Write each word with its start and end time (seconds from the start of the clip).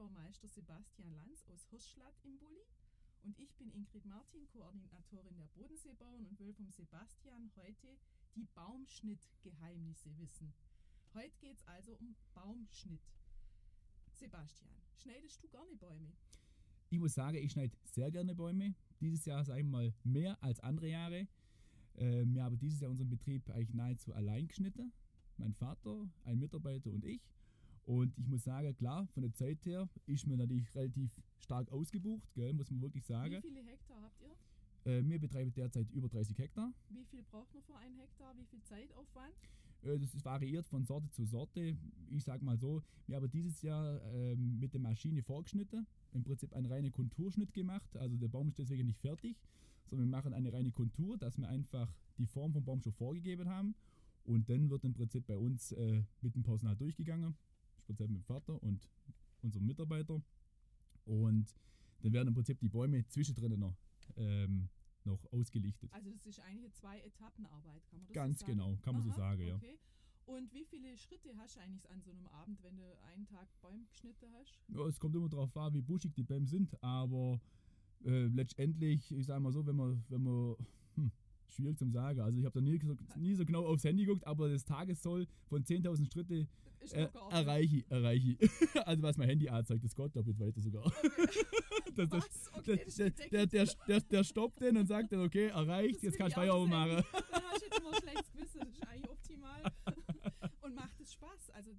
mir 0.00 0.06
Obstbaumeister 0.06 0.48
Sebastian 0.48 1.12
Lanz 1.12 1.44
aus 1.52 1.66
Hirschschlatt 1.68 2.14
im 2.24 2.38
Bulli 2.38 2.64
und 3.22 3.38
ich 3.38 3.54
bin 3.56 3.70
Ingrid 3.70 4.06
Martin, 4.06 4.46
Koordinatorin 4.48 5.36
der 5.36 5.46
Bodenseebauern 5.54 6.26
und 6.26 6.40
will 6.40 6.54
vom 6.54 6.70
Sebastian 6.70 7.50
heute 7.56 7.98
die 8.34 8.46
Baumschnittgeheimnisse 8.54 10.16
wissen. 10.18 10.54
Heute 11.12 11.36
geht 11.40 11.56
es 11.56 11.66
also 11.66 11.92
um 12.00 12.16
Baumschnitt. 12.34 13.02
Sebastian, 14.14 14.72
schneidest 14.96 15.42
du 15.42 15.48
gerne 15.48 15.76
Bäume? 15.76 16.12
Ich 16.88 16.98
muss 16.98 17.14
sagen, 17.14 17.36
ich 17.36 17.52
schneide 17.52 17.76
sehr 17.84 18.10
gerne 18.10 18.34
Bäume. 18.34 18.74
Dieses 19.00 19.26
Jahr, 19.26 19.44
sagen 19.44 19.64
wir 19.64 19.70
mal, 19.70 19.94
mehr 20.04 20.42
als 20.42 20.60
andere 20.60 20.88
Jahre. 20.88 21.28
Äh, 21.96 22.24
wir 22.24 22.42
haben 22.42 22.58
dieses 22.58 22.80
Jahr 22.80 22.90
unseren 22.90 23.10
Betrieb 23.10 23.48
eigentlich 23.50 23.74
nahezu 23.74 24.14
allein 24.14 24.48
geschnitten. 24.48 24.92
Mein 25.36 25.52
Vater, 25.52 26.08
ein 26.24 26.38
Mitarbeiter 26.38 26.90
und 26.90 27.04
ich. 27.04 27.20
Und 27.90 28.16
ich 28.16 28.28
muss 28.28 28.44
sagen, 28.44 28.72
klar, 28.76 29.08
von 29.08 29.24
der 29.24 29.32
Zeit 29.32 29.66
her 29.66 29.88
ist 30.06 30.24
mir 30.24 30.36
natürlich 30.36 30.72
relativ 30.76 31.10
stark 31.40 31.72
ausgebucht, 31.72 32.32
gell, 32.36 32.52
muss 32.52 32.70
man 32.70 32.80
wirklich 32.80 33.04
sagen. 33.04 33.42
Wie 33.42 33.48
viele 33.48 33.64
Hektar 33.64 34.00
habt 34.00 34.22
ihr? 34.22 34.92
Äh, 34.92 35.02
wir 35.08 35.18
betreiben 35.18 35.52
derzeit 35.52 35.90
über 35.90 36.08
30 36.08 36.38
Hektar. 36.38 36.72
Wie 36.90 37.04
viel 37.06 37.24
braucht 37.24 37.52
man 37.52 37.64
für 37.64 37.74
einen 37.74 37.96
Hektar? 37.96 38.32
Wie 38.36 38.44
viel 38.44 38.62
Zeitaufwand? 38.62 39.34
Äh, 39.82 39.98
das 39.98 40.14
ist 40.14 40.24
variiert 40.24 40.68
von 40.68 40.84
Sorte 40.84 41.10
zu 41.10 41.24
Sorte. 41.24 41.76
Ich 42.12 42.22
sage 42.22 42.44
mal 42.44 42.56
so, 42.56 42.80
wir 43.08 43.16
haben 43.16 43.28
dieses 43.28 43.60
Jahr 43.62 44.00
äh, 44.14 44.36
mit 44.36 44.72
der 44.72 44.80
Maschine 44.80 45.24
vorgeschnitten. 45.24 45.84
Im 46.12 46.22
Prinzip 46.22 46.52
einen 46.52 46.66
reinen 46.66 46.92
Konturschnitt 46.92 47.52
gemacht. 47.52 47.96
Also 47.96 48.16
der 48.16 48.28
Baum 48.28 48.50
ist 48.50 48.58
deswegen 48.60 48.86
nicht 48.86 49.00
fertig, 49.00 49.36
sondern 49.88 50.06
wir 50.06 50.16
machen 50.16 50.32
eine 50.32 50.52
reine 50.52 50.70
Kontur, 50.70 51.18
dass 51.18 51.36
wir 51.38 51.48
einfach 51.48 51.92
die 52.18 52.26
Form 52.26 52.52
vom 52.52 52.64
Baum 52.64 52.82
schon 52.82 52.92
vorgegeben 52.92 53.48
haben. 53.48 53.74
Und 54.26 54.48
dann 54.48 54.70
wird 54.70 54.84
im 54.84 54.92
Prinzip 54.92 55.26
bei 55.26 55.36
uns 55.36 55.72
äh, 55.72 56.04
mit 56.20 56.36
dem 56.36 56.44
Personal 56.44 56.76
durchgegangen, 56.76 57.34
speziell 57.90 58.08
mit 58.08 58.18
dem 58.18 58.24
Vater 58.24 58.62
und 58.62 58.88
unserem 59.42 59.66
Mitarbeiter. 59.66 60.22
Und 61.06 61.54
dann 62.02 62.12
werden 62.12 62.28
im 62.28 62.34
Prinzip 62.34 62.60
die 62.60 62.68
Bäume 62.68 63.04
zwischendrin 63.08 63.58
noch 63.58 63.76
ähm, 64.16 64.68
noch 65.04 65.24
ausgelichtet. 65.32 65.90
Also 65.92 66.10
das 66.10 66.26
ist 66.26 66.40
eigentlich 66.40 66.64
eine 66.64 66.72
Zwei-Etappenarbeit, 66.72 67.86
kann 67.88 68.00
man 68.00 68.06
das 68.06 68.14
Ganz 68.14 68.38
so 68.40 68.46
sagen? 68.46 68.58
genau, 68.58 68.76
kann 68.82 68.94
man 68.94 69.02
so 69.02 69.10
Aha, 69.10 69.16
sagen, 69.16 69.46
ja. 69.46 69.54
Okay. 69.56 69.78
Und 70.26 70.52
wie 70.52 70.64
viele 70.64 70.96
Schritte 70.98 71.34
hast 71.38 71.56
du 71.56 71.60
eigentlich 71.60 71.90
an 71.90 72.02
so 72.02 72.10
einem 72.10 72.26
Abend, 72.26 72.62
wenn 72.62 72.76
du 72.76 72.84
einen 73.02 73.26
Tag 73.26 73.48
Bäume 73.62 73.86
geschnitten 73.86 74.26
hast? 74.38 74.60
Ja, 74.68 74.86
es 74.86 75.00
kommt 75.00 75.16
immer 75.16 75.28
darauf 75.28 75.56
an, 75.56 75.72
wie 75.72 75.80
buschig 75.80 76.12
die 76.14 76.22
Bäume 76.22 76.46
sind, 76.46 76.70
aber 76.82 77.40
äh, 78.04 78.26
letztendlich, 78.26 79.10
ich 79.10 79.26
sage 79.26 79.40
mal 79.40 79.52
so, 79.52 79.66
wenn 79.66 79.76
man, 79.76 80.04
wenn 80.08 80.22
man 80.22 80.54
schwierig 81.60 81.78
zum 81.78 81.92
sagen. 81.92 82.20
Also 82.20 82.38
ich 82.38 82.44
habe 82.44 82.60
da 82.60 82.60
nie, 82.60 82.78
so- 82.78 82.96
nie 83.16 83.34
so 83.34 83.44
genau 83.44 83.66
aufs 83.66 83.84
Handy 83.84 84.04
geguckt, 84.04 84.26
aber 84.26 84.48
das 84.48 84.64
Tagessoll 84.64 85.26
von 85.48 85.62
10.000 85.64 86.12
Schritte 86.12 86.46
äh, 86.92 87.08
erreiche 87.30 87.76
ich, 87.78 87.90
erreiche 87.90 88.36
ich. 88.38 88.50
also 88.86 89.02
was 89.02 89.16
mein 89.16 89.28
Handy 89.28 89.48
anzeigt, 89.48 89.84
das 89.84 89.94
geht 89.94 90.16
doppelt 90.16 90.38
weiter 90.40 90.60
sogar. 90.60 90.84
das, 91.94 92.08
das? 92.08 92.50
Okay, 92.54 92.84
der, 93.30 93.46
der, 93.46 93.66
der, 93.86 94.00
der, 94.00 94.24
stoppt 94.24 94.60
den 94.60 94.76
und 94.78 94.86
sagt 94.86 95.12
dann, 95.12 95.20
okay, 95.20 95.48
erreicht, 95.48 95.96
Das 95.96 96.02
jetzt 96.02 96.18
du 96.18 96.26
ich 96.26 96.34
Feierabend 96.34 96.70
machen. 96.70 96.90
sehen. 96.90 97.04
Dann 97.30 97.42
hast 97.44 97.60
du 97.60 97.66
jetzt 97.66 97.78
immer 97.78 97.90
ein 97.90 98.02
schlechtes 98.02 98.32
Gewissen, 98.32 98.60
das 98.60 98.68
ist 98.70 98.88
eigentlich 98.88 99.10
optimal. 99.10 99.72
Und 100.62 100.74
macht 100.74 101.00
es 101.00 101.12
Spaß? 101.12 101.50
Also 101.50 101.70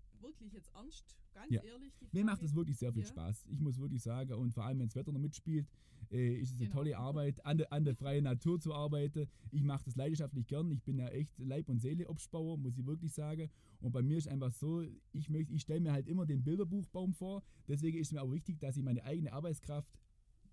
wirklich 0.41 0.53
jetzt 0.53 0.73
ernst, 0.73 1.15
ganz 1.33 1.51
Ja. 1.51 1.61
ehrlich. 1.63 1.93
Mir 2.11 2.25
macht 2.25 2.41
es 2.43 2.53
wirklich 2.55 2.77
sehr 2.77 2.91
viel 2.91 3.03
Ja. 3.03 3.07
Spaß. 3.09 3.45
Ich 3.49 3.59
muss 3.59 3.77
wirklich 3.79 4.01
sagen, 4.01 4.33
und 4.33 4.53
vor 4.53 4.63
allem, 4.65 4.79
wenn 4.79 4.87
das 4.87 4.95
Wetter 4.95 5.11
noch 5.11 5.19
mitspielt, 5.19 5.67
äh, 6.11 6.35
ist 6.39 6.49
es 6.49 6.55
eine 6.57 6.65
Genau. 6.65 6.77
tolle 6.79 6.97
Arbeit, 6.97 7.45
an 7.45 7.57
der, 7.59 7.71
an 7.71 7.85
der 7.85 7.95
freien 7.95 8.23
Natur 8.23 8.59
zu 8.59 8.73
arbeiten. 8.73 9.27
Ich 9.51 9.63
mache 9.63 9.85
das 9.85 9.95
leidenschaftlich 9.95 10.47
gern. 10.47 10.69
Ich 10.71 10.83
bin 10.83 10.97
ja 10.97 11.07
echt 11.09 11.37
Leib- 11.39 11.69
und 11.69 11.79
Seele-Obstbauer, 11.79 12.57
muss 12.57 12.77
ich 12.77 12.85
wirklich 12.85 13.13
sagen. 13.13 13.49
Und 13.79 13.91
bei 13.91 14.01
mir 14.01 14.17
ist 14.17 14.27
einfach 14.27 14.51
so, 14.51 14.81
ich, 15.13 15.29
möchte- 15.29 15.53
ich 15.53 15.61
stelle 15.61 15.79
mir 15.79 15.91
halt 15.91 16.07
immer 16.07 16.25
den 16.25 16.43
Bilderbuchbaum 16.43 17.13
vor. 17.13 17.43
Deswegen 17.67 17.97
ist 17.99 18.11
mir 18.11 18.21
auch 18.21 18.31
wichtig, 18.31 18.59
dass 18.59 18.75
ich 18.77 18.83
meine 18.83 19.03
eigene 19.05 19.31
Arbeitskraft 19.31 19.89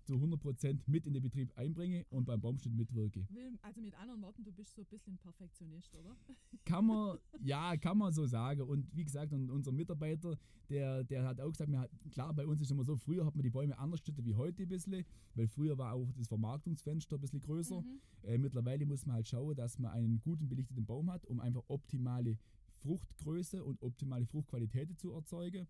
zu 0.09 0.15
100% 0.15 0.79
mit 0.87 1.05
in 1.05 1.13
den 1.13 1.21
Betrieb 1.21 1.55
einbringe 1.55 2.03
und 2.09 2.25
beim 2.25 2.41
Baumschnitt 2.41 2.73
mitwirke. 2.73 3.27
Also 3.61 3.79
mit 3.79 3.93
anderen 3.93 4.23
Worten, 4.23 4.43
du 4.43 4.51
bist 4.51 4.75
so 4.75 4.81
ein 4.81 4.87
bisschen 4.87 5.19
Perfektionist, 5.19 5.93
oder? 5.93 6.17
Kann 6.65 6.87
man, 6.87 7.19
ja, 7.43 7.77
kann 7.77 7.95
man 7.95 8.11
so 8.11 8.25
sagen. 8.25 8.63
Und 8.63 8.87
wie 8.95 9.03
gesagt, 9.03 9.31
und 9.33 9.51
unser 9.51 9.71
Mitarbeiter, 9.71 10.35
der, 10.67 11.03
der 11.03 11.25
hat 11.25 11.39
auch 11.39 11.51
gesagt, 11.51 11.71
hat, 11.75 11.91
klar, 12.09 12.33
bei 12.33 12.47
uns 12.47 12.59
ist 12.59 12.71
immer 12.71 12.83
so, 12.83 12.95
früher 12.95 13.23
hat 13.23 13.35
man 13.35 13.43
die 13.43 13.51
Bäume 13.51 13.77
anders 13.77 13.99
geschnitten 13.99 14.25
wie 14.25 14.33
heute 14.33 14.63
ein 14.63 14.69
bisschen, 14.69 15.05
weil 15.35 15.47
früher 15.47 15.77
war 15.77 15.93
auch 15.93 16.11
das 16.17 16.27
Vermarktungsfenster 16.27 17.17
ein 17.17 17.21
bisschen 17.21 17.41
größer. 17.41 17.83
Äh, 18.23 18.39
mittlerweile 18.39 18.87
muss 18.87 19.05
man 19.05 19.17
halt 19.17 19.27
schauen, 19.27 19.55
dass 19.55 19.77
man 19.77 19.91
einen 19.91 20.21
guten 20.21 20.49
belichteten 20.49 20.87
Baum 20.87 21.11
hat, 21.11 21.23
um 21.27 21.39
einfach 21.39 21.63
optimale 21.67 22.39
Fruchtgröße 22.77 23.63
und 23.63 23.79
optimale 23.83 24.25
Fruchtqualität 24.25 24.97
zu 24.97 25.11
erzeugen. 25.11 25.67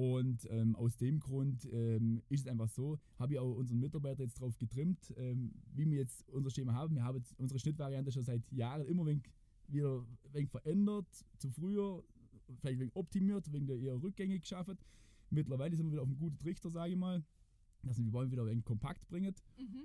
Und 0.00 0.48
ähm, 0.50 0.74
aus 0.76 0.96
dem 0.96 1.20
Grund 1.20 1.68
ähm, 1.70 2.22
ist 2.30 2.40
es 2.40 2.46
einfach 2.46 2.70
so, 2.70 2.98
habe 3.18 3.34
ich 3.34 3.38
auch 3.38 3.54
unseren 3.54 3.80
Mitarbeiter 3.80 4.22
jetzt 4.22 4.40
drauf 4.40 4.56
getrimmt, 4.56 5.12
ähm, 5.18 5.52
wie 5.74 5.90
wir 5.90 5.98
jetzt 5.98 6.26
unser 6.30 6.48
Schema 6.48 6.72
haben. 6.72 6.94
Wir 6.94 7.04
haben 7.04 7.18
jetzt 7.18 7.38
unsere 7.38 7.60
Schnittvariante 7.60 8.10
schon 8.10 8.24
seit 8.24 8.50
Jahren 8.50 8.86
immer 8.86 9.06
ein 9.06 9.22
wieder 9.68 9.98
ein 9.98 10.32
wenig 10.32 10.48
verändert, 10.48 11.06
zu 11.36 11.50
früher, 11.50 12.02
vielleicht 12.60 12.80
wenig 12.80 12.96
optimiert, 12.96 13.52
wegen 13.52 13.66
der 13.66 13.78
eher 13.78 14.02
rückgängig 14.02 14.40
geschaffen. 14.40 14.78
Mittlerweile 15.28 15.76
sind 15.76 15.84
wir 15.88 15.92
wieder 15.92 16.02
auf 16.02 16.08
einem 16.08 16.16
guten 16.16 16.38
Trichter, 16.38 16.70
sage 16.70 16.92
ich 16.92 16.98
mal, 16.98 17.22
dass 17.82 17.98
wir 17.98 18.04
die 18.06 18.10
Bäume 18.10 18.32
wieder 18.32 18.44
ein 18.44 18.48
wenig 18.48 18.64
kompakt 18.64 19.06
bringen. 19.06 19.34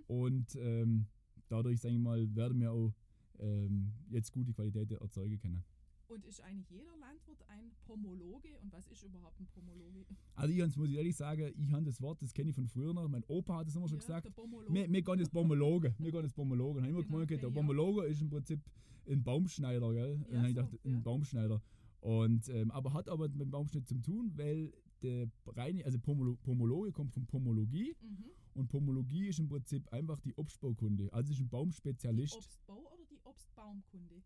Und 0.07 0.55
ähm, 0.55 1.07
dadurch, 1.49 1.81
sage 1.81 1.95
ich 1.95 1.99
mal, 1.99 2.33
werden 2.33 2.61
wir 2.61 2.71
auch 2.71 2.93
ähm, 3.39 3.91
jetzt 4.09 4.31
gute 4.31 4.53
Qualität 4.53 4.93
erzeugen 4.93 5.39
können. 5.39 5.65
Und 6.07 6.23
ist 6.25 6.39
eigentlich 6.41 6.69
jeder 6.69 6.95
Landwirt 6.97 7.41
ein 7.47 7.71
Pomologe? 7.85 8.49
Und 8.61 8.71
was 8.71 8.87
ist 8.87 9.03
überhaupt 9.03 9.39
ein 9.39 9.47
Pomologe? 9.47 10.05
Also 10.35 10.53
ich 10.53 10.77
muss 10.77 10.89
ich 10.89 10.95
ehrlich 10.95 11.15
sagen, 11.15 11.51
ich 11.57 11.71
habe 11.71 11.83
das 11.83 11.99
Wort, 12.01 12.21
das 12.21 12.33
kenne 12.33 12.49
ich 12.49 12.55
von 12.55 12.67
früher 12.67 12.93
noch. 12.93 13.07
Mein 13.07 13.23
Opa 13.27 13.57
hat 13.57 13.67
es 13.67 13.75
immer 13.75 13.87
schon 13.87 13.97
Ja, 13.99 14.05
gesagt. 14.05 14.25
der 14.25 14.31
Pomologe. 14.31 14.73
Wir, 14.73 14.91
wir 14.91 15.01
gehen 15.01 15.19
jetzt 15.19 15.31
Pomologe. 15.31 15.95
Wir 15.97 16.11
gehen 16.11 16.21
jetzt 16.23 16.35
Pomologe. 16.35 16.79
Und 16.79 16.85
ich 16.85 16.91
habe 16.93 17.01
immer 17.01 17.25
Genau, 17.25 17.25
gemeint, 17.25 17.43
der. 17.43 17.49
Pomologe 17.49 18.05
ist 18.05 18.21
im 18.21 18.29
Prinzip 18.29 18.59
ein 19.07 19.23
Baumschneider, 19.23 19.93
gell? 19.93 20.19
Ja, 20.19 20.25
dann 20.29 20.37
habe 20.39 20.49
ich 20.49 20.55
so, 20.55 20.61
gedacht, 20.63 20.79
ja. 20.85 20.91
ein 20.91 21.03
Baumschneider. 21.03 21.61
Und, 22.01 22.49
ähm, 22.49 22.71
aber 22.71 22.93
hat 22.93 23.09
aber 23.09 23.27
mit 23.29 23.41
dem 23.41 23.51
Baumschnitt 23.51 23.87
zu 23.87 23.95
tun, 23.99 24.31
weil 24.35 24.71
der 25.01 25.27
reine, 25.47 25.83
also 25.85 25.97
Pomolo, 25.99 26.35
Pomologe 26.43 26.91
kommt 26.91 27.13
von 27.13 27.25
Pomologie 27.25 27.95
Mhm. 28.01 28.25
und 28.53 28.67
Pomologie 28.67 29.27
ist 29.27 29.39
im 29.39 29.47
Prinzip 29.47 29.91
einfach 29.91 30.19
die 30.19 30.33
Obstbaukunde. 30.35 31.11
Also 31.11 31.33
ist 31.33 31.39
ein 31.39 31.45
Die 31.45 31.49
Baumspezialist, 31.49 32.35
Obstbau 32.35 32.77
oder 32.93 33.03
die 33.09 33.19
Obstbaumkunde? 33.23 34.21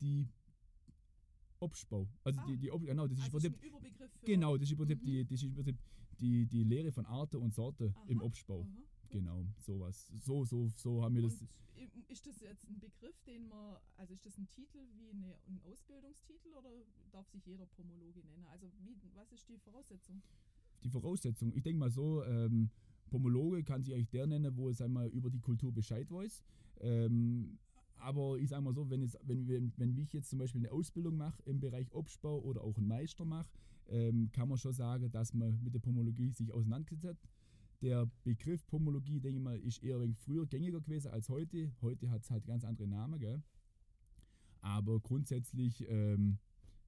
die 0.00 0.28
Obstbau. 1.60 2.08
Also 2.24 2.40
Ah. 2.40 2.46
die, 2.48 2.56
die 2.58 2.70
Ob 2.70 2.84
genau, 2.84 3.06
das 3.06 3.18
ist 3.18 3.28
im 3.28 3.34
Also 3.34 3.48
ein 3.48 3.54
Überbegriff 3.54 4.10
für... 4.12 4.26
Genau, 4.26 4.56
das 4.56 4.64
ist 4.68 4.72
im 4.72 4.78
Prinzip, 4.78 5.00
Mhm. 5.02 5.06
die, 5.06 5.24
das 5.24 5.42
ist 5.42 5.44
im 5.44 5.78
die, 6.18 6.46
die 6.46 6.64
Lehre 6.64 6.92
von 6.92 7.04
Arten 7.06 7.36
und 7.36 7.54
Sorte 7.54 7.94
im 8.08 8.20
Obstbau. 8.22 8.62
aha. 8.62 8.82
Genau, 9.10 9.44
sowas. 9.58 10.10
So, 10.18 10.44
so, 10.44 10.68
so 10.76 11.02
haben 11.02 11.14
wir 11.14 11.22
das. 11.22 11.40
Und 11.40 12.10
ist 12.10 12.26
das 12.26 12.40
jetzt 12.40 12.64
ein 12.68 12.78
Begriff, 12.80 13.20
den 13.26 13.48
man, 13.48 13.76
also 13.96 14.14
ist 14.14 14.24
das 14.26 14.36
ein 14.38 14.48
Titel 14.50 14.78
wie 14.96 15.10
eine, 15.10 15.34
ein 15.46 15.60
Ausbildungstitel 15.70 16.48
oder 16.58 16.70
darf 17.12 17.28
sich 17.28 17.44
jeder 17.46 17.66
Pomologe 17.66 18.20
nennen? 18.24 18.46
Also 18.50 18.66
wie, 18.82 18.96
was 19.14 19.30
ist 19.32 19.48
die 19.48 19.58
Voraussetzung? 19.58 20.22
Die 20.82 20.88
Voraussetzung, 20.90 21.52
ich 21.54 21.62
denke 21.62 21.78
mal 21.78 21.90
so, 21.90 22.24
ähm, 22.24 22.70
Pomologe 23.10 23.62
kann 23.62 23.82
sich 23.82 23.94
eigentlich 23.94 24.08
der 24.10 24.26
nennen, 24.26 24.56
wo 24.56 24.68
es 24.70 24.80
einmal 24.80 25.08
über 25.08 25.30
die 25.30 25.38
Kultur 25.40 25.72
Bescheid 25.72 26.10
weiß. 26.10 26.42
Ähm, 26.80 27.58
aber 27.98 28.38
ich 28.38 28.48
sage 28.50 28.62
mal 28.62 28.74
so, 28.74 28.88
wenn, 28.90 29.02
es, 29.02 29.16
wenn, 29.22 29.48
wenn, 29.48 29.72
wenn 29.76 29.96
ich 29.96 30.12
jetzt 30.12 30.30
zum 30.30 30.38
Beispiel 30.38 30.60
eine 30.60 30.72
Ausbildung 30.72 31.16
mache 31.16 31.42
im 31.44 31.60
Bereich 31.60 31.92
Obstbau 31.92 32.38
oder 32.40 32.62
auch 32.62 32.76
einen 32.76 32.88
Meister 32.88 33.24
mache, 33.24 33.48
ähm, 33.88 34.30
kann 34.32 34.48
man 34.48 34.58
schon 34.58 34.72
sagen, 34.72 35.10
dass 35.10 35.32
man 35.34 35.62
mit 35.62 35.74
der 35.74 35.80
Pomologie 35.80 36.30
sich 36.30 36.52
auseinandergesetzt 36.52 37.04
hat. 37.04 37.30
Der 37.82 38.10
Begriff 38.24 38.66
Pomologie, 38.66 39.20
denke 39.20 39.38
ich 39.38 39.44
mal, 39.44 39.58
ist 39.58 39.82
eher 39.82 39.98
ein 39.98 40.14
früher 40.14 40.46
gängiger 40.46 40.80
gewesen 40.80 41.10
als 41.10 41.28
heute. 41.28 41.70
Heute 41.82 42.10
hat 42.10 42.22
es 42.22 42.30
halt 42.30 42.46
ganz 42.46 42.64
andere 42.64 42.88
Namen, 42.88 43.20
gell? 43.20 43.42
Aber 44.60 44.98
grundsätzlich 45.00 45.86
ähm, 45.88 46.38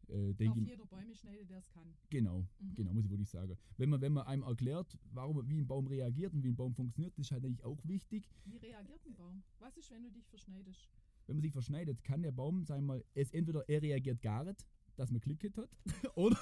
äh, 0.08 0.32
denke 0.34 0.60
ich, 0.60 0.68
jeder 0.68 0.86
Bäume 0.86 1.14
schneiden, 1.14 1.46
der 1.48 1.58
es 1.58 1.68
kann. 1.70 1.94
Genau, 2.10 2.46
Mhm. 2.60 2.74
genau, 2.74 2.92
muss 2.92 3.04
ich 3.04 3.10
wirklich 3.10 3.28
sagen. 3.30 3.56
Wenn 3.76 3.90
man, 3.90 4.00
wenn 4.00 4.12
man 4.12 4.26
einem 4.26 4.42
erklärt, 4.42 4.98
warum, 5.12 5.48
wie 5.48 5.58
ein 5.60 5.66
Baum 5.66 5.86
reagiert 5.86 6.32
und 6.34 6.42
wie 6.42 6.48
ein 6.48 6.56
Baum 6.56 6.74
funktioniert, 6.74 7.16
das 7.18 7.26
ist 7.26 7.32
halt 7.32 7.44
eigentlich 7.44 7.64
auch 7.64 7.78
wichtig. 7.84 8.28
Wie 8.44 8.56
reagiert 8.56 9.04
ein 9.06 9.14
Baum? 9.14 9.42
Was 9.58 9.76
ist, 9.76 9.90
wenn 9.90 10.02
du 10.02 10.10
dich 10.10 10.26
verschneidest? 10.28 10.88
Wenn 11.26 11.36
man 11.36 11.42
sich 11.42 11.52
verschneidet, 11.52 12.02
kann 12.04 12.22
der 12.22 12.32
Baum, 12.32 12.64
sagen 12.64 12.82
wir 12.86 12.94
mal, 12.94 13.04
es 13.14 13.30
entweder 13.32 13.68
er 13.68 13.82
reagiert 13.82 14.22
gar 14.22 14.44
nicht, 14.44 14.64
dass 14.96 15.10
man 15.10 15.20
Klicket 15.20 15.56
hat, 15.58 15.70
oder 16.16 16.36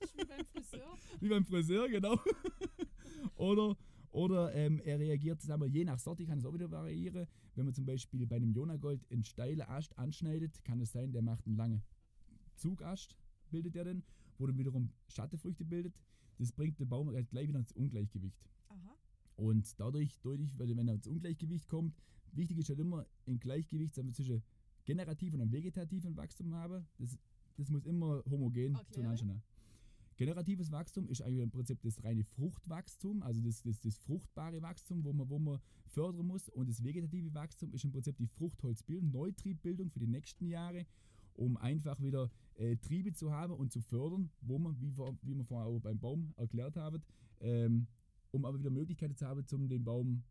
Das 0.00 0.10
ist 0.10 0.16
wie 0.18 0.24
beim 0.24 0.44
Friseur. 0.46 0.98
wie 1.20 1.28
beim 1.28 1.44
Friseur, 1.44 1.88
genau. 1.88 2.18
oder 3.36 3.76
oder 4.10 4.54
ähm, 4.54 4.80
er 4.84 5.00
reagiert, 5.00 5.42
sagen 5.42 5.60
wir, 5.62 5.66
je 5.68 5.84
nach 5.84 5.98
Sorte 5.98 6.24
kann 6.24 6.38
es 6.38 6.44
auch 6.44 6.54
wieder 6.54 6.70
variieren. 6.70 7.26
Wenn 7.56 7.64
man 7.64 7.74
zum 7.74 7.84
Beispiel 7.84 8.26
bei 8.28 8.36
einem 8.36 8.52
Jonagold 8.52 9.04
einen 9.10 9.24
steilen 9.24 9.62
Ast 9.62 9.98
anschneidet, 9.98 10.62
kann 10.64 10.80
es 10.80 10.92
sein, 10.92 11.10
der 11.10 11.20
macht 11.22 11.44
einen 11.46 11.56
langen 11.56 11.82
Zugast, 12.56 13.16
bildet 13.50 13.76
er 13.76 13.84
dann, 13.84 14.02
wo 14.38 14.46
dann 14.46 14.58
wiederum 14.58 14.90
Schattenfrüchte 15.08 15.64
bildet. 15.64 15.94
Das 16.38 16.52
bringt 16.52 16.78
den 16.80 16.88
Baum 16.88 17.08
halt 17.10 17.28
gleich 17.30 17.48
wieder 17.48 17.58
ins 17.58 17.72
Ungleichgewicht. 17.72 18.50
Aha. 18.68 18.96
Und 19.36 19.78
dadurch, 19.78 20.18
dadurch, 20.22 20.58
weil 20.58 20.76
wenn 20.76 20.88
er 20.88 20.94
ins 20.94 21.06
Ungleichgewicht 21.06 21.68
kommt, 21.68 21.94
wichtig 22.32 22.58
ist 22.58 22.68
halt 22.68 22.80
immer 22.80 23.06
ein 23.26 23.38
Gleichgewicht 23.38 23.94
zwischen 23.94 24.42
generativen 24.84 25.40
und 25.40 25.52
vegetativen 25.52 26.16
Wachstum 26.16 26.54
haben. 26.54 26.86
Das, 26.98 27.18
das 27.56 27.68
muss 27.70 27.86
immer 27.86 28.22
homogen 28.28 28.78
zueinander 28.90 29.16
sein. 29.16 29.42
Generatives 30.16 30.70
Wachstum 30.70 31.08
ist 31.08 31.22
eigentlich 31.22 31.42
im 31.42 31.50
Prinzip 31.50 31.80
das 31.82 32.02
reine 32.04 32.22
Fruchtwachstum, 32.22 33.22
also 33.24 33.40
das, 33.40 33.62
das, 33.62 33.80
das 33.80 33.98
fruchtbare 33.98 34.62
Wachstum, 34.62 35.02
wo 35.02 35.12
man, 35.12 35.28
wo 35.28 35.40
man 35.40 35.58
fördern 35.88 36.26
muss. 36.26 36.48
Und 36.48 36.68
das 36.68 36.84
vegetative 36.84 37.34
Wachstum 37.34 37.72
ist 37.72 37.84
im 37.84 37.90
Prinzip 37.90 38.16
die 38.18 38.28
Fruchtholzbildung, 38.28 39.10
Neutriebbildung 39.10 39.90
für 39.90 39.98
die 39.98 40.06
nächsten 40.06 40.46
Jahre, 40.46 40.86
um 41.34 41.56
einfach 41.56 42.00
wieder 42.00 42.30
äh, 42.56 42.76
Triebe 42.76 43.12
zu 43.12 43.32
haben 43.32 43.54
und 43.54 43.72
zu 43.72 43.80
fördern, 43.80 44.30
wo 44.40 44.58
man, 44.58 44.80
wie, 44.80 44.90
vor, 44.90 45.16
wie 45.22 45.34
wir 45.34 45.44
vorher 45.44 45.68
auch 45.68 45.80
beim 45.80 45.98
Baum 45.98 46.32
erklärt 46.36 46.76
haben, 46.76 47.02
ähm, 47.40 47.86
um 48.30 48.44
aber 48.44 48.58
wieder 48.58 48.70
Möglichkeiten 48.70 49.16
zu 49.16 49.26
haben, 49.26 49.44
um 49.52 49.68
den 49.68 49.84
Baum 49.84 50.22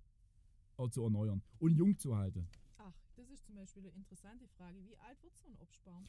auch 0.77 0.89
zu 0.89 1.03
erneuern 1.03 1.41
und 1.59 1.75
jung 1.75 1.97
zu 1.97 2.15
halten. 2.15 2.47
Ach, 2.77 2.93
das 3.15 3.29
ist 3.29 3.45
zum 3.45 3.55
Beispiel 3.55 3.83
eine 3.83 3.91
interessante 3.91 4.47
Frage. 4.47 4.83
Wie 4.85 4.97
alt 4.97 5.21
wird 5.23 5.37
so 5.37 5.47
ein 5.47 5.55
Obstbaum? 5.59 6.07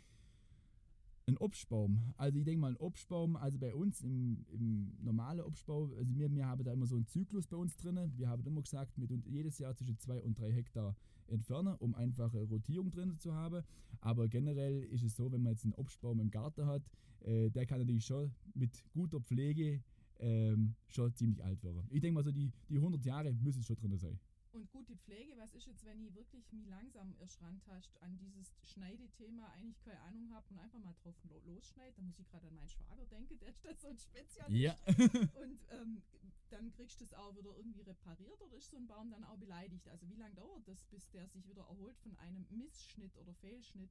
Ein 1.26 1.38
Obstbaum, 1.38 2.12
also 2.19 2.38
ich 2.38 2.44
denke 2.44 2.61
mal, 2.61 2.73
ein 2.73 2.76
Obstbaum, 2.76 3.37
also 3.37 3.59
bei 3.59 3.75
uns 3.75 4.03
im, 4.03 4.44
im 4.50 4.93
normalen 5.03 5.41
Obstbau, 5.41 5.91
also 5.97 6.15
wir, 6.15 6.31
wir 6.31 6.47
haben 6.47 6.62
da 6.65 6.73
immer 6.73 6.85
so 6.87 6.97
einen 6.97 7.06
Zyklus 7.06 7.47
bei 7.47 7.56
uns 7.56 7.75
drin. 7.79 7.99
Wir 8.17 8.29
haben 8.29 8.44
immer 8.44 8.61
gesagt, 8.61 8.99
mit 8.99 9.11
uns 9.11 9.26
jedes 9.26 9.59
Jahr 9.59 9.75
zwischen 9.75 9.97
zwei 9.99 10.21
und 10.21 10.38
drei 10.38 10.53
Hektar 10.53 10.94
entfernen, 11.29 11.76
um 11.79 11.94
einfach 11.94 12.35
eine 12.35 12.43
Rotierung 12.43 12.91
drin 12.91 13.19
zu 13.19 13.32
haben. 13.32 13.65
Aber 14.03 14.29
generell 14.29 14.82
ist 14.85 15.03
es 15.03 15.17
so, 15.17 15.32
wenn 15.32 15.43
man 15.43 15.53
jetzt 15.53 15.65
einen 15.65 15.73
Obstbaum 15.73 16.21
im 16.21 16.31
Garten 16.31 16.67
hat, 16.67 16.82
äh, 17.23 17.49
der 17.49 17.65
kann 17.65 17.79
natürlich 17.79 18.05
schon 18.05 18.31
mit 18.53 18.85
guter 18.93 19.19
Pflege 19.19 19.82
ähm, 20.19 20.75
schon 20.88 21.15
ziemlich 21.15 21.43
alt 21.43 21.62
werden. 21.62 21.87
Ich 21.88 22.03
denke 22.03 22.17
mal 22.17 22.25
so, 22.25 22.32
die, 22.32 22.53
die 22.69 22.77
100 22.77 23.03
Jahre 23.03 23.32
müssen 23.32 23.62
schon 23.62 23.77
drin 23.77 23.97
sein. 23.97 24.19
Und 24.55 24.71
gute 24.71 24.95
Pflege, 24.97 25.37
was 25.37 25.53
ist 25.53 25.67
jetzt, 25.67 25.85
wenn 25.85 26.01
ich 26.01 26.15
wirklich 26.15 26.53
mich 26.53 26.65
langsam 26.67 27.12
erst 27.19 27.43
rantascht 27.43 27.97
an 28.01 28.17
dieses 28.19 28.55
Schneidethema, 28.62 29.49
eigentlich 29.55 29.81
keine 29.81 30.01
Ahnung 30.03 30.31
habe 30.33 30.47
und 30.51 30.59
einfach 30.61 30.79
mal 30.79 30.95
drauf 31.03 31.17
lo- 31.29 31.43
losschneid? 31.45 31.93
Da 31.99 32.03
muss 32.03 32.21
ich 32.21 32.29
gerade 32.29 32.47
an 32.47 32.55
meinen 32.55 32.69
Schwager 32.69 33.05
denken, 33.06 33.37
der 33.41 33.49
ist 33.49 33.65
da 33.65 33.75
so 33.75 33.89
ein 33.89 33.99
Spezialist. 33.99 34.62
Ja. 34.62 34.77
Und 35.43 35.59
ähm, 35.73 36.03
dann 36.51 36.71
kriegst 36.71 37.01
du 37.01 37.05
das 37.05 37.15
auch 37.15 37.35
wieder 37.35 37.51
irgendwie 37.56 37.81
repariert 37.81 38.41
oder 38.43 38.56
ist 38.56 38.71
so 38.71 38.77
ein 38.77 38.87
Baum 38.87 39.11
dann 39.11 39.25
auch 39.25 39.39
beleidigt? 39.39 39.89
Also 39.89 40.09
wie 40.09 40.15
lange 40.15 40.35
dauert 40.37 40.69
das, 40.69 40.85
bis 40.85 41.11
der 41.11 41.27
sich 41.27 41.49
wieder 41.49 41.62
erholt 41.62 41.99
von 41.99 42.17
einem 42.19 42.47
Missschnitt 42.51 43.17
oder 43.17 43.35
Fehlschnitt? 43.35 43.91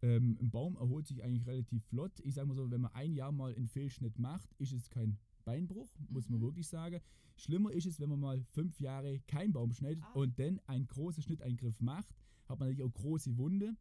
Ähm, 0.00 0.38
ein 0.40 0.50
Baum 0.50 0.76
erholt 0.76 1.06
sich 1.06 1.22
eigentlich 1.22 1.46
relativ 1.46 1.84
flott. 1.84 2.18
Ich 2.20 2.34
sage 2.34 2.48
mal 2.48 2.54
so, 2.54 2.70
wenn 2.70 2.80
man 2.80 2.94
ein 2.94 3.12
Jahr 3.12 3.32
mal 3.32 3.54
einen 3.54 3.68
Fehlschnitt 3.68 4.18
macht, 4.18 4.50
ist 4.54 4.72
es 4.72 4.88
kein 4.88 5.18
Beinbruch, 5.44 5.88
muss 6.08 6.28
man 6.28 6.38
Mhm. 6.40 6.44
wirklich 6.44 6.68
sagen. 6.68 7.00
Schlimmer 7.36 7.72
ist 7.72 7.86
es, 7.86 7.98
wenn 8.00 8.08
man 8.10 8.20
mal 8.20 8.42
fünf 8.52 8.80
Jahre 8.80 9.18
keinen 9.26 9.52
Baum 9.52 9.72
schneidet 9.72 10.02
Ah. 10.04 10.12
und 10.12 10.38
dann 10.38 10.60
einen 10.66 10.86
großen 10.86 11.22
Schnitteingriff 11.22 11.80
macht, 11.80 12.14
hat 12.48 12.58
man 12.58 12.68
natürlich 12.68 12.82
auch 12.82 12.92
große 12.94 13.36
Wunde. 13.38 13.76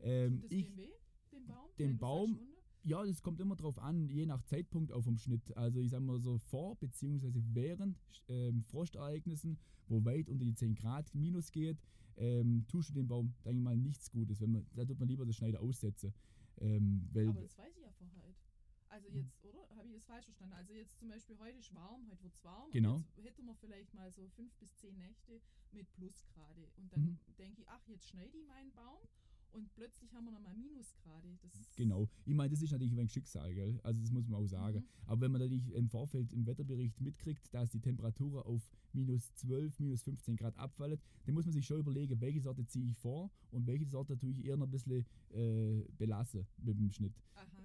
Ähm, 0.00 0.40
das 0.42 0.50
ich, 0.50 0.76
weh, 0.76 0.88
dem 1.32 1.46
Baum? 1.46 1.68
den 1.78 1.98
Baum- 1.98 2.38
ja, 2.82 3.04
das 3.04 3.20
kommt 3.22 3.40
immer 3.40 3.56
drauf 3.56 3.78
an, 3.78 4.08
je 4.08 4.26
nach 4.26 4.42
Zeitpunkt 4.42 4.92
auf 4.92 5.04
dem 5.04 5.16
Schnitt. 5.18 5.56
Also 5.56 5.80
ich 5.80 5.90
sage 5.90 6.04
mal 6.04 6.20
so 6.20 6.38
vor 6.38 6.76
bzw. 6.76 7.32
während 7.52 7.98
ähm, 8.28 8.62
Frostereignissen, 8.62 9.58
wo 9.88 10.04
weit 10.04 10.28
unter 10.28 10.44
die 10.44 10.54
10 10.54 10.74
Grad 10.74 11.12
minus 11.14 11.50
geht, 11.52 11.78
ähm, 12.16 12.64
tust 12.68 12.90
du 12.90 12.94
dem 12.94 13.08
Baum, 13.08 13.34
denke 13.44 13.58
ich 13.58 13.64
mal, 13.64 13.76
nichts 13.76 14.10
Gutes. 14.10 14.40
Wenn 14.40 14.52
man, 14.52 14.66
da 14.74 14.84
tut 14.84 14.98
man 14.98 15.08
lieber 15.08 15.24
das 15.26 15.36
Schneider 15.36 15.60
aussetzen. 15.60 16.12
Ähm, 16.60 17.08
weil 17.12 17.28
Aber 17.28 17.40
das 17.42 17.56
weiß 17.58 17.76
ich 17.76 17.82
ja 17.82 17.90
vorher 17.92 18.22
nicht. 18.26 18.40
Also 18.88 19.08
jetzt, 19.10 19.44
oder? 19.44 19.65
Habe 19.86 19.94
ich 19.94 20.02
das 20.02 20.06
falsch 20.06 20.24
verstanden? 20.24 20.54
Also 20.54 20.72
jetzt 20.72 20.98
zum 20.98 21.08
Beispiel 21.08 21.38
heute 21.38 21.58
ist 21.58 21.72
warm, 21.72 22.08
heute 22.10 22.20
wird 22.24 22.34
es 22.34 22.42
warm. 22.42 22.72
Genau. 22.72 22.96
Jetzt 23.14 23.24
hätten 23.24 23.44
wir 23.46 23.54
vielleicht 23.54 23.94
mal 23.94 24.10
so 24.10 24.26
fünf 24.30 24.52
bis 24.56 24.74
zehn 24.74 24.98
Nächte 24.98 25.40
mit 25.70 25.92
Plusgrade. 25.92 26.72
Und 26.76 26.92
dann 26.92 27.02
Mhm. 27.02 27.18
denke 27.38 27.60
ich, 27.60 27.68
ach, 27.68 27.86
jetzt 27.86 28.08
schneide 28.08 28.36
ich 28.36 28.44
meinen 28.46 28.72
Baum. 28.72 28.98
Und 29.56 29.72
plötzlich 29.72 30.12
haben 30.12 30.26
wir 30.26 30.32
nochmal 30.32 30.54
Minusgrade. 30.54 31.38
Das 31.40 31.56
Genau. 31.76 32.08
Ich 32.26 32.34
meine, 32.34 32.50
das 32.50 32.60
ist 32.60 32.72
natürlich 32.72 32.92
ein 32.92 32.98
wenig 32.98 33.12
Schicksal, 33.12 33.54
gell? 33.54 33.80
Also 33.82 34.02
das 34.02 34.10
muss 34.10 34.28
man 34.28 34.42
auch 34.42 34.46
sagen. 34.46 34.80
Mhm. 34.80 34.86
Aber 35.06 35.20
wenn 35.22 35.32
man 35.32 35.40
natürlich 35.40 35.72
im 35.72 35.88
Vorfeld 35.88 36.30
im 36.32 36.46
Wetterbericht 36.46 37.00
mitkriegt, 37.00 37.54
dass 37.54 37.70
die 37.70 37.80
Temperatur 37.80 38.44
auf 38.44 38.68
minus 38.92 39.32
12, 39.34 39.80
minus 39.80 40.02
15 40.02 40.36
Grad 40.36 40.58
abfällt, 40.58 41.00
dann 41.24 41.34
muss 41.34 41.46
man 41.46 41.54
sich 41.54 41.64
schon 41.64 41.80
überlegen, 41.80 42.20
welche 42.20 42.42
Sorte 42.42 42.66
ziehe 42.66 42.86
ich 42.86 42.98
vor 42.98 43.30
und 43.50 43.66
welche 43.66 43.86
Sorte 43.86 44.18
tue 44.18 44.32
ich 44.32 44.44
eher 44.44 44.58
noch 44.58 44.66
ein 44.66 44.70
bisschen 44.70 45.06
äh, 45.30 45.84
belassen 45.96 46.46
mit 46.58 46.78
dem 46.78 46.90
Schnitt. 46.90 47.14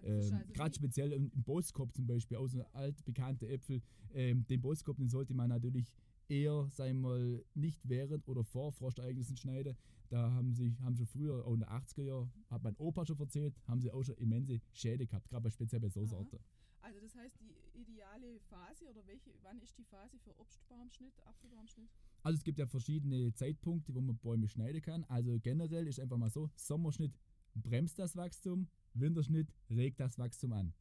Ähm, 0.03 0.13
also 0.13 0.35
Gerade 0.53 0.75
speziell 0.75 1.11
im, 1.11 1.29
im 1.33 1.43
Boskop 1.43 1.93
zum 1.93 2.07
Beispiel, 2.07 2.37
aus 2.37 2.51
so 2.51 2.63
altbekannte 2.73 3.49
Äpfel, 3.49 3.81
ähm, 4.13 4.45
den 4.47 4.61
Boskop, 4.61 4.97
den 4.97 5.09
sollte 5.09 5.33
man 5.33 5.49
natürlich 5.49 5.91
eher, 6.29 6.69
wir 6.77 6.93
mal, 6.93 7.43
nicht 7.53 7.79
während 7.87 8.27
oder 8.27 8.43
vor 8.43 8.71
Frostereignissen 8.71 9.37
schneiden. 9.37 9.75
Da 10.09 10.31
haben 10.31 10.53
sich, 10.53 10.79
haben 10.81 10.95
schon 10.95 11.07
früher, 11.07 11.45
auch 11.45 11.53
in 11.53 11.61
den 11.61 11.69
80er 11.69 12.03
Jahren, 12.03 12.31
hat 12.49 12.63
mein 12.63 12.75
Opa 12.75 13.05
schon 13.05 13.19
erzählt, 13.19 13.55
haben 13.67 13.81
sie 13.81 13.91
auch 13.91 14.03
schon 14.03 14.15
immense 14.15 14.59
Schäden 14.73 15.07
gehabt, 15.07 15.29
gerade 15.29 15.43
bei 15.43 15.49
speziell 15.49 15.79
bei 15.79 15.89
so. 15.89 16.05
Sorten. 16.05 16.39
Also 16.81 16.99
das 16.99 17.15
heißt, 17.15 17.39
die 17.39 17.79
ideale 17.79 18.39
Phase 18.49 18.89
oder 18.89 19.05
welche, 19.07 19.31
wann 19.43 19.59
ist 19.61 19.77
die 19.77 19.83
Phase 19.83 20.17
für 20.19 20.37
Obstbaumschnitt, 20.39 21.13
Apfelbaumschnitt? 21.25 21.89
Also 22.23 22.37
es 22.37 22.43
gibt 22.43 22.59
ja 22.59 22.67
verschiedene 22.67 23.33
Zeitpunkte, 23.33 23.93
wo 23.93 24.01
man 24.01 24.17
Bäume 24.17 24.47
schneiden 24.47 24.81
kann. 24.81 25.03
Also 25.05 25.39
generell 25.39 25.87
ist 25.87 25.99
einfach 25.99 26.17
mal 26.17 26.29
so, 26.29 26.49
Sommerschnitt 26.55 27.13
bremst 27.55 27.99
das 27.99 28.15
Wachstum, 28.15 28.67
Winterschnitt 28.93 29.53
regt 29.69 29.99
das 29.99 30.17
Wachstum 30.17 30.53
an. 30.53 30.73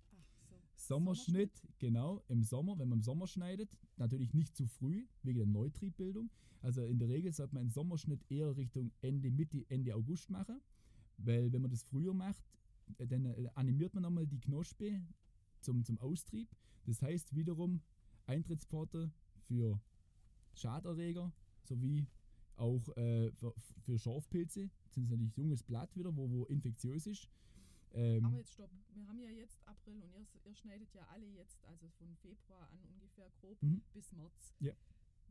Ach 0.81 0.87
so. 0.87 0.94
Sommerschnitt, 0.94 1.62
genau, 1.79 2.23
im 2.29 2.43
Sommer, 2.43 2.79
wenn 2.79 2.88
man 2.88 2.99
im 2.99 3.03
Sommer 3.03 3.27
schneidet, 3.27 3.71
natürlich 3.97 4.35
nicht 4.35 4.56
zu 4.56 4.67
früh, 4.67 5.06
wegen 5.23 5.38
der 5.38 5.47
Neutriebbildung. 5.47 6.31
Also 6.62 6.85
in 6.85 6.99
der 6.99 7.09
Regel 7.09 7.32
sollte 7.32 7.55
man 7.55 7.62
einen 7.62 7.71
Sommerschnitt 7.71 8.21
eher 8.31 8.56
Richtung 8.56 8.91
Ende, 9.00 9.31
Mitte, 9.31 9.65
Ende 9.69 9.94
August 9.94 10.31
machen, 10.31 10.61
weil 11.19 11.53
wenn 11.53 11.62
man 11.62 11.71
das 11.71 11.82
früher 11.82 12.15
macht, 12.15 12.43
äh, 12.99 13.06
dann 13.06 13.25
äh, 13.27 13.49
animiert 13.55 13.94
man 13.94 14.03
nochmal 14.03 14.27
die 14.27 14.41
Knospe 14.41 15.00
zum, 15.61 15.85
zum 15.85 15.99
Austrieb. 15.99 16.49
Das 16.87 17.03
heißt 17.03 17.35
wiederum 17.35 17.81
Eintrittspforte 18.27 19.11
für 19.47 19.81
Schaderreger 20.55 21.32
sowie 21.62 22.06
auch 22.56 22.88
äh, 22.97 23.31
für, 23.32 23.55
für 23.81 23.99
Schorfpilze. 23.99 24.71
Das 24.85 24.94
sind 24.94 25.09
natürlich 25.09 25.37
junges 25.37 25.62
Blatt 25.62 25.94
wieder, 25.97 26.15
wo, 26.17 26.31
wo 26.31 26.44
infektiös 26.47 27.06
ist. 27.06 27.29
Ähm, 27.92 28.25
Aber 28.25 28.37
jetzt 28.37 28.52
stopp, 28.52 28.70
wir 28.94 29.06
haben 29.08 29.19
ja 29.19 29.31
jetzt 29.31 29.58
April 29.66 30.02
und 30.02 30.14
ihr, 30.14 30.26
ihr 30.44 30.55
schneidet 30.55 30.93
ja 30.94 31.06
alle 31.08 31.26
jetzt, 31.26 31.62
also 31.65 31.88
von 31.98 32.15
Februar 32.17 32.69
an 32.70 32.79
ungefähr 32.93 33.31
grob 33.41 33.60
Mhm. 33.62 33.82
bis 33.93 34.12
März. 34.12 34.55
Ja. 34.60 34.72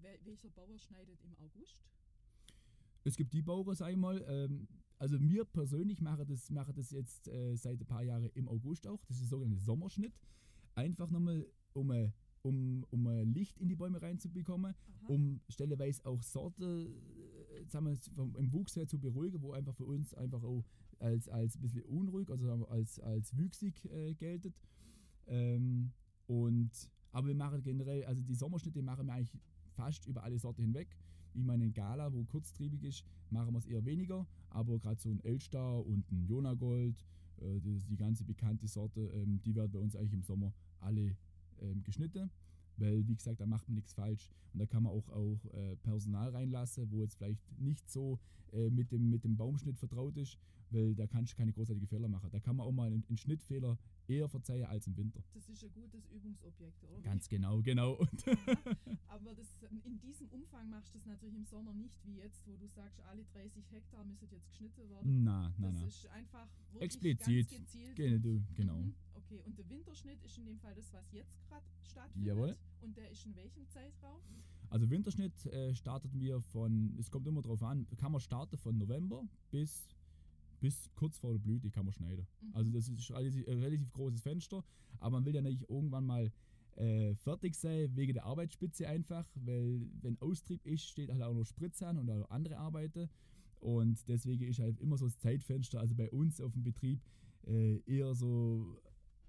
Wel 0.01 0.19
welcher 0.23 0.49
Bauer 0.49 0.77
schneidet 0.77 1.19
im 1.23 1.33
August? 1.37 1.77
Es 3.05 3.15
gibt 3.15 3.33
die 3.33 3.41
Bauern, 3.41 3.75
sag 3.75 3.91
ich 3.91 3.97
mal, 3.97 4.23
ähm, 4.27 4.67
also 4.97 5.17
mir 5.19 5.45
persönlich 5.45 6.01
mache 6.01 6.25
das, 6.25 6.49
mache 6.49 6.73
das 6.73 6.91
jetzt 6.91 7.27
äh, 7.29 7.55
seit 7.55 7.79
ein 7.79 7.85
paar 7.85 8.03
Jahren 8.03 8.29
im 8.33 8.49
August 8.49 8.85
auch. 8.87 9.03
Das 9.05 9.15
ist 9.17 9.23
der 9.23 9.29
sogenannte 9.29 9.63
Sommerschnitt. 9.63 10.13
Einfach 10.75 11.09
nochmal, 11.09 11.47
um, 11.73 11.91
äh, 11.91 12.11
um, 12.41 12.85
um 12.89 13.07
äh, 13.07 13.23
Licht 13.23 13.57
in 13.59 13.69
die 13.69 13.75
Bäume 13.75 14.01
reinzubekommen, 14.01 14.73
Aha. 14.73 15.07
um 15.07 15.39
stelleweise 15.47 16.05
auch 16.05 16.21
Sorte 16.21 16.93
äh, 17.55 17.65
sagen 17.67 17.85
wir, 17.87 17.95
vom, 18.15 18.35
im 18.35 18.51
Wuchs 18.51 18.75
her 18.75 18.87
zu 18.87 18.99
beruhigen, 18.99 19.41
wo 19.41 19.53
einfach 19.53 19.75
für 19.75 19.85
uns 19.85 20.13
einfach 20.13 20.43
auch 20.43 20.65
als, 20.99 21.29
als 21.29 21.55
ein 21.55 21.61
bisschen 21.61 21.83
unruhig, 21.83 22.29
also 22.29 22.67
als, 22.67 22.99
als 22.99 23.37
wüchsig 23.37 23.85
äh, 23.85 24.13
geltet. 24.13 24.55
Ähm, 25.27 25.91
und, 26.27 26.71
aber 27.11 27.27
wir 27.27 27.35
machen 27.35 27.61
generell, 27.61 28.05
also 28.05 28.21
die 28.21 28.35
Sommerschnitte 28.35 28.81
machen 28.81 29.07
wir 29.07 29.13
eigentlich 29.13 29.37
fast 29.71 30.05
über 30.05 30.23
alle 30.23 30.37
Sorten 30.39 30.61
hinweg. 30.61 30.95
Ich 31.33 31.43
meine, 31.43 31.65
in 31.65 31.73
Gala, 31.73 32.11
wo 32.13 32.23
kurztriebig 32.25 32.83
ist, 32.83 33.05
machen 33.29 33.53
wir 33.53 33.59
es 33.59 33.65
eher 33.65 33.85
weniger, 33.85 34.27
aber 34.49 34.79
gerade 34.79 34.99
so 34.99 35.09
ein 35.09 35.23
Elstar 35.23 35.85
und 35.85 36.11
ein 36.11 36.25
Jonagold, 36.25 37.05
äh, 37.37 37.59
die, 37.59 37.79
die 37.79 37.95
ganze 37.95 38.23
bekannte 38.23 38.67
Sorte, 38.67 39.01
ähm, 39.13 39.41
die 39.43 39.55
werden 39.55 39.71
bei 39.71 39.79
uns 39.79 39.95
eigentlich 39.95 40.13
im 40.13 40.23
Sommer 40.23 40.53
alle 40.79 41.15
ähm, 41.61 41.83
geschnitten, 41.83 42.29
weil 42.77 43.07
wie 43.07 43.15
gesagt, 43.15 43.39
da 43.39 43.45
macht 43.45 43.67
man 43.67 43.75
nichts 43.75 43.93
falsch 43.93 44.31
und 44.53 44.59
da 44.59 44.65
kann 44.65 44.83
man 44.83 44.91
auch, 44.91 45.09
auch 45.09 45.45
äh, 45.53 45.75
Personal 45.77 46.29
reinlassen, 46.31 46.91
wo 46.91 47.01
jetzt 47.01 47.15
vielleicht 47.15 47.59
nicht 47.59 47.89
so 47.89 48.19
äh, 48.53 48.69
mit, 48.69 48.91
dem, 48.91 49.09
mit 49.09 49.23
dem 49.23 49.35
Baumschnitt 49.37 49.77
vertraut 49.77 50.17
ist, 50.17 50.37
weil 50.71 50.95
da 50.95 51.07
kannst 51.07 51.33
du 51.33 51.37
keine 51.37 51.51
großartigen 51.51 51.87
Fehler 51.87 52.07
machen. 52.07 52.29
Da 52.31 52.39
kann 52.39 52.55
man 52.55 52.67
auch 52.67 52.71
mal 52.71 52.87
einen, 52.87 53.03
einen 53.07 53.17
Schnittfehler 53.17 53.77
eher 54.07 54.27
verzeihen 54.27 54.65
als 54.65 54.87
im 54.87 54.97
Winter. 54.97 55.23
Das 55.33 55.49
ist 55.49 55.63
ein 55.63 55.71
gutes 55.73 56.07
Übungsobjekt, 56.07 56.83
oder? 56.83 57.01
Ganz 57.01 57.29
genau, 57.29 57.61
genau. 57.61 57.97
Aber 59.07 59.33
das, 59.35 59.55
in 59.83 59.99
diesem 59.99 60.27
Umfang 60.29 60.69
machst 60.69 60.93
du 60.93 60.97
das 60.97 61.05
natürlich 61.05 61.35
im 61.35 61.45
Sommer 61.45 61.73
nicht 61.73 62.03
wie 62.05 62.17
jetzt, 62.17 62.45
wo 62.47 62.55
du 62.57 62.67
sagst, 62.67 62.99
alle 63.01 63.23
30 63.25 63.71
Hektar 63.71 64.03
müssen 64.03 64.27
jetzt 64.31 64.47
geschnitten 64.47 64.89
werden. 64.89 65.23
na, 65.23 65.53
na, 65.57 65.71
das 65.71 65.81
na. 65.81 65.87
ist 65.87 66.07
einfach 66.07 66.47
wirklich 66.71 66.83
Explizit. 66.83 67.49
ganz 67.49 67.61
gezielt. 67.61 67.95
Genau, 67.95 68.41
genau. 68.55 68.77
Mhm. 68.77 68.95
Okay, 69.13 69.41
und 69.45 69.57
der 69.57 69.69
Winterschnitt 69.69 70.23
ist 70.23 70.37
in 70.37 70.45
dem 70.45 70.59
Fall 70.59 70.73
das, 70.73 70.91
was 70.91 71.11
jetzt 71.11 71.39
gerade 71.47 71.65
stattfindet. 71.83 72.27
Jawohl. 72.27 72.57
Und 72.81 72.97
der 72.97 73.11
ist 73.11 73.25
in 73.25 73.35
welchem 73.35 73.67
Zeitraum? 73.67 74.21
Also 74.69 74.89
Winterschnitt 74.89 75.45
äh, 75.47 75.73
startet 75.73 76.13
mir 76.13 76.41
von, 76.41 76.95
es 76.99 77.09
kommt 77.09 77.27
immer 77.27 77.41
drauf 77.41 77.63
an, 77.63 77.87
kann 77.97 78.11
man 78.11 78.21
starten 78.21 78.57
von 78.57 78.77
November 78.77 79.23
bis, 79.51 79.87
bis 80.59 80.89
kurz 80.95 81.17
vor 81.17 81.31
der 81.31 81.39
Blüte 81.39 81.71
kann 81.71 81.85
man 81.85 81.93
schneiden. 81.93 82.27
Mhm. 82.41 82.55
Also 82.55 82.71
das 82.71 82.87
ist 82.87 83.11
relativ, 83.11 83.47
ein 83.47 83.59
relativ 83.59 83.91
großes 83.93 84.21
Fenster, 84.21 84.63
aber 84.99 85.17
man 85.17 85.25
will 85.25 85.35
ja 85.35 85.41
nicht 85.41 85.69
irgendwann 85.69 86.05
mal 86.05 86.31
äh, 86.75 87.15
fertig 87.15 87.55
sein 87.55 87.95
wegen 87.95 88.13
der 88.13 88.25
Arbeitsspitze 88.25 88.87
einfach, 88.87 89.25
weil 89.35 89.87
wenn 90.01 90.21
Austrieb 90.21 90.65
ist, 90.65 90.87
steht 90.87 91.11
halt 91.11 91.21
auch 91.21 91.33
noch 91.33 91.45
Spritze 91.45 91.87
an 91.87 91.97
und 91.97 92.09
auch 92.09 92.29
andere 92.29 92.57
Arbeiten. 92.57 93.09
Und 93.59 94.07
deswegen 94.07 94.47
ist 94.47 94.59
halt 94.59 94.79
immer 94.79 94.97
so 94.97 95.05
das 95.05 95.17
Zeitfenster, 95.17 95.79
also 95.79 95.93
bei 95.95 96.09
uns 96.11 96.39
auf 96.39 96.53
dem 96.53 96.63
Betrieb, 96.63 97.01
äh, 97.45 97.79
eher 97.85 98.13
so 98.13 98.79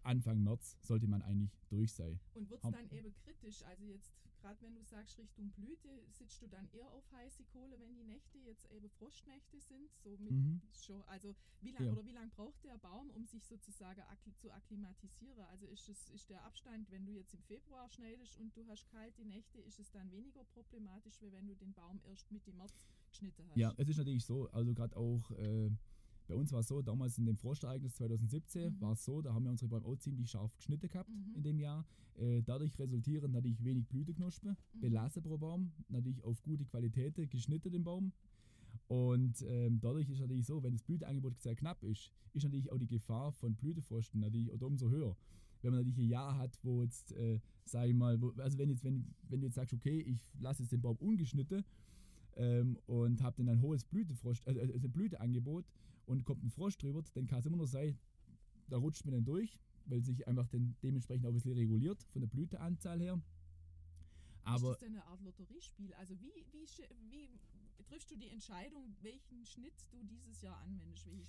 Anfang 0.02 0.42
März 0.42 0.76
sollte 0.80 1.06
man 1.06 1.23
eigentlich 1.23 1.59
durch 1.68 1.92
sein. 1.92 2.20
Und 2.35 2.49
wird 2.49 2.62
es 2.62 2.70
dann 2.70 2.90
eben 2.90 3.12
kritisch? 3.25 3.64
Also 3.64 3.85
jetzt, 3.85 4.12
gerade 4.40 4.61
wenn 4.62 4.75
du 4.75 4.82
sagst 4.85 5.18
Richtung 5.18 5.50
Blüte, 5.50 5.88
sitzt 6.11 6.40
du 6.42 6.47
dann 6.49 6.68
eher 6.73 6.90
auf 6.92 7.11
heiße 7.12 7.44
Kohle, 7.44 7.78
wenn 7.78 7.94
die 7.94 8.04
Nächte 8.04 8.38
jetzt 8.38 8.70
eben 8.70 8.88
Frostnächte 8.90 9.61
sind? 9.61 9.90
So 10.02 10.16
mit 10.18 10.35
Mhm. 10.35 10.61
schon, 10.73 11.02
also 11.04 11.35
wie 11.61 11.70
lange 11.73 11.87
Ja. 11.87 11.92
oder 11.92 12.04
wie 12.06 12.14
braucht 12.35 12.64
der 12.64 12.78
Baum, 12.78 13.11
um 13.11 13.26
sich 13.26 13.44
sozusagen 13.47 14.00
akkli 14.02 14.35
zu 14.35 14.50
akklimatisieren? 14.50 15.44
Also 15.47 15.66
ist 15.66 15.88
es 15.88 16.09
ist 16.11 16.30
der 16.30 16.42
Abstand, 16.44 16.90
wenn 16.90 17.04
du 17.04 17.12
jetzt 17.12 17.35
im 17.35 17.42
Februar 17.42 17.88
schneidest 17.90 18.37
und 18.37 18.56
du 18.56 18.66
hast 18.68 18.88
kalte 18.88 19.25
Nächte, 19.25 19.61
ist 19.61 19.78
es 19.78 19.90
dann 19.90 20.11
weniger 20.11 20.44
problematisch, 20.44 21.20
wie 21.20 21.32
wenn 21.32 21.47
du 21.47 21.54
den 21.54 21.73
Baum 21.75 22.00
erst 22.04 22.30
Mitte 22.30 22.52
März 22.52 22.75
geschnitten 23.09 23.49
hast? 23.50 23.56
Ja, 23.59 23.75
es 23.76 23.88
ist 23.88 23.99
natürlich 23.99 24.25
so, 24.25 24.49
also 24.50 24.73
gerade 24.75 24.97
auch 24.97 25.30
äh, 25.32 25.70
bei 26.31 26.37
uns 26.37 26.53
war 26.53 26.61
es 26.61 26.69
so, 26.69 26.81
damals 26.81 27.19
in 27.19 27.27
dem 27.27 27.37
Frostereignis 27.37 27.95
2017 27.97 28.75
Mhm. 28.75 28.81
war 28.81 28.93
es 28.93 29.05
so, 29.05 29.21
da 29.21 29.35
haben 29.35 29.45
wir 29.45 29.51
unsere 29.51 29.69
Bäume 29.69 29.85
auch 29.87 29.97
ziemlich 29.97 30.31
scharf 30.31 30.55
geschnitten 30.57 30.89
gehabt 30.89 31.11
Mhm. 31.11 31.35
in 31.35 31.43
dem 31.43 31.59
Jahr. 31.59 31.85
Äh, 32.17 32.43
dadurch 32.43 32.79
resultieren 32.79 33.33
natürlich 33.33 33.63
wenig 33.65 33.87
Blütenknospen, 33.89 34.57
Mhm. 34.75 34.81
belassen 34.81 35.23
pro 35.23 35.37
Baum, 35.39 35.73
natürlich 35.89 36.23
auf 36.23 36.41
gute 36.43 36.65
Qualität 36.65 37.17
geschnitten 37.31 37.73
den 37.73 37.83
Baum. 37.85 38.13
Und 38.89 39.43
ähm, 39.49 39.81
dadurch 39.81 40.09
ist 40.09 40.21
natürlich 40.21 40.47
so, 40.47 40.63
wenn 40.63 40.73
das 40.73 40.83
Blüteangebot 40.83 41.41
sehr 41.41 41.55
knapp 41.57 41.83
ist, 41.83 42.11
ist 42.33 42.45
natürlich 42.45 42.71
auch 42.71 42.79
die 42.79 42.87
Gefahr 42.89 43.33
von 43.33 43.55
Blütefrosten 43.55 44.21
natürlich 44.21 44.53
auch 44.53 44.61
umso 44.63 44.89
höher. 44.91 45.17
Wenn 45.63 45.73
man 45.73 45.81
natürlich 45.81 45.99
ein 45.99 46.09
Jahr 46.09 46.39
hat, 46.39 46.59
wo 46.63 46.83
jetzt, 46.83 47.13
äh, 47.13 47.39
sage 47.65 47.89
ich 47.91 47.95
mal, 47.95 48.21
wo, 48.21 48.31
also 48.39 48.57
wenn 48.59 48.71
jetzt, 48.71 48.83
wenn, 48.85 49.15
wenn 49.29 49.41
du 49.41 49.47
jetzt 49.47 49.57
sagst, 49.57 49.75
okay, 49.75 50.01
ich 50.01 50.21
lasse 50.41 50.63
jetzt 50.63 50.73
den 50.73 50.81
Baum 50.81 50.97
ungeschnitten 50.97 51.65
ähm, 52.37 52.79
und 52.87 53.23
habe 53.23 53.37
dann 53.39 53.49
ein 53.49 53.61
hohes 53.61 53.85
Blütefrost, 53.85 54.47
äh, 54.47 54.61
also 54.61 54.87
ein 54.89 54.93
Blüteangebot 54.93 55.65
und 56.07 56.25
kommt 56.25 56.45
ein 56.45 56.51
Frost 56.51 56.83
drüber, 56.83 57.03
dann 57.15 57.27
kann 57.27 57.41
es 57.41 57.47
immer 57.47 57.57
noch 57.57 57.67
sein, 57.67 57.99
da 58.69 58.77
rutscht 58.77 59.05
man 59.05 59.15
dann 59.15 59.25
durch, 59.25 59.59
weil 59.87 60.03
sich 60.03 60.27
einfach 60.27 60.47
dann 60.49 60.77
dementsprechend 60.83 61.27
auch 61.27 61.31
ein 61.31 61.35
bisschen 61.35 61.53
reguliert 61.53 62.03
von 62.13 62.21
der 62.21 62.29
Blüteanzahl 62.29 63.01
her. 63.01 63.21
Aber 64.45 64.73
ist 64.73 64.81
das 64.83 64.89
denn 64.89 64.97
eine 64.97 65.05
Art 65.07 65.21
Lotteriespiel? 65.23 65.93
Also 65.95 66.19
wie, 66.21 66.33
wie, 66.53 66.67
wie 67.11 67.85
triffst 67.85 68.11
du 68.11 68.17
die 68.17 68.29
Entscheidung, 68.29 68.95
welchen 69.03 69.45
Schnitt 69.45 69.87
du 69.91 70.03
dieses 70.05 70.43
Jahr 70.43 70.59
anwendest? 70.63 71.07
Welche 71.07 71.27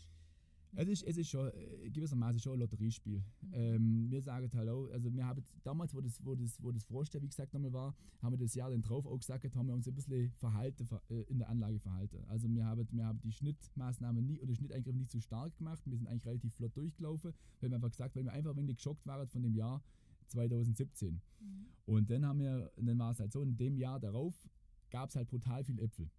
Es 0.73 0.87
ist, 0.87 1.03
es 1.03 1.17
ist 1.17 1.29
schon 1.29 1.47
äh, 1.51 1.89
gewissermaßen 1.89 2.39
schon 2.39 2.53
ein 2.53 2.59
Lotteriespiel. 2.59 3.17
Mhm. 3.41 3.53
Ähm, 3.53 4.11
wir 4.11 4.21
sagen 4.21 4.49
halt 4.53 4.69
auch, 4.69 4.89
also 4.91 5.13
wir 5.13 5.25
haben 5.25 5.43
damals, 5.63 5.93
wo 5.93 5.99
das, 6.01 6.23
wo 6.23 6.33
das, 6.33 6.57
wo 6.63 6.71
das 6.71 6.83
Frost, 6.85 7.13
wie 7.21 7.27
gesagt, 7.27 7.53
nochmal 7.53 7.73
war, 7.73 7.95
haben 8.21 8.33
wir 8.33 8.37
das 8.37 8.55
Jahr 8.55 8.69
dann 8.69 8.81
drauf 8.81 9.05
auch 9.05 9.17
gesagt, 9.17 9.53
haben 9.55 9.67
wir 9.67 9.73
uns 9.73 9.87
ein 9.87 9.93
bisschen 9.93 10.31
verhalten, 10.37 10.85
ver- 10.85 11.01
äh, 11.09 11.23
in 11.23 11.39
der 11.39 11.49
Anlage 11.49 11.79
verhalten. 11.79 12.23
Also 12.27 12.47
wir 12.49 12.65
haben, 12.65 12.87
wir 12.91 13.05
haben 13.05 13.19
die 13.21 13.31
Schnittmaßnahmen 13.33 14.25
nie 14.25 14.39
oder 14.39 14.55
Schnitteingriffe 14.55 14.97
nicht 14.97 15.11
so 15.11 15.19
stark 15.19 15.57
gemacht. 15.57 15.81
Wir 15.85 15.97
sind 15.97 16.07
eigentlich 16.07 16.25
relativ 16.25 16.53
flott 16.55 16.75
durchgelaufen, 16.77 17.33
weil 17.59 17.69
wir 17.69 17.75
einfach 17.75 17.91
gesagt, 17.91 18.15
weil 18.15 18.23
wir 18.23 18.31
einfach 18.31 18.51
ein 18.51 18.57
wenig 18.57 18.77
geschockt 18.77 19.05
waren 19.05 19.27
von 19.27 19.41
dem 19.43 19.53
Jahr 19.55 19.83
2017. 20.27 21.21
Mhm. 21.41 21.65
Und 21.85 22.09
dann 22.09 22.25
haben 22.25 22.39
wir, 22.39 22.71
dann 22.77 22.97
war 22.97 23.11
es 23.11 23.19
halt 23.19 23.33
so, 23.33 23.41
in 23.41 23.57
dem 23.57 23.77
Jahr 23.77 23.99
darauf 23.99 24.47
gab 24.89 25.09
es 25.09 25.15
halt 25.15 25.27
brutal 25.29 25.63
viel 25.63 25.79
Äpfel. 25.79 26.09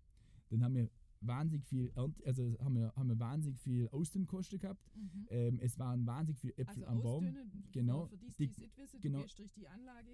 Dann 0.51 0.63
haben 0.63 0.75
wir 0.75 0.91
wahnsinnig 1.27 1.65
viel 1.67 1.91
Ernte, 1.95 2.25
also 2.27 2.57
haben 2.61 2.75
wir, 2.77 2.93
haben 2.97 3.09
wir 3.09 3.19
wahnsinnig 3.19 3.59
viel 3.61 3.89
Ausdünnkosten 3.89 4.59
gehabt. 4.59 4.83
Mhm. 4.95 5.27
Ähm, 5.31 5.59
es 5.61 5.79
waren 5.79 6.07
wahnsinnig 6.07 6.41
viele 6.41 6.57
Äpfel 6.59 6.85
Also 6.85 6.87
am 6.87 7.03
Baum. 7.03 7.27
genau, 7.73 8.07
für, 8.07 8.17
die, 8.17 8.27
die- 8.29 8.49
die 8.49 8.53
es 8.55 8.61
nicht 8.61 8.77
wissen, 8.79 9.01
genau. 9.01 9.19
du 9.19 9.25
gehst 9.25 9.39
durch 9.39 9.53
die 9.53 9.69
Anlage. 9.69 10.11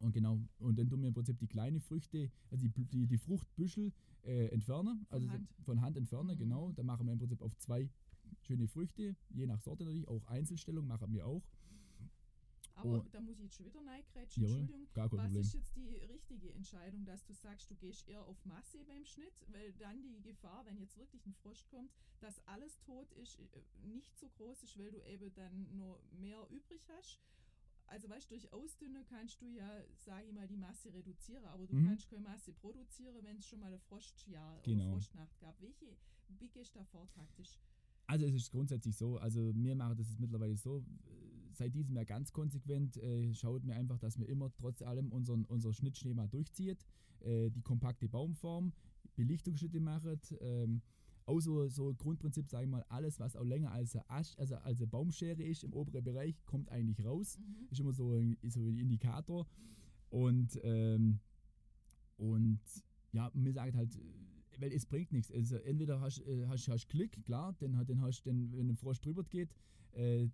Und 0.00 0.12
genau, 0.12 0.38
und 0.58 0.78
dann 0.78 0.88
tun 0.88 1.00
wir 1.02 1.08
im 1.08 1.14
Prinzip 1.14 1.38
die 1.38 1.46
kleinen 1.46 1.80
Früchte, 1.80 2.30
also 2.50 2.66
die, 2.68 2.84
die, 2.86 3.06
die 3.06 3.18
Fruchtbüschel 3.18 3.92
äh, 4.22 4.46
entfernen, 4.48 5.06
also 5.10 5.28
Hand. 5.28 5.48
von 5.62 5.80
Hand 5.82 5.96
entfernen, 5.96 6.36
Mhm. 6.36 6.38
genau. 6.38 6.72
Da 6.72 6.82
machen 6.82 7.06
wir 7.06 7.12
im 7.12 7.18
Prinzip 7.18 7.42
auf 7.42 7.54
zwei 7.56 7.88
schöne 8.42 8.66
Früchte, 8.68 9.14
je 9.30 9.46
nach 9.46 9.60
Sorte 9.60 9.84
natürlich, 9.84 10.08
auch 10.08 10.24
Einzelstellung 10.26 10.86
machen 10.86 11.12
wir 11.12 11.26
auch. 11.26 11.42
Aber 12.74 13.00
Oh. 13.04 13.08
da 13.12 13.20
muss 13.20 13.36
ich 13.38 13.44
jetzt 13.44 13.56
schon 13.56 13.66
wieder 13.66 13.84
reingrätschen, 13.84 14.42
Jawohl, 14.42 14.58
Entschuldigung. 14.60 14.88
gar 14.94 15.08
kein 15.08 15.18
Was 15.18 15.24
Problem. 15.26 15.40
ist 15.42 15.54
jetzt 15.54 15.76
die 15.76 15.88
richtige 15.88 16.52
Entscheidung, 16.54 17.04
dass 17.04 17.24
du 17.24 17.34
sagst, 17.34 17.70
du 17.70 17.74
gehst 17.76 18.08
eher 18.08 18.24
auf 18.26 18.42
Masse 18.44 18.84
beim 18.86 19.04
Schnitt, 19.04 19.34
weil 19.48 19.72
dann 19.74 20.02
die 20.02 20.20
Gefahr, 20.22 20.64
wenn 20.66 20.78
jetzt 20.78 20.96
wirklich 20.96 21.24
ein 21.26 21.34
Frost 21.34 21.68
kommt, 21.68 21.92
dass 22.20 22.40
alles 22.46 22.78
tot 22.80 23.12
ist, 23.12 23.38
äh, 23.38 23.62
nicht 23.82 24.16
so 24.18 24.28
groß 24.30 24.62
ist, 24.62 24.78
weil 24.78 24.90
du 24.90 25.02
eben 25.06 25.32
dann 25.34 25.76
nur 25.76 26.00
mehr 26.12 26.46
übrig 26.50 26.80
hast. 26.96 27.20
Also 27.86 28.08
weißt 28.08 28.30
du, 28.30 28.34
durch 28.34 28.52
Ausdünnen 28.52 29.04
kannst 29.04 29.40
du 29.42 29.48
ja, 29.50 29.68
sage 29.96 30.28
ich 30.28 30.32
mal, 30.32 30.46
die 30.46 30.56
Masse 30.56 30.92
reduzieren, 30.94 31.44
aber 31.46 31.66
du 31.66 31.74
Mhm. 31.74 31.86
kannst 31.88 32.08
keine 32.08 32.22
Masse 32.22 32.52
produzieren, 32.52 33.16
wenn 33.24 33.38
es 33.38 33.46
schon 33.46 33.58
mal 33.58 33.72
ein 33.72 33.80
Frostjahr 33.80 34.62
Genau. 34.62 34.84
oder 34.84 34.92
Frostnacht 34.92 35.38
gab. 35.40 35.60
Welche, 35.60 35.96
wie 36.28 36.48
gehst 36.48 36.74
du 36.76 36.78
da 36.78 36.84
vor 36.84 37.08
taktisch? 37.10 37.58
Also 38.06 38.26
es 38.26 38.34
ist 38.34 38.50
grundsätzlich 38.50 38.96
so, 38.96 39.18
also 39.18 39.52
wir 39.54 39.74
machen 39.74 39.96
das 39.96 40.08
jetzt 40.08 40.20
mittlerweile 40.20 40.56
so, 40.56 40.84
seit 41.52 41.74
diesem 41.74 41.94
Jahr 41.94 42.04
ganz 42.04 42.32
konsequent, 42.32 42.96
äh, 42.98 43.32
schaut 43.34 43.64
mir 43.64 43.74
einfach, 43.74 43.98
dass 43.98 44.18
wir 44.18 44.28
immer 44.28 44.52
trotz 44.54 44.82
allem 44.82 45.10
unseren, 45.10 45.44
unser 45.44 45.72
Schnittschema 45.72 46.26
durchzieht, 46.26 46.86
äh, 47.20 47.50
die 47.50 47.62
kompakte 47.62 48.08
Baumform, 48.08 48.72
Belichtungsschnitte 49.16 49.80
machen, 49.80 50.20
ähm, 50.40 50.82
auch 51.26 51.40
so, 51.40 51.94
Grundprinzip, 51.94 52.48
sage 52.48 52.64
ich 52.64 52.70
mal, 52.70 52.84
alles, 52.88 53.20
was 53.20 53.36
auch 53.36 53.44
länger 53.44 53.70
als 53.70 53.94
eine, 53.94 54.08
Asch, 54.10 54.34
also 54.36 54.56
als 54.56 54.80
eine 54.80 54.88
Baumschere 54.88 55.42
ist 55.42 55.62
im 55.64 55.72
oberen 55.72 56.02
Bereich, 56.02 56.34
kommt 56.44 56.68
eigentlich 56.70 57.04
raus. 57.04 57.38
Mhm. 57.38 57.68
Ist 57.70 57.80
immer 57.80 57.92
so 57.92 58.12
ein, 58.14 58.36
so 58.42 58.68
ein 58.68 58.76
Indikator. 58.78 59.46
Und, 60.08 60.58
ähm, 60.64 61.20
und 62.16 62.60
ja, 63.12 63.30
mir 63.34 63.52
sagt 63.52 63.76
halt, 63.76 63.94
äh, 63.96 64.00
weil 64.60 64.72
es 64.72 64.86
bringt 64.86 65.12
nichts. 65.12 65.30
Also 65.30 65.56
entweder 65.56 66.00
hast 66.00 66.18
du 66.18 66.48
hast, 66.48 66.68
hast 66.68 66.88
Klick, 66.88 67.22
klar, 67.24 67.54
dann 67.60 67.76
hast 68.00 68.26
du, 68.26 68.30
den, 68.30 68.52
wenn 68.56 68.68
ein 68.68 68.76
Frosch 68.76 69.00
drüber 69.00 69.24
geht, 69.24 69.54
äh, 69.92 70.28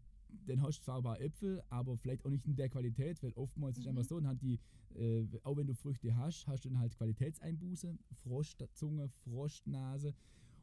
dann 0.46 0.62
hast 0.62 0.78
du 0.80 0.84
zwar 0.84 0.98
ein 0.98 1.02
paar 1.02 1.20
Äpfel, 1.20 1.62
aber 1.70 1.96
vielleicht 1.96 2.24
auch 2.24 2.30
nicht 2.30 2.46
in 2.46 2.56
der 2.56 2.68
Qualität, 2.68 3.22
weil 3.22 3.32
oftmals 3.34 3.78
ist 3.78 3.84
Mhm. 3.84 3.90
einfach 3.90 4.04
so, 4.04 4.20
dann 4.20 4.28
hat 4.28 4.42
die, 4.42 4.58
äh, 4.94 5.26
auch 5.42 5.56
wenn 5.56 5.66
du 5.66 5.74
Früchte 5.74 6.14
hast, 6.16 6.46
hast 6.46 6.64
du 6.64 6.68
dann 6.68 6.78
halt 6.78 6.96
Qualitätseinbuße, 6.96 7.96
Froschzunge, 8.22 9.08
Froschnase. 9.24 10.14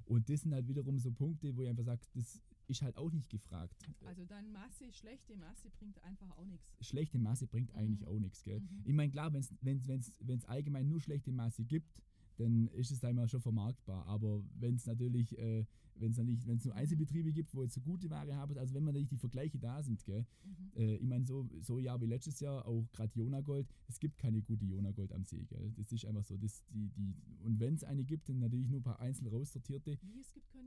Und 0.06 0.30
das 0.30 0.42
sind 0.42 0.54
halt 0.54 0.68
wiederum 0.68 1.00
so 1.00 1.12
Punkte, 1.12 1.56
wo 1.56 1.62
ich 1.64 1.70
einfach 1.70 1.86
sage, 1.86 2.02
das 2.14 2.42
ist 2.68 2.82
halt 2.82 2.98
auch 2.98 3.12
nicht 3.12 3.30
gefragt. 3.30 3.76
Also 4.06 4.26
dann 4.26 4.52
Masse, 4.52 4.92
schlechte 4.92 5.36
Masse 5.36 5.70
bringt 5.70 6.02
einfach 6.04 6.30
auch 6.38 6.46
nichts. 6.46 6.76
schlechte 6.82 7.18
Masse 7.20 7.48
bringt 7.48 7.74
eigentlich 7.76 8.02
Mhm. 8.02 8.08
auch 8.08 8.20
nichts, 8.20 8.44
gell? 8.44 8.60
Mhm. 8.60 8.82
Ich 8.86 8.94
meine, 8.94 9.12
klar, 9.12 9.32
wenn 9.34 9.42
es 9.80 10.46
allgemein 10.46 10.88
nur 10.88 11.00
schlechte 11.02 11.32
Masse 11.32 11.64
gibt, 11.64 11.94
dann 12.38 12.68
ist 12.70 12.92
es 12.92 13.04
einmal 13.04 13.28
schon 13.28 13.42
vermarktbar. 13.42 14.06
Aber 14.06 14.44
wenn 14.60 14.76
es 14.76 14.86
natürlich, 14.86 15.38
äh, 15.38 15.66
wenn 15.96 16.12
es 16.12 16.18
natürlich, 16.18 16.48
wenn 16.48 16.58
es 16.58 16.66
nur 16.66 16.76
Einzelbetriebe 16.76 17.32
gibt, 17.32 17.54
wo 17.54 17.64
jetzt 17.64 17.76
so 17.76 17.82
gute 17.82 18.10
Ware 18.10 18.36
haben, 18.36 18.58
also 18.58 18.74
wenn 18.74 18.84
man 18.84 18.94
natürlich 18.94 19.10
die 19.10 19.18
Vergleiche 19.18 19.60
da 19.60 19.82
sind, 19.84 20.04
gell? 20.06 20.26
Mhm. 20.44 20.72
Äh, 20.76 20.96
ich 20.96 21.08
meine, 21.08 21.26
so, 21.26 21.48
so 21.62 21.80
Jahr 21.80 22.02
wie 22.02 22.06
letztes 22.06 22.40
Jahr, 22.40 22.66
auch 22.68 22.86
gerade 22.92 23.12
Jonagold, 23.16 23.68
es 23.88 24.00
gibt 24.00 24.18
keine 24.18 24.42
gute 24.42 24.66
Jonagold 24.66 25.12
am 25.14 25.24
See, 25.24 25.46
gell? 25.46 25.72
Das 25.78 25.92
ist 25.92 26.06
einfach 26.06 26.24
so, 26.24 26.38
das, 26.38 26.64
die, 26.70 26.90
die, 26.90 27.16
und 27.44 27.60
wenn 27.60 27.76
es 27.76 27.84
eine 27.84 28.04
gibt, 28.04 28.30
dann 28.30 28.40
natürlich 28.40 28.68
nur 28.68 28.80
ein 28.80 28.84
paar 28.84 29.00
einzeln 29.00 29.28
raussortierte. 29.28 29.98
Wie, 30.02 30.20
es 30.20 30.32
gibt 30.34 30.50
keine? 30.50 30.63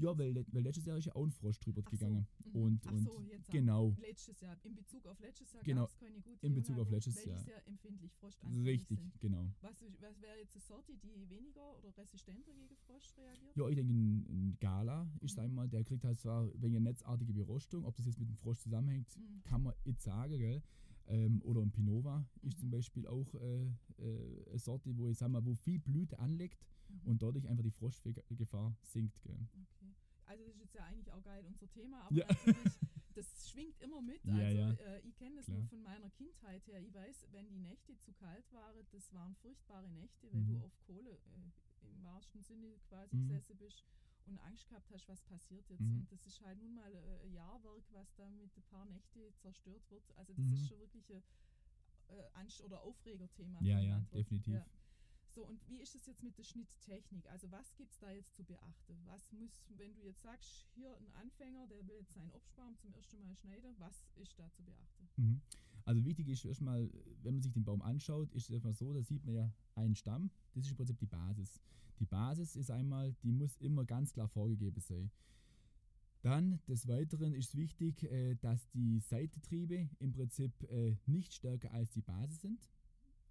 Ja, 0.00 0.16
weil, 0.18 0.34
weil 0.52 0.62
letztes 0.62 0.84
Jahr 0.86 0.98
ist 0.98 1.06
ja 1.06 1.14
auch 1.14 1.24
ein 1.24 1.30
Frosch 1.30 1.58
drüber 1.60 1.82
Ach 1.84 1.90
so, 1.90 1.96
gegangen. 1.96 2.26
mhm. 2.44 2.60
Und, 2.60 2.86
Ach 2.86 2.92
und 2.92 3.02
so, 3.04 3.22
jetzt 3.22 3.50
genau. 3.50 3.94
Letztes 4.00 4.40
Jahr, 4.40 4.56
in 4.64 4.74
Bezug 4.74 5.06
auf 5.06 5.18
letztes 5.20 5.52
Jahr 5.52 5.62
Genau, 5.64 5.82
gab 5.82 5.90
es 5.90 5.96
keine 5.98 6.20
gute 6.20 6.46
in 6.46 6.54
Bezug 6.54 6.78
auf 6.78 6.90
letztes 6.90 7.24
Jahr. 7.24 7.38
sehr 7.38 7.66
empfindlich 7.66 8.12
frostanfällig 8.14 8.66
Richtig, 8.66 8.98
sind. 8.98 9.20
genau. 9.20 9.50
Was, 9.60 9.80
ist- 9.82 10.00
was 10.02 10.20
wäre 10.20 10.36
jetzt 10.38 10.54
eine 10.54 10.62
Sorte, 10.62 10.92
die 10.98 11.28
weniger 11.28 11.76
oder 11.78 11.96
resistenter 11.96 12.52
gegen 12.52 12.76
Frost 12.86 13.16
reagiert? 13.18 13.56
Ja, 13.56 13.68
ich 13.68 13.76
denke, 13.76 13.92
ein, 13.94 14.56
Gala 14.60 15.08
ist 15.20 15.36
Mhm. 15.36 15.42
einmal, 15.44 15.68
der 15.68 15.84
kriegt 15.84 16.04
halt 16.04 16.18
zwar 16.20 16.46
wegen 16.60 16.76
einer 16.76 16.90
netzartige 16.90 17.32
Berostung, 17.32 17.84
ob 17.84 17.94
das 17.96 18.06
jetzt 18.06 18.18
mit 18.18 18.28
dem 18.28 18.36
Frosch 18.36 18.58
zusammenhängt, 18.60 19.16
Mhm. 19.16 19.42
kann 19.44 19.62
man 19.62 19.74
nicht 19.84 20.02
sagen, 20.02 20.38
gell? 20.38 20.62
Ähm, 21.08 21.40
oder 21.42 21.60
ein 21.62 21.70
Pinova 21.70 22.26
ist 22.42 22.56
Mhm. 22.56 22.60
zum 22.62 22.70
Beispiel 22.70 23.06
auch 23.06 23.32
äh, 23.34 23.62
äh, 23.98 24.44
eine 24.50 24.58
Sorte, 24.58 24.96
wo 24.98 25.08
ich 25.08 25.16
sag 25.18 25.28
mal, 25.30 25.44
wo 25.44 25.54
viel 25.54 25.78
Blüte 25.78 26.18
anlegt 26.18 26.66
Mhm. 26.88 27.00
und 27.10 27.22
dadurch 27.22 27.46
einfach 27.48 27.62
die 27.62 27.70
Frostgefahr 27.70 28.76
sinkt. 28.82 29.22
Gell? 29.22 29.38
Okay. 29.62 29.85
Also 30.26 30.44
das 30.44 30.54
ist 30.54 30.60
jetzt 30.60 30.74
ja 30.74 30.84
eigentlich 30.84 31.10
auch 31.12 31.22
geil 31.22 31.44
unser 31.46 31.68
Thema, 31.70 32.02
aber 32.02 32.14
Ja. 32.16 32.26
natürlich, 32.26 32.78
das 33.14 33.48
schwingt 33.50 33.80
immer 33.80 34.02
mit. 34.02 34.24
Ja, 34.24 34.34
also 34.34 34.58
ja. 34.58 34.70
Äh, 34.72 35.00
ich 35.00 35.16
kenne 35.16 35.36
das 35.36 35.48
nur 35.48 35.58
Klar. 35.58 35.68
von 35.68 35.82
meiner 35.82 36.10
Kindheit 36.10 36.66
her. 36.66 36.80
Ich 36.80 36.92
weiß, 36.92 37.26
wenn 37.32 37.48
die 37.48 37.58
Nächte 37.58 37.96
zu 37.98 38.12
kalt 38.12 38.52
waren, 38.52 38.86
das 38.90 39.12
waren 39.14 39.34
furchtbare 39.36 39.88
Nächte, 39.88 40.32
weil 40.32 40.44
du 40.44 40.52
Mhm. 40.54 40.62
auf 40.62 40.72
Kohle 40.86 41.10
äh, 41.12 41.86
im 41.88 42.04
wahrsten 42.04 42.42
Sinne 42.42 42.78
quasi 42.88 43.16
Mhm. 43.16 43.28
gesessen 43.28 43.56
bist 43.56 43.84
und 44.26 44.38
Angst 44.40 44.68
gehabt 44.68 44.90
hast, 44.92 45.08
was 45.08 45.20
passiert 45.22 45.68
jetzt. 45.70 45.80
Mhm. 45.80 46.00
Und 46.00 46.12
das 46.12 46.26
ist 46.26 46.40
halt 46.40 46.58
nun 46.58 46.74
mal 46.74 46.92
äh, 46.92 47.22
ein 47.24 47.32
Jahrwerk, 47.32 47.84
was 47.92 48.12
da 48.16 48.28
mit 48.30 48.50
ein 48.56 48.62
paar 48.64 48.84
Nächte 48.86 49.32
zerstört 49.36 49.88
wird. 49.90 50.02
Also 50.16 50.32
das 50.34 50.44
Mhm. 50.44 50.54
ist 50.54 50.66
schon 50.68 50.80
wirklich 50.80 51.08
ein 51.12 51.22
äh, 52.08 52.22
Angst- 52.34 52.60
oder 52.62 52.82
Aufregerthema. 52.82 53.60
Ja, 53.62 53.78
ja, 53.80 54.00
definitiv. 54.12 54.54
Ja. 54.54 54.66
So, 55.36 55.44
und 55.44 55.60
wie 55.68 55.82
ist 55.82 55.94
es 55.94 56.06
jetzt 56.06 56.22
mit 56.22 56.38
der 56.38 56.44
Schnitttechnik? 56.44 57.28
Also 57.28 57.52
was 57.52 57.74
gibt 57.74 57.92
es 57.92 57.98
da 57.98 58.10
jetzt 58.10 58.34
zu 58.34 58.42
beachten? 58.42 58.96
Was 59.04 59.30
muss, 59.32 59.50
wenn 59.76 59.92
du 59.92 60.00
jetzt 60.00 60.22
sagst, 60.22 60.64
hier 60.74 60.96
ein 60.96 61.12
Anfänger, 61.12 61.66
der 61.66 61.86
will 61.86 61.96
jetzt 61.96 62.14
seinen 62.14 62.32
Obstbaum 62.32 62.74
zum 62.78 62.94
ersten 62.94 63.20
Mal 63.20 63.36
schneiden, 63.36 63.74
was 63.78 64.02
ist 64.14 64.38
da 64.38 64.50
zu 64.50 64.62
beachten? 64.62 65.08
Mhm. 65.16 65.42
Also 65.84 66.02
wichtig 66.06 66.28
ist 66.28 66.46
erstmal, 66.46 66.90
wenn 67.22 67.34
man 67.34 67.42
sich 67.42 67.52
den 67.52 67.64
Baum 67.64 67.82
anschaut, 67.82 68.32
ist 68.32 68.44
es 68.44 68.50
erstmal 68.50 68.72
so, 68.72 68.94
da 68.94 69.02
sieht 69.02 69.26
man 69.26 69.34
ja 69.34 69.52
einen 69.74 69.94
Stamm. 69.94 70.30
Das 70.54 70.64
ist 70.64 70.70
im 70.70 70.76
Prinzip 70.78 70.98
die 71.00 71.06
Basis. 71.06 71.60
Die 72.00 72.06
Basis 72.06 72.56
ist 72.56 72.70
einmal, 72.70 73.12
die 73.22 73.32
muss 73.32 73.58
immer 73.58 73.84
ganz 73.84 74.14
klar 74.14 74.28
vorgegeben 74.28 74.80
sein. 74.80 75.10
Dann 76.22 76.60
des 76.66 76.88
Weiteren 76.88 77.34
ist 77.34 77.54
wichtig, 77.56 78.04
äh, 78.04 78.36
dass 78.36 78.70
die 78.70 79.00
Seitentriebe 79.00 79.90
im 79.98 80.12
Prinzip 80.12 80.62
äh, 80.70 80.96
nicht 81.04 81.34
stärker 81.34 81.72
als 81.72 81.92
die 81.92 82.00
Basis 82.00 82.40
sind. 82.40 82.66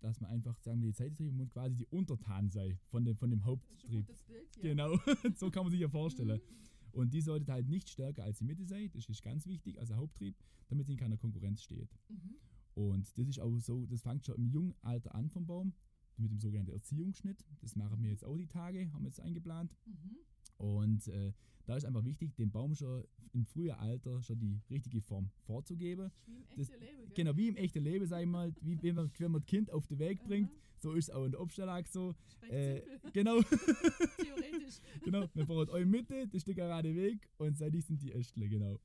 Dass 0.06 0.22
man 0.22 0.30
einfach, 0.30 0.60
sagen 0.60 0.82
wir, 0.82 0.90
die 0.92 0.96
Seitentriebe 0.96 1.32
muss 1.32 1.50
quasi 1.50 1.76
die 1.76 1.88
Untertan 1.88 2.52
sei 2.52 2.78
von 2.90 3.04
dem, 3.04 3.18
von 3.18 3.32
dem 3.32 3.40
Das 3.40 3.48
ist 3.48 3.50
ein 3.50 3.52
Haupttrieb. 3.52 4.08
Bild 4.28 4.56
hier. 4.56 4.64
Genau, 4.70 5.00
so 5.36 5.50
kann 5.50 5.64
man 5.64 5.72
sich 5.72 5.82
ja 5.82 5.90
vorstellen. 5.90 6.40
Mhm. 6.40 7.00
Und 7.00 7.12
die 7.12 7.22
sollte 7.22 7.52
halt 7.52 7.68
nicht 7.68 7.90
stärker 7.90 8.24
als 8.24 8.38
die 8.38 8.44
Mitte 8.44 8.66
sein, 8.66 8.92
das 8.94 9.10
ist 9.10 9.24
ganz 9.24 9.48
wichtig, 9.48 9.80
also 9.80 9.96
Haupttrieb, 9.96 10.36
damit 10.68 10.86
sie 10.86 10.94
in 10.94 11.00
keiner 11.00 11.18
Konkurrenz 11.18 11.64
steht. 11.64 11.90
Mhm. 12.08 12.36
Und 12.76 13.18
das 13.18 13.28
ist 13.28 13.40
auch 13.40 13.58
so, 13.58 13.88
das 13.88 14.04
fängt 14.04 14.28
schon 14.28 14.36
im 14.36 14.46
jungen 14.46 14.76
Alter 14.84 15.16
an 15.16 15.32
vom 15.32 15.48
Baum, 15.48 15.74
mit 16.18 16.30
dem 16.30 16.40
sogenannten 16.40 16.72
Erziehungsschnitt. 16.72 17.44
Das 17.62 17.76
machen 17.76 18.04
wir 18.04 18.12
jetzt 18.12 18.24
auch 18.24 18.38
die 18.38 18.48
Tage, 18.48 18.92
haben 18.94 19.02
wir 19.02 19.10
jetzt 19.10 19.20
eingeplant. 19.20 19.76
Mhm. 19.88 20.18
Und 20.58 21.08
äh, 21.08 21.34
da 21.66 21.76
ist 21.78 21.86
einfach 21.86 22.06
wichtig, 22.06 22.36
dem 22.36 22.52
Baum 22.52 22.76
schon 22.76 23.04
im 23.34 23.46
frühen 23.46 23.72
Alter 23.76 24.22
schon 24.22 24.40
die 24.40 24.62
richtige 24.70 25.02
Form 25.02 25.30
vorzugeben. 25.46 26.12
Wie 26.26 26.34
im 26.36 26.46
Das- 26.58 26.70
echten 26.70 26.82
Leben, 26.84 26.98
gell? 27.06 27.14
Genau, 27.16 27.38
wie 27.38 27.48
im 27.48 27.56
echten 27.58 27.84
Leben, 27.84 28.06
sag 28.08 28.22
ich 28.22 28.28
mal, 28.28 28.54
wie 28.62 28.82
wenn 28.82 28.96
man, 28.96 29.12
wenn 29.18 29.32
man 29.32 29.42
ein 29.42 29.46
Kind 29.46 29.72
auf 29.72 29.88
den 29.88 30.00
Weg 30.00 30.24
bringt, 30.24 30.50
Aha. 30.50 30.58
so 30.80 30.94
ist 30.94 31.10
es 31.10 31.14
auch 31.16 31.26
in 31.26 31.32
der 31.32 31.42
Obstellag 31.42 31.88
so. 31.88 32.16
Äh, 32.50 32.82
genau, 33.14 33.42
theoretisch. 34.18 34.80
genau, 35.04 35.28
wir 35.34 35.46
brauchen 35.46 35.70
eure 35.70 35.86
Mitte, 35.86 36.26
das 36.28 36.36
ist 36.36 36.48
der 36.48 36.56
gerade 36.56 36.96
Weg 36.96 37.28
und 37.38 37.58
seitlich 37.58 37.86
sind 37.86 38.02
die 38.02 38.12
Ästle, 38.14 38.48
genau. 38.48 38.80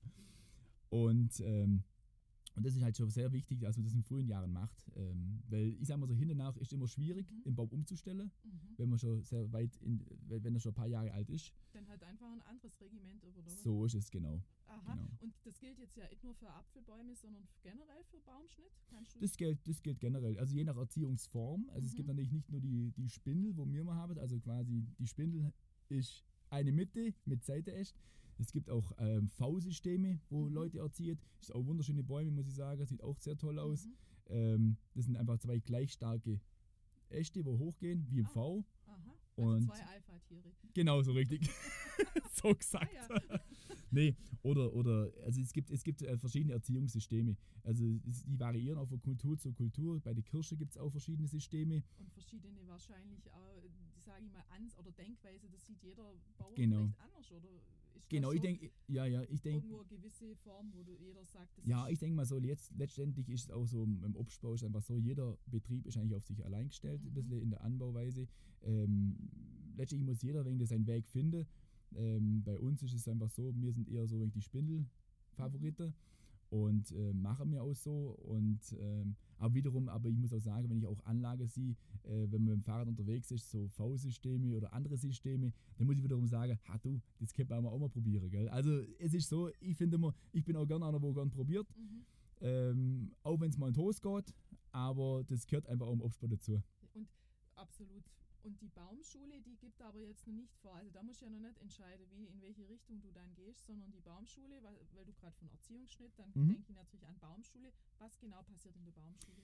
Und, 0.88 1.38
ähm, 1.40 1.84
und 2.56 2.64
das 2.66 2.74
ist 2.76 2.82
halt 2.82 2.96
schon 2.96 3.10
sehr 3.10 3.32
wichtig, 3.32 3.60
dass 3.60 3.76
man 3.76 3.84
das 3.84 3.94
in 3.94 4.02
frühen 4.02 4.26
Jahren 4.26 4.52
macht. 4.52 4.90
Ähm, 4.96 5.42
weil 5.48 5.76
ich 5.80 5.86
sag 5.86 5.98
mal 5.98 6.06
so, 6.08 6.14
hinterher 6.14 6.54
ist 6.60 6.72
immer 6.72 6.88
schwierig, 6.88 7.30
Mhm. 7.30 7.42
den 7.44 7.54
Baum 7.54 7.68
umzustellen, 7.70 8.30
Mhm. 8.44 8.50
wenn 8.76 8.88
man 8.88 8.98
schon 8.98 9.22
sehr 9.22 9.50
weit, 9.52 9.76
in, 9.82 10.04
wenn 10.28 10.54
er 10.54 10.60
schon 10.60 10.72
ein 10.72 10.74
paar 10.74 10.86
Jahre 10.88 11.12
alt 11.12 11.30
ist. 11.30 11.52
Dann 11.72 11.86
halt 11.88 12.02
einfach 12.02 12.30
ein 12.32 12.42
anderes 12.42 12.80
Regiment 12.80 13.22
übernommen. 13.24 13.56
So 13.62 13.84
ist 13.84 13.94
es, 13.94 14.10
genau. 14.10 14.42
Aha. 14.66 14.94
genau. 14.94 15.08
Und 15.20 15.34
das 15.44 15.58
gilt 15.60 15.78
jetzt 15.78 15.96
ja 15.96 16.08
nicht 16.08 16.22
nur 16.22 16.34
für 16.34 16.48
Apfelbäume, 16.50 17.14
sondern 17.16 17.42
generell 17.62 18.02
für 18.04 18.20
Baumschnitt? 18.20 18.70
Das 19.20 19.36
gilt, 19.36 19.66
das 19.68 19.82
gilt 19.82 20.00
generell. 20.00 20.38
Also 20.38 20.54
je 20.54 20.64
nach 20.64 20.76
Erziehungsform. 20.76 21.68
Also 21.70 21.86
es 21.86 21.92
Mhm. 21.92 21.96
gibt 21.96 22.08
natürlich 22.08 22.32
nicht 22.32 22.50
nur 22.50 22.60
die, 22.60 22.90
die 22.92 23.08
Spindel, 23.08 23.56
wo 23.56 23.66
wir 23.70 23.84
mal 23.84 23.96
haben. 23.96 24.18
Also 24.18 24.38
quasi 24.40 24.84
die 24.98 25.06
Spindel 25.06 25.52
ist 25.88 26.24
eine 26.50 26.72
Mitte 26.72 27.14
mit 27.24 27.44
Seitenäst. 27.44 27.96
Es 28.40 28.52
gibt 28.52 28.70
auch 28.70 28.92
ähm, 28.98 29.28
V-Systeme, 29.28 30.18
wo 30.30 30.46
Mhm. 30.46 30.54
Leute 30.54 30.78
erziehen. 30.78 31.18
Ist 31.40 31.54
auch 31.54 31.64
wunderschöne 31.66 32.02
Bäume, 32.02 32.30
muss 32.30 32.48
ich 32.48 32.54
sagen. 32.54 32.84
Sieht 32.86 33.02
auch 33.02 33.18
sehr 33.20 33.36
toll 33.36 33.58
aus. 33.58 33.86
Mhm. 33.86 33.92
Ähm, 34.28 34.76
das 34.94 35.04
sind 35.04 35.16
einfach 35.16 35.38
zwei 35.38 35.58
gleich 35.58 35.92
starke 35.92 36.40
Äste, 37.10 37.44
wo 37.44 37.58
hochgehen, 37.58 38.06
wie 38.10 38.20
im 38.20 38.26
Ah. 38.26 38.30
V. 38.30 38.64
Aha. 38.86 39.14
Also 39.36 39.50
Und- 39.50 39.64
zwei 39.66 39.84
Alpha-Tiere. 39.86 40.52
Genau, 40.74 41.02
so 41.02 41.12
richtig. 41.12 41.42
so 42.32 42.54
gesagt. 42.54 42.90
Ah, 43.10 43.20
ja. 43.28 43.40
Nee, 43.92 44.14
oder, 44.42 44.72
oder, 44.72 45.10
also 45.24 45.40
es 45.40 45.52
gibt, 45.52 45.68
es 45.72 45.82
gibt 45.82 46.00
äh, 46.02 46.16
verschiedene 46.16 46.52
Erziehungssysteme. 46.52 47.36
Also 47.64 47.84
es, 48.08 48.22
die 48.24 48.38
variieren 48.38 48.78
auch 48.78 48.86
von 48.86 49.00
Kultur 49.00 49.36
zu 49.36 49.52
Kultur. 49.52 49.98
Bei 50.00 50.14
der 50.14 50.22
Kirsche 50.22 50.56
gibt 50.56 50.70
es 50.70 50.78
auch 50.78 50.90
verschiedene 50.90 51.26
Systeme. 51.26 51.82
Und 51.98 52.12
verschiedene 52.12 52.64
wahrscheinlich 52.68 53.28
auch, 53.32 53.64
sage 53.98 54.26
ich 54.26 54.30
mal, 54.30 54.44
Ans- 54.50 54.78
oder 54.78 54.92
Denkweise, 54.92 55.48
das 55.48 55.66
sieht 55.66 55.82
jeder 55.82 56.14
Bauer 56.38 56.54
Genau. 56.54 56.82
vielleicht 56.84 57.00
anders, 57.00 57.32
oder? 57.32 57.48
Ist 58.00 58.08
Genau, 58.08 58.32
ich 58.32 58.40
denke, 58.40 58.70
ja, 58.88 59.06
ja, 59.06 59.22
ich 59.22 59.40
denke, 59.40 59.66
Irgendwo 59.66 59.80
eine 59.80 59.88
gewisse 59.88 60.34
Form, 60.36 60.72
wo 60.72 60.82
du 60.82 60.92
jeder 60.94 61.24
sagt, 61.24 61.56
das 61.58 61.64
ja, 61.66 61.86
ist 61.86 61.92
ich 61.92 61.98
denke 62.00 62.16
mal 62.16 62.24
so, 62.26 62.38
jetzt, 62.38 62.72
letztendlich 62.76 63.28
ist 63.28 63.44
es 63.44 63.50
auch 63.50 63.66
so 63.66 63.84
im 63.84 64.16
Obstbau 64.16 64.54
ist 64.54 64.64
einfach 64.64 64.82
so, 64.82 64.98
jeder 64.98 65.38
Betrieb 65.46 65.86
ist 65.86 65.96
eigentlich 65.96 66.16
auf 66.16 66.24
sich 66.26 66.44
allein 66.44 66.68
gestellt, 66.68 67.00
ein 67.02 67.08
Mhm. 67.10 67.14
bisschen 67.14 67.40
in 67.42 67.50
der 67.50 67.62
Anbauweise. 67.62 68.26
Ähm, 68.62 69.16
letztendlich 69.76 70.06
muss 70.06 70.22
jeder 70.22 70.44
wegen 70.44 70.64
seinen 70.66 70.86
Weg 70.86 71.06
finden. 71.08 71.46
Ähm, 71.94 72.42
bei 72.44 72.58
uns 72.58 72.82
ist 72.82 72.94
es 72.94 73.06
einfach 73.08 73.30
so, 73.30 73.52
wir 73.56 73.72
sind 73.72 73.88
eher 73.88 74.06
so 74.06 74.20
wegen 74.20 74.32
die 74.32 74.42
Spindel-Favoriten 74.42 75.94
und 76.50 76.90
äh, 76.92 77.12
machen 77.12 77.52
wir 77.52 77.62
auch 77.62 77.74
so. 77.74 78.16
Und 78.26 78.60
ähm, 78.80 79.14
aber 79.38 79.54
wiederum, 79.54 79.88
aber 79.88 80.08
ich 80.08 80.16
muss 80.16 80.32
auch 80.32 80.40
sagen, 80.40 80.68
wenn 80.68 80.78
ich 80.78 80.86
auch 80.86 81.04
Anlage 81.04 81.46
sehe, 81.46 81.76
äh, 82.04 82.30
wenn 82.30 82.42
man 82.42 82.44
mit 82.44 82.52
dem 82.54 82.62
Fahrrad 82.62 82.88
unterwegs 82.88 83.30
ist, 83.30 83.50
so 83.50 83.68
V-Systeme 83.68 84.56
oder 84.56 84.72
andere 84.72 84.96
Systeme, 84.96 85.52
dann 85.76 85.86
muss 85.86 85.96
ich 85.96 86.02
wiederum 86.04 86.26
sagen, 86.26 86.58
ha 86.68 86.78
du, 86.78 87.00
das 87.18 87.32
könnte 87.32 87.54
man 87.54 87.66
auch 87.66 87.78
mal 87.78 87.88
probieren, 87.88 88.30
gell? 88.30 88.48
Also 88.48 88.80
es 88.98 89.14
ist 89.14 89.28
so, 89.28 89.50
ich 89.60 89.76
finde 89.76 89.96
immer, 89.96 90.14
ich 90.32 90.44
bin 90.44 90.56
auch 90.56 90.66
gerne 90.66 90.86
einer, 90.86 91.00
wo 91.02 91.12
gern 91.12 91.30
probiert, 91.30 91.66
Mhm. 91.76 92.04
ähm, 92.40 93.12
auch 93.22 93.38
wenn 93.40 93.50
es 93.50 93.58
mal 93.58 93.68
in 93.68 93.74
die 93.74 93.80
Hose 93.80 94.00
geht, 94.00 94.34
aber 94.72 95.24
das 95.24 95.46
gehört 95.46 95.66
einfach 95.66 95.86
auch 95.86 95.92
im 95.92 96.00
Obstbau 96.02 96.26
dazu. 96.28 96.62
Und 96.94 97.08
absolut. 97.56 98.04
Und 98.42 98.58
die 98.62 98.68
Baumschule, 98.68 99.38
die 99.42 99.54
gibt 99.56 99.82
aber 99.82 99.98
jetzt 99.98 100.26
noch 100.26 100.32
nicht 100.32 100.56
vor. 100.62 100.74
Also 100.74 100.90
da 100.90 101.02
musst 101.02 101.20
du 101.20 101.26
ja 101.26 101.30
noch 101.30 101.40
nicht 101.40 101.58
entscheiden, 101.58 102.06
wie, 102.10 102.24
in 102.24 102.40
welche 102.40 102.66
Richtung 102.70 102.98
du 103.02 103.12
dann 103.12 103.34
gehst, 103.34 103.66
sondern 103.66 103.90
die 103.90 104.00
Baumschule, 104.00 104.62
weil, 104.62 104.78
weil 104.94 105.04
du 105.04 105.12
gerade 105.12 105.36
von 105.36 105.50
Erziehungsschnitt, 105.50 106.12
dann 106.16 106.30
Mhm. 106.34 106.48
denke 106.48 106.62
ich 106.70 106.74
natürlich 106.74 107.06
an 107.06 107.18
Baumschule. 107.18 107.70
Was 107.98 108.18
genau 108.18 108.42
passiert 108.44 108.74
in 108.76 108.84
der 108.84 108.92
Baumschule? 108.92 109.42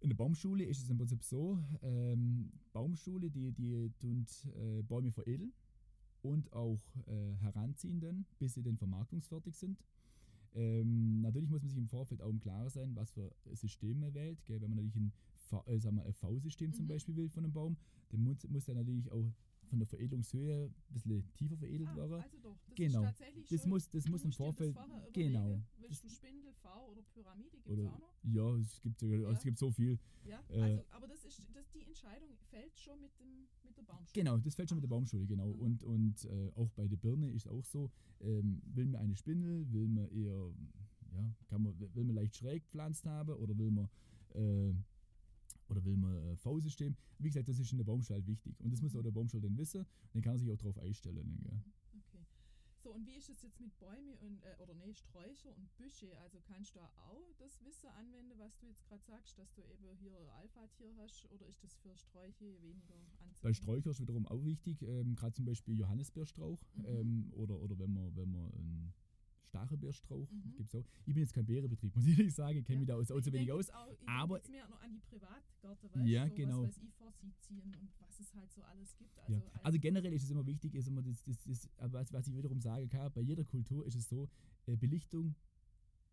In 0.00 0.10
der 0.10 0.16
Baumschule 0.16 0.64
ist 0.64 0.82
es 0.82 0.90
im 0.90 0.96
Prinzip 0.98 1.24
so, 1.24 1.58
ähm, 1.82 2.52
Baumschule, 2.72 3.30
die, 3.30 3.50
die 3.52 3.90
tun 3.98 4.26
äh, 4.56 4.82
Bäume 4.82 5.10
veredeln 5.10 5.52
und 6.22 6.52
auch 6.52 6.80
äh, 7.06 7.34
heranziehen 7.42 8.00
dann, 8.00 8.24
bis 8.38 8.54
sie 8.54 8.62
dann 8.62 8.76
vermarktungsfertig 8.76 9.56
sind. 9.56 9.82
Ähm, 10.54 11.20
natürlich 11.20 11.50
muss 11.50 11.62
man 11.62 11.68
sich 11.68 11.78
im 11.78 11.88
Vorfeld 11.88 12.22
auch 12.22 12.30
im 12.30 12.40
Klaren 12.40 12.70
sein, 12.70 12.94
was 12.96 13.10
für 13.10 13.30
System 13.52 14.00
man 14.00 14.14
wählt. 14.14 14.44
Gell? 14.46 14.60
Wenn 14.60 14.70
man 14.70 14.76
natürlich 14.78 14.96
ein, 14.96 15.12
äh, 16.06 16.12
V-System 16.12 16.72
zum 16.72 16.84
Mhm. 16.84 16.88
Beispiel 16.88 17.16
will 17.16 17.28
von 17.28 17.44
einem 17.44 17.52
Baum, 17.52 17.76
dann 18.10 18.22
muss, 18.22 18.46
muss 18.48 18.64
der 18.66 18.76
natürlich 18.76 19.10
auch 19.10 19.24
von 19.68 19.78
der 19.78 19.86
Veredelungshöhe 19.86 20.66
ein 20.66 20.74
bisschen 20.94 21.22
tiefer 21.36 21.56
veredelt 21.56 21.88
Ah, 21.90 21.96
werden. 21.96 22.12
also 22.22 22.36
doch, 22.42 22.56
das 22.66 22.74
Genau. 22.76 23.00
ist 23.00 23.06
tatsächlich 23.08 23.48
Das 23.48 23.66
muss, 23.66 23.90
das 23.90 24.08
muss 24.08 24.24
im 24.24 24.32
Vorfeld. 24.32 24.76
genau. 25.12 25.60
Willst 25.76 26.04
du 26.04 26.08
Spindel, 26.08 26.47
V 26.58 26.88
oder 26.90 27.02
Pyramide? 27.02 27.50
Gibt 27.50 27.68
es 27.68 27.86
auch 27.86 27.98
noch? 27.98 28.14
ja, 28.24 28.56
es 28.56 28.80
gibt, 28.80 28.98
sogar- 29.00 29.18
Ja. 29.20 29.30
es 29.32 29.42
gibt 29.42 29.58
so 29.58 29.70
viel. 29.70 29.98
Ja, 30.24 30.42
äh, 30.50 30.60
also, 30.60 30.84
aber 30.90 31.06
das 31.08 31.24
ist, 31.24 31.42
das, 31.54 31.70
die 31.70 31.82
Entscheidung 31.84 32.28
fällt 32.50 32.78
schon 32.78 33.00
mit, 33.00 33.18
dem, 33.18 33.48
mit 33.64 33.76
der 33.76 33.82
Baumschule. 33.82 34.12
Genau, 34.14 34.36
das 34.38 34.54
fällt 34.54 34.68
schon 34.68 34.76
mit 34.76 34.82
der 34.84 34.88
Baumschule, 34.88 35.26
genau. 35.26 35.48
Mhm. 35.54 35.60
Und, 35.60 35.84
und 35.84 36.24
äh, 36.24 36.50
auch 36.54 36.70
bei 36.70 36.86
der 36.88 36.96
Birne 36.96 37.30
ist 37.30 37.46
es 37.46 37.52
auch 37.52 37.64
so, 37.64 37.90
ähm, 38.20 38.60
will 38.74 38.86
man 38.86 39.00
eine 39.02 39.16
Spindel, 39.16 39.70
will 39.72 39.88
man 39.88 40.08
eher, 40.10 40.52
ja, 41.12 41.34
kann 41.48 41.62
man, 41.62 41.78
will 41.94 42.04
man 42.04 42.14
leicht 42.16 42.36
schräg 42.36 42.62
gepflanzt 42.64 43.06
haben 43.06 43.34
oder 43.34 43.56
will 43.56 43.70
man, 43.70 43.88
äh, 44.34 44.74
oder 45.70 45.84
will 45.84 45.96
man 45.96 46.16
äh, 46.32 46.36
V-System. 46.36 46.96
Wie 47.18 47.28
gesagt, 47.28 47.48
das 47.48 47.58
ist 47.58 47.72
in 47.72 47.78
der 47.78 47.84
Baumschule 47.84 48.18
halt 48.18 48.26
wichtig. 48.26 48.58
Und 48.60 48.72
das 48.72 48.80
muss 48.80 48.92
Mhm. 48.94 49.00
auch 49.00 49.02
der 49.04 49.10
Baumschule 49.10 49.42
dann 49.42 49.56
wissen. 49.58 49.84
Dann 50.12 50.22
kann 50.22 50.34
er 50.34 50.38
sich 50.38 50.50
auch 50.50 50.56
darauf 50.56 50.78
einstellen. 50.78 51.38
Gell? 51.42 51.62
So, 52.80 52.92
und 52.92 53.06
wie 53.06 53.16
ist 53.16 53.28
es 53.28 53.42
jetzt 53.42 53.60
mit 53.60 53.76
Bäume 53.78 54.16
und, 54.20 54.40
äh, 54.44 54.54
oder 54.62 54.72
nee, 54.74 54.94
Sträucher 54.94 55.54
und 55.56 55.76
Büsche? 55.76 56.16
Also 56.20 56.38
kannst 56.46 56.74
du 56.74 56.78
da 56.78 56.86
auch 57.08 57.32
das 57.38 57.62
Wissen 57.64 57.88
anwenden, 57.88 58.38
was 58.38 58.56
du 58.58 58.66
jetzt 58.66 58.84
gerade 58.86 59.02
sagst, 59.02 59.36
dass 59.38 59.52
du 59.54 59.62
eben 59.62 59.88
hier 59.98 60.12
Alpha-Tier 60.36 60.94
hast? 60.98 61.26
Oder 61.32 61.46
ist 61.46 61.62
das 61.64 61.74
für 61.76 61.96
Sträuche 61.96 62.60
weniger 62.62 62.94
anzuwenden? 62.94 63.36
Bei 63.42 63.52
Sträuchern 63.52 63.90
ist 63.90 64.00
wiederum 64.00 64.26
auch 64.28 64.44
wichtig, 64.44 64.82
ähm, 64.82 65.16
gerade 65.16 65.32
zum 65.34 65.44
Beispiel 65.44 65.76
Johannisbeerstrauch 65.78 66.60
Mhm. 66.74 66.84
ähm, 66.86 67.32
oder, 67.34 67.58
oder 67.60 67.78
wenn 67.78 67.92
man, 67.92 68.14
wenn 68.14 68.30
man 68.30 68.94
Stachelbeerstrauch 69.48 70.30
Mhm. 70.30 70.54
gibt's 70.56 70.74
auch. 70.74 70.84
Ich 71.06 71.14
bin 71.14 71.22
jetzt 71.22 71.32
kein 71.34 71.44
Beerenbetrieb, 71.46 71.94
muss 71.96 72.06
ich 72.06 72.18
ehrlich 72.18 72.34
sagen, 72.34 72.58
ich 72.58 72.64
kenne 72.64 72.76
Ja. 72.76 72.80
mich 72.80 72.88
da 72.88 72.96
auch 72.96 73.04
so 73.04 73.18
Ich 73.18 73.24
zu 73.24 73.32
wenig 73.32 73.50
aus. 73.52 73.70
Auch, 73.70 73.88
ich 73.90 74.08
aber- 74.08 74.36
jetzt 74.36 74.50
mehr 74.50 74.68
noch 74.68 74.80
an 74.80 74.92
die 74.92 75.00
Privatgärten, 75.00 75.90
weißt 75.94 76.06
Ja, 76.08 76.28
so, 76.28 76.34
genau. 76.34 76.62
Was 76.62 76.68
weiß 76.68 76.82
ich, 76.84 76.94
Vorsizien 76.94 77.60
und 77.60 77.88
was 78.00 78.20
es 78.20 78.34
halt 78.34 78.52
so 78.52 78.62
alles 78.62 78.96
gibt. 78.96 79.18
Also, 79.18 79.32
Ja. 79.34 79.40
als- 79.54 79.64
Also 79.64 79.78
generell 79.80 80.12
ist 80.12 80.22
es 80.24 80.30
immer 80.30 80.46
wichtig, 80.46 80.74
ist 80.74 80.88
immer 80.88 81.02
das, 81.02 81.22
das, 81.22 81.42
das, 81.44 81.68
aber 81.78 81.94
was, 82.00 82.12
was 82.12 82.28
ich 82.28 82.36
wiederum 82.36 82.60
sage 82.60 82.86
kann, 82.88 83.12
bei 83.12 83.20
jeder 83.22 83.44
Kultur 83.44 83.86
ist 83.86 83.94
es 83.96 84.08
so, 84.08 84.28
äh, 84.66 84.76
Belichtung 84.76 85.34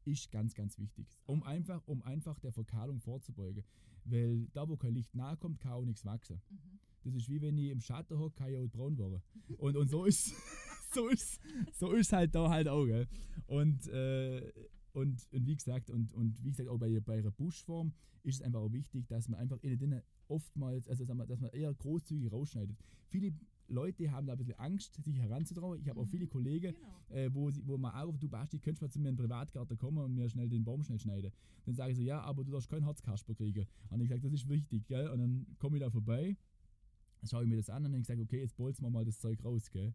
ist 0.06 0.32
ganz, 0.32 0.54
ganz 0.54 0.78
wichtig. 0.78 1.08
Um 1.26 1.42
einfach, 1.44 1.86
um 1.88 2.02
einfach 2.04 2.40
der 2.40 2.52
Verkahlung 2.52 3.00
vorzubeugen. 3.02 3.64
Weil 4.06 4.46
da, 4.54 4.70
wo 4.70 4.78
kein 4.78 4.94
Licht 4.94 5.16
nahe 5.16 5.36
kommt, 5.36 5.60
kann 5.60 5.72
auch 5.72 5.84
nichts 5.86 6.06
wachsen. 6.06 6.40
mhm. 6.50 6.80
Das 7.02 7.14
ist 7.16 7.30
wie 7.30 7.40
wenn 7.42 7.58
ich 7.58 7.70
im 7.70 7.82
Schatten 7.82 8.18
hocke, 8.18 8.36
kann 8.36 8.50
ich 8.52 8.58
auch 8.58 8.68
braun 8.68 8.98
werden. 8.98 9.22
Und, 9.58 9.76
und 9.78 9.90
so 9.90 10.06
ist 10.06 10.34
so 10.96 11.08
ist 11.10 11.40
so 11.74 11.92
ist 11.92 12.12
halt 12.14 12.34
da 12.36 12.50
halt 12.50 12.68
auch, 12.68 12.86
gell? 12.86 13.08
Und, 13.48 13.88
äh, 13.90 14.52
und, 14.94 15.28
und 15.32 15.46
wie 15.46 15.56
gesagt, 15.56 15.90
und, 15.90 16.14
und 16.14 16.44
wie 16.44 16.52
gesagt, 16.52 16.70
auch 16.70 16.78
bei, 16.80 17.00
bei 17.02 17.20
einer 17.20 17.32
Buschform 17.32 17.94
ist 18.24 18.36
es 18.36 18.42
einfach 18.42 18.62
auch 18.62 18.72
wichtig, 18.72 19.08
dass 19.08 19.28
man 19.30 19.40
einfach 19.40 19.58
innen 19.62 19.78
drin 19.78 20.02
oftmals, 20.28 20.88
also 20.88 21.04
sagen 21.06 21.20
wir, 21.20 21.28
dass 21.28 21.40
man 21.42 21.52
eher 21.52 21.74
großzügig 21.74 22.32
rausschneidet. 22.32 22.76
Viele 23.10 23.34
Leute 23.68 24.12
haben 24.12 24.26
da 24.28 24.34
ein 24.34 24.38
bisschen 24.38 24.58
Angst, 24.60 24.96
sich 25.04 25.18
heranzutrauen. 25.20 25.80
Ich 25.82 25.90
habe 25.90 26.00
auch 26.00 26.06
Mhm. 26.06 26.10
viele 26.10 26.28
Kollegen, 26.28 26.74
Genau. 26.74 27.20
äh, 27.20 27.34
wo, 27.34 27.50
sie, 27.52 27.62
wo 27.68 27.78
man 27.78 27.92
anruft, 27.94 28.22
du 28.24 28.30
Basti, 28.30 28.60
könntest 28.60 28.82
mal 28.82 28.90
zu 28.90 29.00
mir 29.00 29.10
in 29.10 29.16
den 29.16 29.22
Privatgarten 29.24 29.78
kommen 29.78 29.98
und 30.00 30.14
mir 30.16 30.30
schnell 30.30 30.50
den 30.50 30.64
Baum 30.64 30.84
schnell 30.84 31.00
schneiden. 31.00 31.32
Dann 31.66 31.76
sage 31.76 31.92
ich 31.92 31.98
so, 31.98 32.04
ja, 32.04 32.22
aber 32.22 32.44
du 32.44 32.52
darfst 32.52 32.70
keinen 32.70 32.84
Herzkasper 32.84 33.34
kriegen. 33.36 33.66
Und 33.90 34.02
ich 34.02 34.10
sage, 34.10 34.22
das 34.22 34.34
ist 34.34 34.48
wichtig, 34.50 34.88
gell? 34.88 35.08
Und 35.10 35.20
dann 35.20 35.46
komme 35.60 35.78
ich 35.78 35.84
da 35.84 35.90
vorbei, 35.90 36.38
schaue 37.28 37.44
ich 37.44 37.50
mir 37.50 37.58
das 37.58 37.70
an 37.70 37.86
und 37.86 37.92
dann 37.94 38.04
sage 38.04 38.22
ich, 38.22 38.28
okay, 38.28 38.40
jetzt 38.40 38.56
bolzen 38.56 38.84
wir 38.86 38.90
mal 38.92 39.04
das 39.06 39.20
Zeug 39.20 39.44
raus, 39.44 39.70
gell? 39.72 39.94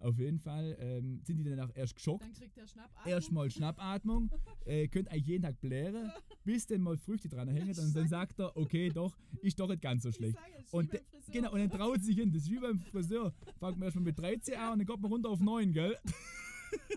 Auf 0.00 0.18
jeden 0.18 0.38
Fall 0.38 0.76
ähm, 0.80 1.20
sind 1.24 1.38
die 1.38 1.44
dann 1.44 1.60
auch 1.60 1.70
erst 1.74 1.94
geschockt. 1.94 2.24
Dann 2.24 2.32
kriegt 2.32 2.56
der 2.56 2.66
Schnapp 2.66 2.90
Erstmal 3.04 3.50
Schnappatmung, 3.50 4.30
äh, 4.64 4.88
könnt 4.88 5.10
eigentlich 5.10 5.26
jeden 5.26 5.42
Tag 5.42 5.60
blären 5.60 6.10
bis 6.44 6.66
dann 6.66 6.80
mal 6.80 6.96
Früchte 6.96 7.28
dran 7.28 7.48
hängen, 7.48 7.74
dann, 7.74 7.92
dann 7.92 8.08
sagt 8.08 8.40
er, 8.40 8.56
okay, 8.56 8.90
doch, 8.90 9.16
ist 9.42 9.58
doch 9.60 9.68
nicht 9.68 9.82
ganz 9.82 10.02
so 10.02 10.12
schlecht. 10.12 10.36
sag 10.36 10.74
Und. 10.74 10.90
Genau, 11.30 11.52
und 11.52 11.60
dann 11.60 11.70
traut 11.70 12.02
sich 12.02 12.16
hin. 12.16 12.32
Das 12.32 12.42
ist 12.42 12.50
wie 12.50 12.58
beim 12.58 12.78
Friseur. 12.78 13.32
Fangt 13.60 13.78
man 13.78 13.86
erstmal 13.86 14.04
mit 14.04 14.18
13 14.18 14.54
an 14.54 14.72
und 14.72 14.78
dann 14.80 14.86
kommt 14.86 15.02
man 15.02 15.12
runter 15.12 15.28
auf 15.28 15.40
9, 15.40 15.72
gell? 15.72 15.96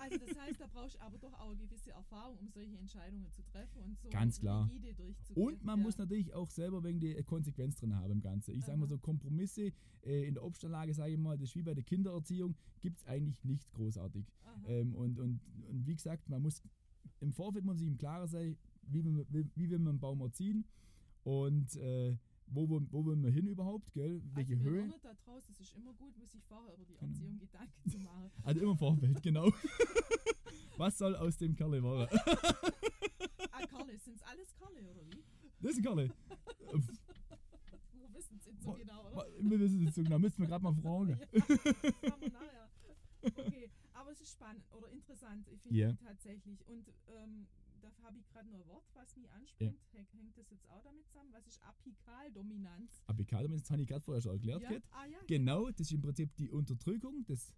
Also 0.01 0.17
das 0.25 0.37
heißt, 0.37 0.59
da 0.61 0.67
brauchst 0.67 0.95
du 0.95 1.01
aber 1.01 1.17
doch 1.17 1.33
auch 1.39 1.51
eine 1.51 1.57
gewisse 1.57 1.91
Erfahrung, 1.91 2.37
um 2.39 2.49
solche 2.49 2.77
Entscheidungen 2.77 3.29
zu 3.31 3.41
treffen 3.43 3.81
und 3.83 3.99
so 3.99 4.09
Ganz 4.09 4.39
klar. 4.39 4.65
rigide 4.69 4.93
durchzugehen. 4.93 5.47
Und 5.47 5.63
man 5.63 5.79
ja. 5.79 5.83
muss 5.83 5.97
natürlich 5.97 6.33
auch 6.33 6.49
selber 6.49 6.83
wegen 6.83 6.99
die 6.99 7.13
Konsequenz 7.23 7.75
drin 7.77 7.95
haben 7.95 8.11
im 8.11 8.21
Ganzen. 8.21 8.53
Ich 8.55 8.65
sage 8.65 8.77
mal 8.77 8.87
so, 8.87 8.97
Kompromisse 8.97 9.71
äh, 10.05 10.27
in 10.27 10.33
der 10.35 10.43
Obstanlage, 10.43 10.93
sage 10.93 11.13
ich 11.13 11.17
mal, 11.19 11.37
das 11.37 11.49
ist 11.49 11.55
wie 11.55 11.61
bei 11.63 11.73
der 11.73 11.83
Kindererziehung, 11.83 12.55
gibt 12.81 12.97
es 12.99 13.05
eigentlich 13.07 13.43
nicht 13.43 13.71
großartig. 13.73 14.25
Ähm, 14.67 14.93
und, 14.95 15.19
und, 15.19 15.39
und 15.69 15.87
wie 15.87 15.95
gesagt, 15.95 16.29
man 16.29 16.41
muss 16.41 16.61
im 17.19 17.31
Vorfeld 17.33 17.65
muss 17.65 17.73
man 17.73 17.77
sich 17.79 17.87
im 17.87 17.97
Klaren 17.97 18.27
sein, 18.27 18.57
wie, 18.83 19.03
will 19.03 19.11
man- 19.11 19.25
wie, 19.29 19.45
wie 19.55 19.69
will 19.69 19.79
man 19.79 19.89
einen 19.91 19.99
Baum 19.99 20.21
erziehen 20.21 20.65
und 21.23 21.75
äh, 21.77 22.15
wo, 22.53 22.69
wo, 22.69 22.81
wo 22.91 23.05
will 23.05 23.15
man 23.15 23.31
hin 23.31 23.47
überhaupt, 23.47 23.91
gell? 23.93 24.21
Welche 24.33 24.53
also 24.53 24.65
wir 24.65 24.71
Höhe. 24.71 24.93
da 25.01 25.13
draußen, 25.25 25.51
es 25.53 25.59
ist 25.59 25.73
immer 25.75 25.93
gut, 25.93 26.13
sich 26.27 26.43
vorher 26.45 26.73
über 26.75 26.85
die 26.85 26.93
Genau. 26.95 27.11
Erziehung 27.11 27.39
Gedanken 27.39 27.89
zu 27.89 27.99
machen. 27.99 28.31
Also 28.43 28.59
immer 28.61 28.71
im 28.71 28.77
Vorfeld, 28.77 29.21
genau. 29.23 29.51
Was 30.77 30.97
soll 30.97 31.15
aus 31.15 31.37
dem 31.37 31.55
Kerle 31.55 31.83
werden? 31.83 32.19
Ah, 33.51 33.65
Karle, 33.67 33.97
sind 33.99 34.15
es 34.15 34.23
alles 34.23 34.53
Karle 34.55 34.81
oder 34.89 35.05
wie? 35.07 35.23
Das 35.61 35.71
ist 35.71 35.77
ein 35.77 35.83
Kerle. 35.83 36.09
Wir 37.93 38.13
wissen 38.13 38.37
es 38.39 38.45
nicht 38.47 38.61
so 38.63 38.73
genau, 38.73 39.07
oder? 39.11 39.25
Wir 39.39 39.59
wissen 39.59 39.75
es 39.75 39.81
nicht 39.81 39.95
so 39.95 40.03
genau, 40.03 40.19
müssten 40.19 40.41
wir 40.41 40.47
gerade 40.47 40.63
mal 40.63 40.73
fragen. 40.73 41.09
Ja, 41.09 41.17
das 41.37 41.47
wir 42.21 42.29
nachher. 42.31 42.69
Okay, 43.23 43.69
aber 43.93 44.11
es 44.11 44.21
ist 44.21 44.31
spannend 44.31 44.63
oder 44.71 44.89
interessant, 44.91 45.47
ich 45.49 45.61
finde 45.61 45.77
Ja. 45.77 45.93
tatsächlich. 45.93 46.65
Und 46.67 46.89
ähm, 47.07 47.47
da 47.83 47.91
habe 48.03 48.17
ich 48.17 48.27
gerade 48.29 48.49
noch 48.49 48.59
ein 48.59 48.67
Wort, 48.67 48.83
was 48.93 49.15
mich 49.17 49.29
anspringt. 49.31 49.77
Hängt- 49.91 50.13
Hängt 50.13 50.37
das 50.37 50.49
jetzt 50.49 50.67
auch 50.69 50.81
damit 50.83 51.05
zusammen? 51.07 51.31
Was 51.33 51.45
ist 51.47 51.61
Apikaldominanz? 51.63 53.03
Apikal, 53.07 53.47
das 53.47 53.69
habe 53.71 53.81
ich 53.81 53.87
gerade 53.87 54.01
vorher 54.03 54.21
schon 54.21 54.33
erklärt. 54.33 54.61
Ja? 54.61 54.69
Ah 54.91 55.05
ja, 55.05 55.17
Genau, 55.27 55.69
das 55.69 55.81
ist 55.81 55.91
im 55.91 56.01
Prinzip 56.01 56.35
die 56.35 56.49
Unterdrückung 56.49 57.25
des 57.25 57.53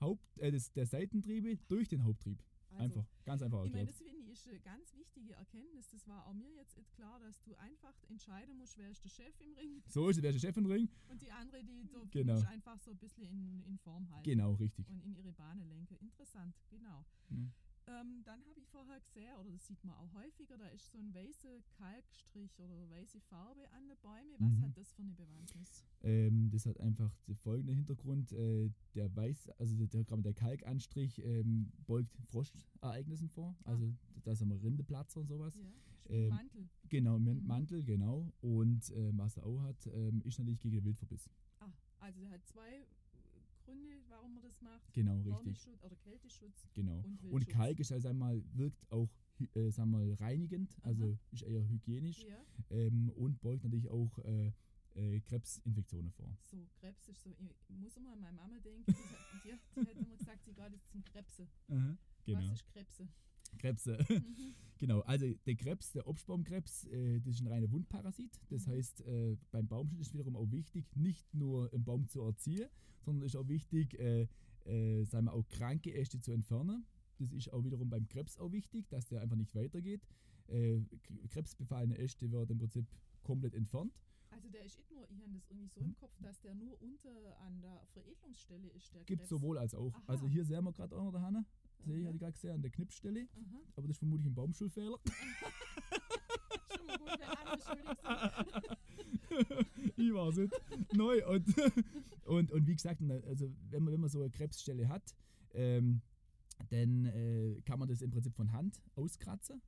Haupt, 0.00 0.38
äh, 0.38 0.50
des, 0.50 0.72
der 0.72 0.86
Seitentriebe 0.86 1.56
durch 1.68 1.88
den 1.88 2.04
Haupttrieb. 2.04 2.42
also, 2.70 2.82
Einfach, 3.00 3.06
ganz 3.24 3.42
einfach 3.42 3.64
Ich 3.64 3.72
meine, 3.72 3.86
das 3.86 3.96
finde 3.98 4.18
ich 4.18 4.28
ist 4.34 4.48
eine 4.48 4.58
ganz 4.60 4.92
wichtige 4.96 5.32
Erkenntnis. 5.34 5.88
Das 5.90 6.08
war 6.08 6.26
auch 6.26 6.32
mir 6.32 6.50
jetzt 6.56 6.76
klar, 6.96 7.20
dass 7.20 7.40
du 7.42 7.54
einfach 7.54 7.94
entscheiden 8.08 8.56
musst, 8.58 8.76
wer 8.78 8.90
ist 8.90 9.04
der 9.04 9.10
Chef 9.10 9.40
im 9.40 9.52
Ring 9.54 9.80
So 9.86 10.08
ist 10.08 10.16
es, 10.16 10.22
wer 10.24 10.30
ist 10.30 10.42
der 10.42 10.48
Chef 10.48 10.56
im 10.56 10.66
Ring? 10.66 10.88
und 11.08 11.22
die 11.22 11.30
andere, 11.30 11.62
die 11.62 11.86
du 11.86 12.04
Genau. 12.10 12.40
einfach 12.42 12.78
so 12.80 12.90
ein 12.90 12.98
bisschen 12.98 13.22
in, 13.28 13.62
in 13.64 13.78
Form 13.78 14.10
halten 14.10 14.24
Genau, 14.28 14.54
richtig. 14.54 14.88
und 14.88 15.00
in 15.04 15.14
ihre 15.14 15.32
Bahnen 15.32 15.68
lenken. 15.68 15.96
Interessant, 15.98 16.56
genau. 16.68 17.04
Ja. 17.30 17.46
Ähm, 17.86 18.22
dann 18.24 18.40
habe 18.48 18.58
ich 18.58 18.66
vorher 18.68 18.98
gesehen, 19.00 19.34
oder 19.38 19.50
das 19.50 19.66
sieht 19.66 19.84
man 19.84 19.94
auch 19.96 20.12
häufiger, 20.14 20.56
da 20.56 20.66
ist 20.68 20.90
so 20.90 20.98
ein 20.98 21.12
weißer 21.14 21.60
Kalkstrich 21.76 22.58
oder 22.58 22.88
weiße 22.88 23.20
Farbe 23.20 23.70
an 23.72 23.86
den 23.88 23.98
Bäumen. 23.98 24.34
Was 24.38 24.50
Mhm. 24.52 24.62
hat 24.62 24.76
das 24.78 24.92
für 24.94 25.02
eine 25.02 25.12
Bewandtnis? 25.12 25.84
Ähm, 26.02 26.50
das 26.50 26.64
hat 26.64 26.80
einfach 26.80 27.14
den 27.28 27.36
folgenden 27.36 27.76
Hintergrund. 27.76 28.32
Äh, 28.32 28.70
der 28.94 29.14
Weiß, 29.14 29.50
also 29.58 29.76
der, 29.76 29.86
der, 30.04 30.16
der 30.16 30.32
Kalkanstrich 30.34 31.18
ähm, 31.24 31.70
beugt 31.86 32.16
Frostereignissen 32.30 33.28
vor. 33.28 33.54
Ah. 33.64 33.70
Also 33.72 33.92
da 34.22 34.34
sind 34.34 34.48
wir 34.48 34.62
Rindeplatzer 34.62 35.20
und 35.20 35.28
sowas. 35.28 35.54
Ja, 35.56 35.70
Ähm, 36.08 36.28
Mantel. 36.30 36.68
Genau, 36.88 37.18
Mhm. 37.18 37.46
Mantel, 37.46 37.82
genau. 37.82 38.32
Und 38.40 38.90
ähm, 38.96 39.18
was 39.18 39.36
er 39.36 39.44
auch 39.44 39.62
hat, 39.62 39.86
ähm, 39.88 40.22
ist 40.22 40.38
natürlich 40.38 40.60
gegen 40.60 40.76
den 40.76 40.84
Wildverbiss. 40.84 41.28
Ah, 41.60 41.70
also 42.00 42.20
der 42.20 42.30
hat 42.30 42.46
zwei 42.46 42.76
äh, 42.76 42.86
Gründe, 43.64 43.94
warum 44.08 44.34
man 44.34 44.42
das 44.42 44.60
macht. 44.60 44.92
Genau, 44.92 45.20
richtig. 45.20 45.68
Oder 45.82 45.96
Kälteschutz 45.96 46.68
Genau. 46.74 47.02
und 47.04 47.22
Und. 47.32 47.48
Kalk 47.48 47.78
ist 47.80 47.92
also 47.92 48.08
einmal, 48.08 48.42
wirkt 48.52 48.90
auch 48.92 49.08
äh, 49.54 49.70
sagen 49.70 49.90
wir 49.90 49.98
mal, 49.98 50.12
reinigend, 50.14 50.76
also 50.82 51.04
Aha. 51.04 51.18
ist 51.32 51.42
eher 51.42 51.66
hygienisch 51.68 52.24
Ja, 52.24 52.44
ähm, 52.70 53.10
und 53.16 53.40
beugt 53.40 53.64
natürlich 53.64 53.88
auch 53.88 54.18
äh, 54.20 54.52
äh, 54.94 55.20
Krebsinfektionen 55.20 56.10
vor. 56.12 56.36
so, 56.44 56.56
Krebs 56.80 57.08
ist 57.08 57.22
so, 57.22 57.30
ich 57.68 57.76
muss 57.78 57.96
immer 57.96 58.12
an 58.12 58.20
meine 58.20 58.36
Mama 58.36 58.58
denken, 58.60 58.84
die, 58.86 58.92
hat- 58.92 59.18
die, 59.74 59.82
die 59.84 59.88
hat 59.90 59.96
immer 59.96 60.16
gesagt, 60.16 60.44
sie 60.44 60.52
geht 60.52 60.72
jetzt 60.72 60.90
zum 60.90 61.02
Krebse. 61.04 61.48
Genau. 61.66 62.38
Was 62.38 62.52
ist 62.52 62.66
Krebse? 62.68 63.08
Krebse. 63.54 63.98
Mhm. 64.08 64.24
genau, 64.78 65.00
also 65.00 65.26
der 65.46 65.54
Krebs, 65.56 65.92
der 65.92 66.06
Obstbaumkrebs, 66.06 66.84
äh, 66.86 67.20
das 67.20 67.34
ist 67.34 67.40
ein 67.40 67.46
reiner 67.48 67.70
Wundparasit. 67.70 68.40
Das 68.50 68.66
Mhm. 68.66 68.70
heißt, 68.72 69.00
äh, 69.02 69.36
beim 69.50 69.66
Baumschnitt 69.66 70.00
ist 70.00 70.12
wiederum 70.14 70.36
auch 70.36 70.50
wichtig, 70.50 70.84
nicht 70.96 71.32
nur 71.34 71.72
einen 71.72 71.84
Baum 71.84 72.06
zu 72.08 72.22
erziehen, 72.22 72.68
sondern 73.02 73.26
ist 73.26 73.36
auch 73.36 73.48
wichtig, 73.48 73.98
äh, 73.98 74.28
äh, 74.64 75.04
sagen 75.04 75.26
wir 75.26 75.32
auch 75.34 75.46
kranke 75.48 75.92
Äste 75.94 76.20
zu 76.20 76.32
entfernen. 76.32 76.86
Das 77.18 77.32
ist 77.32 77.52
auch 77.52 77.64
wiederum 77.64 77.88
beim 77.90 78.06
Krebs 78.08 78.38
auch 78.38 78.50
wichtig, 78.52 78.88
dass 78.88 79.06
der 79.06 79.20
einfach 79.20 79.36
nicht 79.36 79.54
weitergeht. 79.54 80.02
Äh, 80.48 80.80
krebsbefallene 81.28 81.96
Äste 81.98 82.30
werden 82.32 82.52
im 82.52 82.58
Prinzip 82.58 82.86
komplett 83.22 83.54
entfernt. 83.54 83.92
Also 84.30 84.48
der 84.48 84.64
ist 84.64 84.76
nicht 84.78 84.90
nur, 84.90 85.08
ich 85.08 85.20
habe 85.22 85.32
das 85.32 85.48
irgendwie 85.48 85.68
so 85.68 85.80
im 85.80 85.94
Kopf, 85.94 86.18
dass 86.20 86.40
der 86.40 86.54
nur 86.54 86.80
unter 86.82 87.38
an 87.40 87.60
der 87.60 87.86
Veredelungsstelle 87.92 88.68
ist, 88.68 88.92
der 88.92 89.04
Gibt 89.04 89.26
sowohl 89.28 89.58
als 89.58 89.74
auch. 89.74 89.94
Aha. 89.94 90.02
Also 90.08 90.26
hier 90.28 90.44
sehen 90.44 90.64
wir 90.64 90.72
gerade 90.72 90.96
auch 90.96 91.04
noch 91.04 91.12
der 91.12 91.22
Hanne. 91.22 91.44
Sehe 91.84 91.98
ich, 91.98 92.06
hatte 92.06 92.14
ich 92.14 92.20
gerade 92.20 92.32
gesehen, 92.32 92.54
an 92.54 92.62
der 92.62 92.70
Knipsstelle. 92.70 93.20
Aha. 93.20 93.60
Aber 93.76 93.86
das 93.86 93.96
ist 93.96 93.98
vermutlich 93.98 94.26
ein 94.26 94.34
Baumschulfehler. 94.34 94.98
Schon 96.76 96.86
mal 96.86 96.98
gut, 96.98 97.08
wenn 97.08 97.28
alle 97.28 97.60
schuldig 97.60 97.84
sind. 98.02 98.78
ich 99.96 100.14
war 100.14 100.32
nicht. 100.32 100.94
Neu. 100.94 101.26
Und, 101.28 101.46
und, 102.24 102.52
und 102.52 102.66
wie 102.66 102.74
gesagt, 102.74 103.02
also 103.26 103.52
wenn 103.70 103.82
man, 103.82 103.92
wenn 103.92 104.00
man 104.00 104.10
so 104.10 104.20
eine 104.20 104.30
Krebsstelle 104.30 104.88
hat, 104.88 105.14
ähm, 105.52 106.02
dann 106.70 107.06
äh, 107.06 107.60
kann 107.62 107.78
man 107.78 107.88
das 107.88 108.02
im 108.02 108.10
Prinzip 108.10 108.34
von 108.34 108.52
Hand 108.52 108.80
auskratzen. 108.94 109.60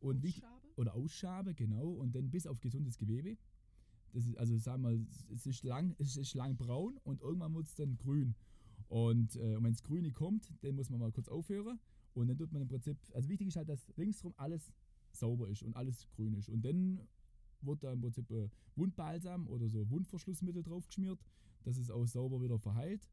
Und 0.00 0.24
Ausschabe. 0.24 0.68
oder 0.76 0.94
ausschaben, 0.94 1.54
genau, 1.54 1.90
und 1.90 2.14
dann 2.14 2.30
bis 2.30 2.46
auf 2.46 2.60
gesundes 2.60 2.96
Gewebe. 2.96 3.36
Das 4.12 4.24
ist, 4.24 4.36
also 4.38 4.56
sagen 4.56 4.82
wir 4.82 4.90
mal, 4.90 5.06
es 5.32 5.46
ist 5.46 5.62
lang, 5.62 5.94
es 5.98 6.16
ist 6.16 6.34
lang 6.34 6.56
braun 6.56 6.98
und 7.04 7.20
irgendwann 7.20 7.54
wird 7.54 7.66
es 7.66 7.74
dann 7.74 7.96
grün. 7.98 8.34
Und, 8.90 9.36
äh, 9.36 9.54
und 9.54 9.62
wenn 9.62 9.72
es 9.72 9.84
grüne 9.84 10.10
kommt, 10.10 10.52
dann 10.62 10.74
muss 10.74 10.90
man 10.90 10.98
mal 10.98 11.12
kurz 11.12 11.28
aufhören 11.28 11.78
und 12.14 12.26
dann 12.26 12.36
tut 12.36 12.52
man 12.52 12.62
im 12.62 12.68
Prinzip, 12.68 12.98
also 13.14 13.28
wichtig 13.28 13.46
ist 13.46 13.56
halt, 13.56 13.68
dass 13.68 13.86
ringsrum 13.96 14.34
alles 14.36 14.72
sauber 15.12 15.48
ist 15.48 15.62
und 15.62 15.76
alles 15.76 16.08
grün 16.16 16.34
ist. 16.34 16.48
Und 16.48 16.64
dann 16.64 17.00
wird 17.60 17.84
da 17.84 17.92
im 17.92 18.00
Prinzip 18.00 18.28
äh, 18.32 18.48
Wundbalsam 18.74 19.46
oder 19.46 19.68
so 19.68 19.88
Wundverschlussmittel 19.90 20.64
draufgeschmiert, 20.64 21.20
dass 21.62 21.76
es 21.76 21.88
auch 21.88 22.04
sauber 22.06 22.42
wieder 22.42 22.58
verheilt. 22.58 23.08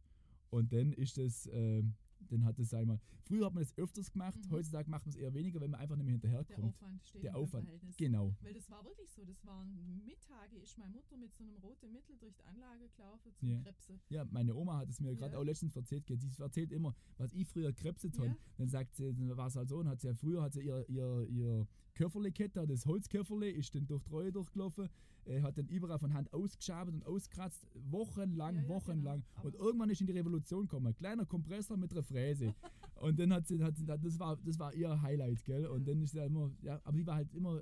Und 0.49 0.73
dann 0.73 0.93
ist 0.93 1.19
das, 1.19 1.45
äh, 1.45 1.83
dann 2.29 2.43
hat 2.45 2.57
es, 2.59 2.69
sag 2.69 2.81
ich 2.81 2.87
mal, 2.87 2.99
früher 3.23 3.45
hat 3.45 3.53
man 3.53 3.63
das 3.63 3.77
öfters 3.77 4.11
gemacht, 4.11 4.37
Mhm. 4.45 4.51
heutzutage 4.51 4.89
macht 4.89 5.05
man 5.05 5.09
es 5.11 5.15
eher 5.15 5.33
weniger, 5.33 5.59
wenn 5.61 5.71
man 5.71 5.79
einfach 5.81 5.95
nicht 5.95 6.05
mehr 6.05 6.17
Der 6.17 6.29
hinterherkommt. 6.31 6.75
Aufwand 6.75 7.07
steht 7.07 7.23
Der 7.23 7.35
Aufwand, 7.37 7.65
Verhältnis. 7.65 7.97
Genau. 7.97 8.35
Weil 8.41 8.53
das 8.53 8.69
war 8.69 8.83
wirklich 8.85 9.09
so, 9.11 9.23
das 9.25 9.45
waren 9.45 10.03
Mittage, 10.05 10.57
ist 10.57 10.77
meine 10.77 10.91
Mutter 10.93 11.17
mit 11.17 11.33
so 11.33 11.43
einem 11.43 11.55
roten 11.57 11.91
Mittel 11.91 12.17
durch 12.17 12.35
die 12.35 12.43
Anlage 12.45 12.89
gelaufen 12.95 13.33
zum 13.35 13.49
Ja. 13.49 13.61
Krebse. 13.61 13.99
Ja, 14.09 14.25
meine 14.31 14.55
Oma 14.55 14.77
hat 14.77 14.89
es 14.89 14.99
mir 14.99 15.15
gerade 15.15 15.33
Ja. 15.33 15.39
auch 15.39 15.43
letztens 15.43 15.75
erzählt. 15.75 16.05
Sie 16.07 16.41
erzählt 16.41 16.71
immer, 16.71 16.95
was 17.17 17.33
ich 17.33 17.47
früher 17.47 17.71
Krebse 17.73 18.11
ton. 18.11 18.27
Ja. 18.27 18.37
Dann 18.57 18.69
sagt 18.69 18.95
sie, 18.95 19.13
dann 19.13 19.35
war 19.37 19.47
es 19.47 19.55
halt 19.55 19.69
so, 19.69 19.77
und 19.77 19.87
hat 19.87 19.99
sie 20.01 20.07
ja 20.07 20.13
früher 20.13 20.41
hat 20.41 20.53
sie 20.53 20.61
ihr, 20.61 20.87
ihr, 20.89 21.27
ihr 21.29 21.67
Köfferle 21.97 22.31
gehabt, 22.31 22.55
das 22.69 22.85
Holzköfferle, 22.85 23.49
ist 23.49 23.73
dann 23.75 23.87
durch 23.87 24.03
die 24.03 24.11
Reue 24.11 24.31
durchgelaufen, 24.31 24.87
äh, 25.25 25.41
hat 25.41 25.57
dann 25.57 25.67
überall 25.67 25.97
von 25.99 26.13
Hand 26.13 26.31
ausgeschabt 26.33 26.91
und 26.91 27.05
auskratzt, 27.05 27.65
wochenlang, 27.73 28.55
Ja, 28.55 28.61
ja, 28.61 28.67
wochenlang. 28.69 29.23
genau. 29.35 29.45
Und 29.47 29.55
irgendwann 29.55 29.89
ist 29.89 30.01
in 30.01 30.07
die 30.07 30.13
Revolution 30.13 30.61
gekommen, 30.61 30.87
ein 30.87 30.95
kleiner 30.95 31.25
Kompressor 31.25 31.75
mit 31.77 31.91
einer 31.91 32.03
Fräse. 32.03 32.53
und 33.01 33.19
dann 33.19 33.33
hat 33.33 33.47
sie, 33.47 33.61
hat 33.63 33.75
sie 33.75 33.85
das, 33.85 34.19
war, 34.19 34.37
das 34.37 34.57
war 34.59 34.73
ihr 34.73 35.01
Highlight, 35.01 35.43
gell? 35.43 35.65
Und 35.67 35.87
Ja. 35.87 35.93
dann 35.93 36.01
ist 36.03 36.11
sie 36.11 36.23
immer, 36.23 36.51
ja, 36.61 36.79
aber 36.83 36.97
die 36.97 37.05
war 37.07 37.15
halt 37.15 37.33
immer, 37.33 37.61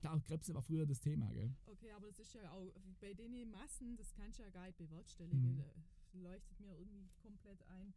klar, 0.00 0.20
Krebse 0.20 0.54
war 0.54 0.62
früher 0.62 0.86
das 0.86 1.00
Thema, 1.00 1.28
gell? 1.32 1.50
Okay, 1.66 1.90
aber 1.96 2.06
das 2.06 2.18
ist 2.20 2.34
ja 2.34 2.50
auch 2.52 2.64
bei 3.00 3.12
den 3.14 3.50
Massen, 3.50 3.96
das 3.96 4.12
kannst 4.14 4.38
du 4.38 4.44
ja 4.44 4.50
gar 4.50 4.66
nicht 4.66 4.78
bewerkstelligen. 4.78 5.54
Mhm. 5.54 5.58
Das 5.58 6.22
leuchtet 6.22 6.60
mir 6.60 6.78
irgendwie 6.78 7.08
komplett 7.20 7.60
ein. 7.68 7.92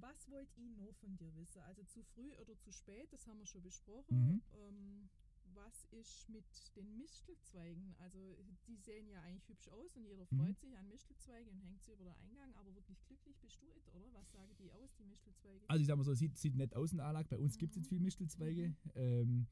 Was 0.00 0.28
wollt 0.30 0.48
ihr 0.56 0.70
noch 0.70 0.94
von 0.96 1.16
dir 1.16 1.34
wissen? 1.36 1.60
Also 1.62 1.82
zu 1.84 2.02
früh 2.02 2.32
oder 2.34 2.58
zu 2.58 2.72
spät, 2.72 3.12
das 3.12 3.26
haben 3.26 3.38
wir 3.38 3.46
schon 3.46 3.62
besprochen. 3.62 4.16
Mhm. 4.18 4.42
Ähm, 4.52 5.08
was 5.52 5.84
ist 5.92 6.28
mit 6.28 6.44
den 6.74 6.96
Mistelzweigen? 6.96 7.94
Also 7.98 8.18
die 8.66 8.76
sehen 8.76 9.08
ja 9.08 9.20
eigentlich 9.22 9.48
hübsch 9.48 9.68
aus 9.68 9.94
und 9.96 10.04
jeder 10.04 10.26
Mhm. 10.26 10.38
freut 10.38 10.58
sich 10.58 10.76
an 10.76 10.88
Mistelzweige 10.88 11.50
und 11.50 11.60
hängt 11.60 11.82
sie 11.82 11.92
über 11.92 12.04
den 12.04 12.14
Eingang, 12.14 12.54
aber 12.56 12.74
wirklich 12.74 12.98
glücklich 13.04 13.38
bist 13.40 13.60
du 13.62 13.66
nicht, 13.66 13.88
oder? 13.94 14.12
Was 14.14 14.32
sagen 14.32 14.54
die 14.58 14.72
aus, 14.72 14.94
die 14.96 15.04
Mistelzweige? 15.04 15.64
Also 15.68 15.80
ich 15.80 15.86
sag 15.86 15.96
mal 15.96 16.04
so, 16.04 16.14
sieht, 16.14 16.36
sieht 16.38 16.56
nett 16.56 16.74
aus 16.74 16.92
in 16.92 16.98
der 16.98 17.06
Anlage. 17.06 17.28
Bei 17.28 17.38
uns 17.38 17.56
gibt 17.58 17.72
es 17.72 17.76
Mhm. 17.76 17.82
jetzt 17.82 17.88
viel 17.88 18.00
Mischtelzweige. 18.00 18.74
Ähm, 18.94 19.46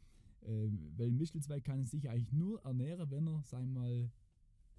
ähm, 0.45 0.93
weil 0.97 1.09
ein 1.09 1.17
Mischtelzweig 1.17 1.63
kann 1.65 1.87
sich 1.87 2.09
eigentlich 2.09 2.33
nur 2.33 2.61
ernähren, 2.63 3.09
wenn 3.11 3.29
er, 3.29 3.45
sagen 3.45 3.73
wir 3.75 3.81
mal, 3.81 4.11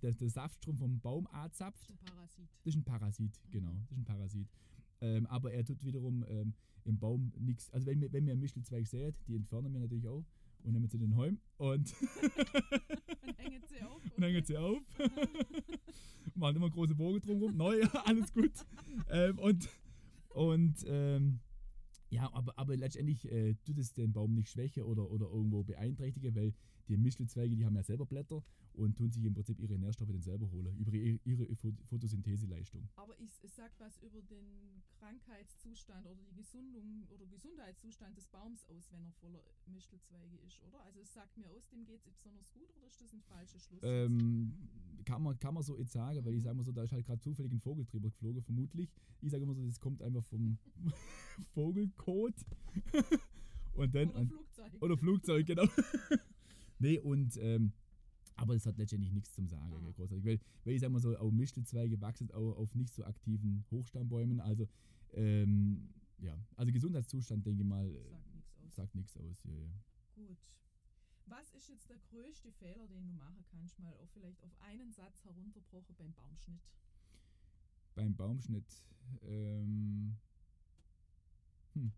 der, 0.02 0.12
der 0.14 0.30
Saftstrom 0.30 0.78
vom 0.78 1.00
Baum 1.00 1.26
anzapft. 1.28 1.90
Ein 1.90 1.98
Parasit. 1.98 2.50
Das 2.64 2.74
ist 2.74 2.76
ein 2.76 2.84
Parasit, 2.84 3.40
genau. 3.50 3.74
Das 3.88 3.92
ist 3.92 3.98
ein 3.98 4.04
Parasit. 4.04 4.50
Ähm, 5.04 5.26
aber 5.28 5.52
er 5.52 5.66
tut 5.66 5.84
wiederum 5.84 6.24
ähm, 6.30 6.54
im 6.86 6.98
Baum 6.98 7.34
nichts. 7.38 7.70
Also 7.72 7.88
wenn 7.88 8.02
wenn 8.02 8.26
wir 8.26 8.32
einen 8.32 8.40
Mischtelzweig 8.40 8.88
sehen, 8.88 9.14
die 9.28 9.36
entfernen 9.36 9.74
wir 9.74 9.82
natürlich 9.82 10.08
auch 10.08 10.24
und 10.64 10.72
nehmen 10.72 10.88
sie 10.88 10.98
den 10.98 11.18
Heim 11.18 11.40
und, 11.58 11.94
Und 13.28 13.38
hängen 13.38 13.62
sie 13.68 13.82
auf. 13.84 14.02
und 14.18 14.24
hängen 14.24 14.46
sie 14.46 14.58
auf. 14.58 14.82
Machen 16.36 16.56
immer 16.56 16.70
große 16.70 16.96
Bogen 16.96 17.20
drumherum. 17.20 17.58
Neu, 17.58 17.84
alles 18.06 18.32
gut. 18.34 18.54
ähm, 19.10 19.38
und 19.40 19.70
und 20.30 20.76
ähm, 20.88 21.42
Ja, 22.10 22.32
aber, 22.34 22.58
aber 22.58 22.78
letztendlich 22.78 23.30
äh, 23.30 23.56
tut 23.66 23.78
es 23.78 23.92
den 23.94 24.14
Baum 24.14 24.34
nicht 24.34 24.50
schwächer 24.50 24.86
oder, 24.86 25.12
oder 25.12 25.28
irgendwo 25.28 25.64
beeinträchtigen, 25.64 26.34
weil 26.36 26.54
die 26.88 26.96
Mischelzweige, 26.98 27.56
die 27.56 27.66
haben 27.66 27.76
ja 27.76 27.84
selber 27.84 28.06
Blätter 28.06 28.42
und 28.76 28.98
tun 28.98 29.12
sich 29.12 29.24
im 29.24 29.34
Prinzip 29.34 29.60
ihre 29.60 29.78
Nährstoffe 29.78 30.10
dann 30.12 30.22
selber 30.22 30.50
holen, 30.52 30.76
über 30.78 30.92
ihre, 30.94 31.20
ihre 31.24 31.44
Pho- 31.56 31.76
Photosyntheseleistung. 31.86 32.88
Aber 32.96 33.14
es, 33.20 33.40
es 33.44 33.56
sagt 33.56 33.80
was 33.80 33.98
über 33.98 34.22
den 34.22 34.82
Krankheitszustand 35.00 36.06
oder 36.06 36.22
die 36.24 36.34
Gesundung 36.36 37.06
oder 37.10 37.26
Gesundheitszustand 37.28 38.18
des 38.18 38.28
Baums 38.28 38.66
aus, 38.66 38.92
wenn 38.92 39.04
er 39.04 39.12
voller 39.14 39.44
Mischelzweige 39.68 40.38
ist, 40.38 40.62
oder? 40.64 40.82
Also 40.84 41.00
es 41.02 41.14
sagt 41.14 41.38
mir 41.38 41.50
aus, 41.50 41.68
dem 41.70 41.86
geht 41.86 42.06
es 42.06 42.14
besonders 42.14 42.52
gut 42.52 42.70
oder 42.78 42.88
ist 42.88 43.00
das 43.02 43.14
ein 43.14 43.22
falscher 43.22 43.60
Schluss? 43.60 43.82
Ähm, 43.84 44.54
kann, 45.06 45.22
man, 45.22 45.38
kann 45.40 45.54
man 45.54 45.64
so 45.64 45.78
jetzt 45.78 45.92
sagen, 45.94 46.24
weil 46.26 46.34
ich 46.34 46.40
Mhm. 46.40 46.44
sage 46.44 46.56
mal 46.58 46.64
so, 46.64 46.72
da 46.72 46.84
ist 46.84 46.92
halt 46.92 47.06
gerade 47.06 47.20
zufällig 47.22 47.52
ein 47.52 47.60
Vogel 47.60 47.86
drüber 47.86 48.10
geflogen, 48.10 48.42
vermutlich. 48.42 48.90
Ich 49.22 49.32
sage 49.32 49.44
immer 49.44 49.54
so, 49.54 49.66
das 49.66 49.80
kommt 49.80 50.02
einfach 50.02 50.24
vom 50.24 50.58
Vogelkot. 51.54 52.34
und 53.76 53.94
dann, 53.96 54.10
oder 54.10 54.26
Flugzeug. 54.26 54.74
Oder 54.82 54.98
Flugzeug, 54.98 55.46
genau. 55.46 55.68
nee, 56.80 57.00
und 57.00 57.38
ähm, 57.38 57.74
aber 58.36 58.56
es 58.56 58.66
hat 58.66 58.78
letztendlich 58.78 59.12
nichts 59.12 59.34
zum 59.34 59.48
Sagen, 59.48 59.70
gell, 59.70 59.80
großartig. 59.94 60.26
Weil, 60.26 60.40
weil 60.64 60.74
ich 60.74 60.82
sag 60.82 60.92
mal 60.92 61.00
so, 61.00 61.18
auch 61.18 61.32
Mischelzweige 61.32 62.00
wachsen 62.02 62.32
auch 62.32 62.58
auf 62.58 62.74
nicht 62.76 62.94
so 62.94 63.04
aktiven 63.04 63.66
Hochstammbäumen. 63.72 64.40
Also, 64.40 64.68
ähm, 65.14 65.90
ja, 66.18 66.38
also 66.56 66.72
Gesundheitszustand, 66.72 67.46
denke 67.46 67.62
ich 67.62 67.68
mal, 67.68 67.88
äh, 67.88 68.70
sagt 68.70 68.96
nichts 68.96 69.16
aus. 69.18 69.24
sagt 69.24 69.46
nichts 69.46 69.46
aus. 69.46 69.46
Ja, 69.46 69.52
ja. 69.52 69.72
Gut. 70.16 70.38
Was 71.26 71.54
ist 71.54 71.70
jetzt 71.70 71.90
der 71.90 71.98
größte 72.10 72.52
Fehler, 72.52 72.88
den 72.88 73.08
du 73.08 73.14
machen 73.14 73.44
kannst, 73.50 73.80
mal 73.80 73.94
auch 73.98 74.10
vielleicht 74.10 74.44
auf 74.44 74.52
einen 74.62 74.92
Satz 74.92 75.24
herunterbrochen 75.24 75.96
beim 75.98 76.14
Baumschnitt? 76.14 76.62
Beim 77.96 78.16
Baumschnitt. 78.16 78.84
Ähm, 79.22 80.18
hm. 81.74 81.92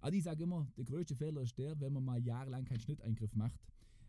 Also 0.00 0.16
ich 0.16 0.24
sage 0.24 0.42
immer, 0.42 0.66
der 0.76 0.84
größte 0.84 1.14
Fehler 1.14 1.42
ist 1.42 1.56
der, 1.58 1.78
wenn 1.80 1.92
man 1.92 2.04
mal 2.04 2.22
jahrelang 2.22 2.64
keinen 2.64 2.80
Schnitteingriff 2.80 3.34
macht. 3.34 3.60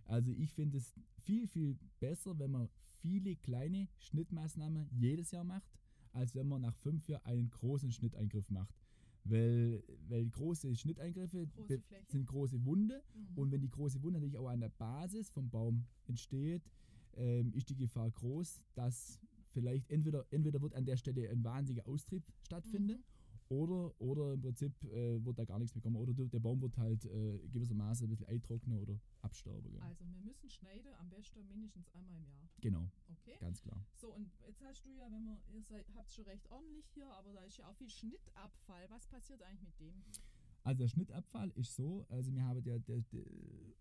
Also 0.08 0.32
ich 0.32 0.52
finde 0.54 0.78
es 0.78 0.94
viel, 1.22 1.48
viel 1.48 1.78
besser, 2.00 2.38
wenn 2.40 2.52
man 2.52 2.70
viele 3.02 3.36
kleine 3.36 3.88
Schnittmaßnahmen 4.00 4.88
jedes 4.92 5.32
Jahr 5.32 5.44
macht, 5.44 5.70
als 6.14 6.34
wenn 6.36 6.48
man 6.48 6.62
nach 6.62 6.76
fünf 6.76 7.08
Jahren 7.08 7.26
einen 7.26 7.50
großen 7.50 7.92
Schnitteingriff 7.92 8.50
macht. 8.50 8.74
Weil, 9.24 9.84
weil 10.08 10.26
große 10.30 10.74
Schnitteingriffe 10.76 11.48
Große 11.48 11.84
sind 12.08 12.26
große 12.26 12.66
Wunde 12.66 13.04
Mhm. 13.14 13.38
und 13.38 13.52
wenn 13.52 13.60
die 13.62 13.70
große 13.70 14.02
Wunde 14.02 14.20
natürlich 14.20 14.38
auch 14.38 14.48
an 14.48 14.62
der 14.62 14.70
Basis 14.70 15.30
vom 15.30 15.50
Baum 15.50 15.86
entsteht, 16.06 16.64
ähm, 17.18 17.52
ist 17.54 17.70
die 17.70 17.76
Gefahr 17.76 18.10
groß, 18.10 18.62
dass 18.74 19.20
vielleicht 19.52 19.90
entweder, 19.90 20.26
entweder 20.32 20.62
wird 20.62 20.74
an 20.76 20.86
der 20.86 20.96
Stelle 20.96 21.30
ein 21.30 21.44
wahnsinniger 21.44 21.88
Austrieb 21.88 22.24
stattfinden 22.42 23.00
Mhm. 23.00 23.04
Oder, 23.50 23.94
oder 24.00 24.34
im 24.34 24.42
Prinzip 24.42 24.74
äh, 24.84 25.24
wird 25.24 25.38
da 25.40 25.46
gar 25.46 25.60
nichts 25.60 25.74
mehr 25.76 25.82
kommen. 25.82 25.96
Oder 25.96 26.14
der 26.14 26.40
Baum 26.40 26.62
wird 26.62 26.78
halt 26.78 27.06
äh, 27.06 27.40
gewissermaßen 27.52 28.06
ein 28.06 28.10
bisschen 28.10 28.28
eintrocknen 28.28 28.80
oder 28.80 29.00
absterben. 29.22 29.72
Gell? 29.72 29.82
Also 29.82 30.06
wir 30.06 30.20
müssen 30.26 30.50
schneiden, 30.50 30.94
am 31.00 31.10
besten 31.10 31.46
mindestens 31.48 31.90
einmal 31.94 32.18
im 32.18 32.28
Jahr. 32.32 32.50
Genau, 32.62 32.90
Okay? 33.12 33.38
ganz 33.40 33.62
klar. 33.62 33.84
So, 33.96 34.14
und 34.14 34.30
jetzt 34.46 34.62
hast 34.64 34.86
du 34.86 34.90
ja, 34.92 35.06
wenn 35.12 35.24
man, 35.26 35.38
ihr 35.54 35.62
seid, 35.62 35.86
habt 35.96 36.12
schon 36.12 36.26
recht 36.26 36.50
ordentlich 36.52 36.86
hier, 36.94 37.08
aber 37.08 37.34
da 37.34 37.42
ist 37.42 37.58
ja 37.58 37.68
auch 37.70 37.76
viel 37.76 37.90
Schnittabfall. 37.90 38.86
Was 38.90 39.08
passiert 39.08 39.42
eigentlich 39.44 39.64
mit 39.64 39.80
dem? 39.80 39.94
Also 40.64 40.80
der 40.80 40.88
Schnittabfall 40.90 41.50
ist 41.56 41.76
so, 41.76 42.06
also 42.10 42.34
wir 42.34 42.44
haben 42.44 42.62
der, 42.62 42.80
der, 42.80 43.00
der 43.14 43.24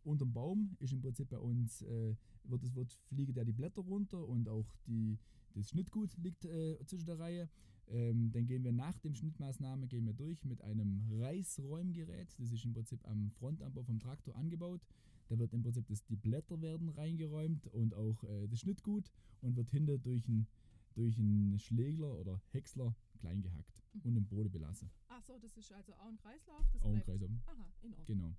unterm 0.05 0.33
Baum 0.33 0.77
ist 0.79 0.93
im 0.93 1.01
Prinzip 1.01 1.29
bei 1.29 1.39
uns, 1.39 1.83
äh, 1.83 2.15
wird, 2.45 2.63
es 2.63 2.75
wird 2.77 2.93
fliegen 3.09 3.35
da 3.35 3.43
die 3.43 3.53
Blätter 3.53 3.83
runter 3.83 4.25
und 4.29 4.49
auch 4.49 4.67
die, 4.87 5.19
das 5.55 5.71
Schnittgut 5.71 6.17
liegt 6.19 6.45
äh, 6.45 6.79
zwischen 6.87 7.07
der 7.07 7.19
Reihe. 7.19 7.49
Ähm, 7.89 8.31
dann 8.33 8.47
gehen 8.47 8.65
wir 8.65 8.73
nach 8.73 8.99
dem 8.99 9.15
Schnittmaßnahme 9.15 9.87
gehen 9.87 10.05
wir 10.07 10.13
durch 10.13 10.45
mit 10.45 10.61
einem 10.63 11.03
Reißräumgerät. 11.21 12.29
Das 12.39 12.51
ist 12.51 12.65
im 12.65 12.73
Prinzip 12.73 13.07
am 13.07 13.31
Frontanbau 13.31 13.83
vom 13.85 13.99
Traktor 14.01 14.35
angebaut. 14.37 14.81
Da 15.29 15.39
wird 15.39 15.53
im 15.53 15.63
Prinzip 15.63 15.87
das, 15.89 16.05
die 16.05 16.17
Blätter 16.17 16.61
werden 16.61 16.89
reingeräumt 16.89 17.67
und 17.69 17.95
auch 17.95 18.23
äh, 18.25 18.47
das 18.49 18.61
Schnittgut 18.61 19.11
und 19.41 19.57
wird 19.57 19.71
hinter 19.71 19.99
durch 19.99 20.27
einen 20.29 20.47
durch 20.95 21.19
einen 21.19 21.59
Schlägler 21.59 22.19
oder 22.19 22.41
Häcksler 22.53 22.95
klein 23.21 23.43
gehackt 23.43 23.83
Mhm. 23.93 24.01
und 24.05 24.17
im 24.17 24.25
Boden 24.27 24.51
belassen. 24.51 24.89
Ach 25.09 25.23
so, 25.23 25.39
das 25.39 25.57
ist 25.59 25.71
also 25.73 25.93
auch 25.95 26.07
ein 26.09 26.17
Kreislauf. 26.17 26.65
Das 26.73 26.83
Auch 26.83 26.87
ein 26.89 27.03
bleibt- 27.05 27.21
Kreis. 27.21 27.31
Aha, 27.47 27.67
in 27.83 27.93
Ordnung. 27.93 28.07
Genau. 28.07 28.35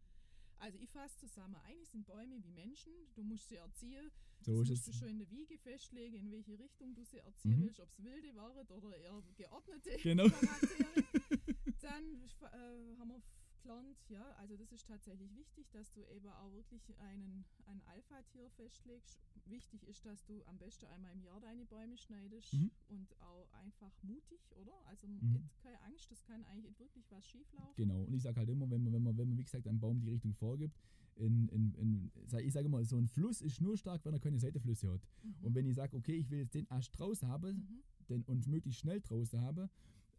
Also 0.60 0.78
ich 0.80 0.90
fasse 0.90 1.18
zusammen, 1.18 1.56
eigentlich 1.68 1.90
sind 1.90 2.06
Bäume 2.06 2.44
wie 2.44 2.52
Menschen, 2.52 2.92
du 3.16 3.24
musst 3.24 3.48
sie 3.50 3.56
erziehen, 3.58 4.10
So 4.42 4.62
das 4.64 4.70
ist 4.72 4.88
musst 4.88 4.88
du 4.88 4.94
schon 4.94 5.08
in 5.10 5.20
der 5.20 5.30
Wiege 5.30 5.58
festlegen, 5.58 6.16
in 6.18 6.32
welche 6.32 6.58
Richtung 6.58 6.94
du 6.96 7.04
sie 7.04 7.20
erziehen 7.20 7.60
Mhm. 7.60 7.66
willst, 7.66 7.80
ob 7.80 7.90
es 7.90 8.04
wilde 8.04 8.36
waren 8.36 8.58
oder 8.58 8.98
eher 8.98 9.22
geordnete 9.36 9.98
Genau. 10.02 10.24
Dann 11.82 12.04
äh, 12.42 12.98
haben 13.00 13.10
wir 13.10 13.22
gelernt, 13.68 13.98
ja, 14.10 14.32
also 14.40 14.56
das 14.56 14.72
ist 14.72 14.88
tatsächlich 14.88 15.36
wichtig, 15.36 15.70
dass 15.72 15.92
du 15.92 16.02
eben 16.16 16.28
auch 16.30 16.52
wirklich 16.54 16.96
einen, 17.00 17.46
ein 17.66 17.82
Alpha-Tier 17.88 18.50
festlegst. 18.52 19.20
Wichtig 19.46 19.84
ist, 19.88 20.06
dass 20.06 20.24
du 20.26 20.42
am 20.46 20.58
besten 20.58 20.86
einmal 20.88 21.12
im 21.14 21.22
Jahr 21.22 21.40
deine 21.40 21.66
Bäume 21.66 21.98
schneidest 21.98 22.54
Mhm. 22.54 22.72
und 22.88 23.22
auch 23.22 23.52
einfach 23.54 23.92
mutig, 24.04 24.40
oder? 24.56 24.74
Also 24.86 25.08
Mhm. 25.08 25.50
keine 25.64 25.82
Angst, 25.82 26.10
das 26.10 26.24
kann 26.24 26.44
eigentlich 26.46 26.80
wirklich 26.80 27.10
was 27.12 27.26
schieflaufen. 27.28 27.76
Genau. 27.76 28.04
Und 28.04 28.14
ich 28.14 28.22
sage 28.22 28.40
halt 28.40 28.50
immer, 28.50 28.70
wenn 28.70 28.84
man, 28.84 28.94
wenn 28.94 29.04
man, 29.04 29.18
wenn 29.18 29.30
man, 29.30 29.38
wie 29.38 29.44
gesagt, 29.44 29.68
einem 29.68 29.80
Baum 29.80 30.00
die 30.00 30.10
Richtung 30.10 30.34
vorgibt, 30.34 30.80
in, 31.16 31.50
in, 31.50 31.74
in, 31.74 32.12
ich 32.40 32.54
sage 32.54 32.68
immer, 32.68 32.84
so 32.86 32.98
ein 32.98 33.08
Fluss 33.08 33.42
ist 33.42 33.60
nur 33.60 33.76
stark, 33.78 34.06
wenn 34.06 34.14
er 34.14 34.20
keine 34.20 34.38
Seitenflüsse 34.40 34.92
hat. 34.94 35.02
Mhm. 35.24 35.36
Und 35.42 35.56
wenn 35.56 35.66
ich 35.66 35.76
sage, 35.76 35.98
okay, 35.98 36.16
ich 36.16 36.30
will 36.30 36.40
jetzt 36.40 36.54
den 36.54 36.70
Ast 36.70 36.98
draußen 36.98 37.28
haben 37.28 37.58
mhm. 37.58 37.84
den, 38.08 38.24
und 38.24 38.48
möglichst 38.48 38.80
schnell 38.82 39.02
draußen 39.02 39.42
haben, 39.42 39.70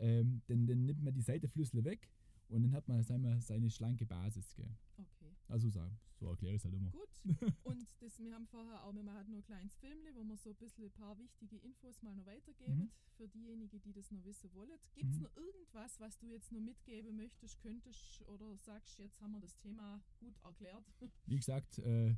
ähm, 0.01 0.43
dann, 0.47 0.67
dann 0.67 0.85
nimmt 0.85 1.03
man 1.03 1.15
die 1.15 1.23
Seitenflüsse 1.23 1.85
weg 1.85 2.09
und 2.49 2.63
dann 2.63 2.73
hat 2.73 2.89
man 2.89 3.03
seine, 3.03 3.41
seine 3.41 3.71
schlanke 3.71 4.07
Basis. 4.07 4.55
Gell? 4.55 4.71
Okay. 4.97 5.33
Also 5.49 5.69
so, 5.71 5.81
so 6.19 6.29
erkläre 6.31 6.55
ich 6.55 6.61
es 6.61 6.65
halt 6.65 6.75
immer. 6.75 6.91
Gut. 6.91 7.09
Und 7.65 7.87
das, 8.01 8.19
wir 8.19 8.35
haben 8.35 8.47
vorher 8.47 8.83
auch, 8.85 8.95
wir 8.95 9.03
machen 9.03 9.29
nur 9.29 9.39
ein 9.39 9.45
kleines 9.45 9.75
Filmle, 9.77 10.15
wo 10.15 10.25
wir 10.25 10.37
so 10.37 10.51
ein 10.51 10.57
bisschen 10.57 10.85
ein 10.85 10.91
paar 10.93 11.19
wichtige 11.19 11.57
Infos 11.59 12.03
mal 12.03 12.15
noch 12.15 12.27
weitergeben 12.27 12.79
Mhm. 12.79 12.91
für 13.17 13.29
diejenigen, 13.29 13.81
die 13.83 13.93
das 13.93 14.11
noch 14.11 14.25
wissen 14.25 14.53
wollen. 14.55 14.71
Gibt 14.95 15.11
es 15.11 15.17
Mhm. 15.19 15.23
noch 15.25 15.37
irgendwas, 15.37 16.01
was 16.01 16.19
du 16.19 16.27
jetzt 16.27 16.53
noch 16.53 16.61
mitgeben 16.61 17.17
möchtest, 17.17 17.61
könntest 17.61 18.23
oder 18.29 18.57
sagst, 18.57 18.99
jetzt 18.99 19.21
haben 19.21 19.33
wir 19.33 19.41
das 19.41 19.57
Thema 19.59 20.01
gut 20.21 20.35
erklärt? 20.43 20.85
Wie 21.27 21.37
gesagt, 21.37 21.79
äh, 21.81 22.15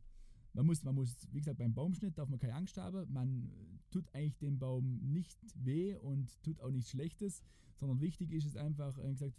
man 0.52 0.66
muss, 0.66 0.82
man 0.82 0.94
muss, 0.94 1.16
wie 1.32 1.38
gesagt, 1.38 1.58
beim 1.58 1.74
Baumschnitt 1.74 2.18
darf 2.18 2.28
man 2.28 2.38
keine 2.38 2.54
Angst 2.54 2.76
haben. 2.76 3.12
Man 3.12 3.80
tut 3.90 4.04
eigentlich 4.14 4.36
dem 4.38 4.58
Baum 4.58 4.98
nicht 5.12 5.38
weh 5.54 5.94
und 5.96 6.40
tut 6.42 6.60
auch 6.60 6.70
nichts 6.70 6.90
Schlechtes, 6.90 7.42
sondern 7.76 8.00
wichtig 8.00 8.32
ist 8.32 8.44
es 8.46 8.56
einfach, 8.56 8.96
äh, 8.98 9.08
gesagt, 9.10 9.34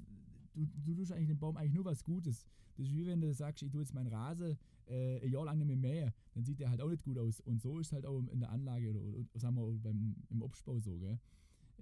du, 0.54 0.66
du 0.86 0.96
tust 0.96 1.12
eigentlich 1.12 1.28
dem 1.30 1.40
Baum 1.40 1.58
eigentlich 1.58 1.74
nur 1.74 1.86
was 1.86 2.04
Gutes. 2.04 2.46
Das 2.78 2.88
ist 2.88 2.94
wie 2.94 3.06
wenn 3.06 3.20
du 3.22 3.34
sagst, 3.34 3.62
ich 3.64 3.72
tue 3.72 3.82
jetzt 3.82 3.94
meinen 3.94 4.08
Rasen 4.08 4.58
äh, 4.88 5.20
ein 5.24 5.32
Jahr 5.32 5.46
lang 5.46 5.58
nicht 5.58 5.68
mehr 5.68 5.76
mähen, 5.78 6.12
dann 6.34 6.44
sieht 6.44 6.60
der 6.60 6.70
halt 6.70 6.82
auch 6.82 6.90
nicht 6.90 7.04
gut 7.04 7.18
aus. 7.18 7.40
Und 7.42 7.62
so 7.62 7.80
ist 7.80 7.88
es 7.88 7.94
halt 7.94 8.06
auch 8.06 8.20
in 8.32 8.40
der 8.40 8.50
Anlage 8.50 8.90
oder, 8.90 9.00
oder 9.02 9.26
sagen 9.36 9.56
wir 9.56 9.72
beim, 9.80 10.16
im 10.30 10.42
Obstbau 10.42 10.80
so. 10.80 10.98
Gell? 10.98 11.20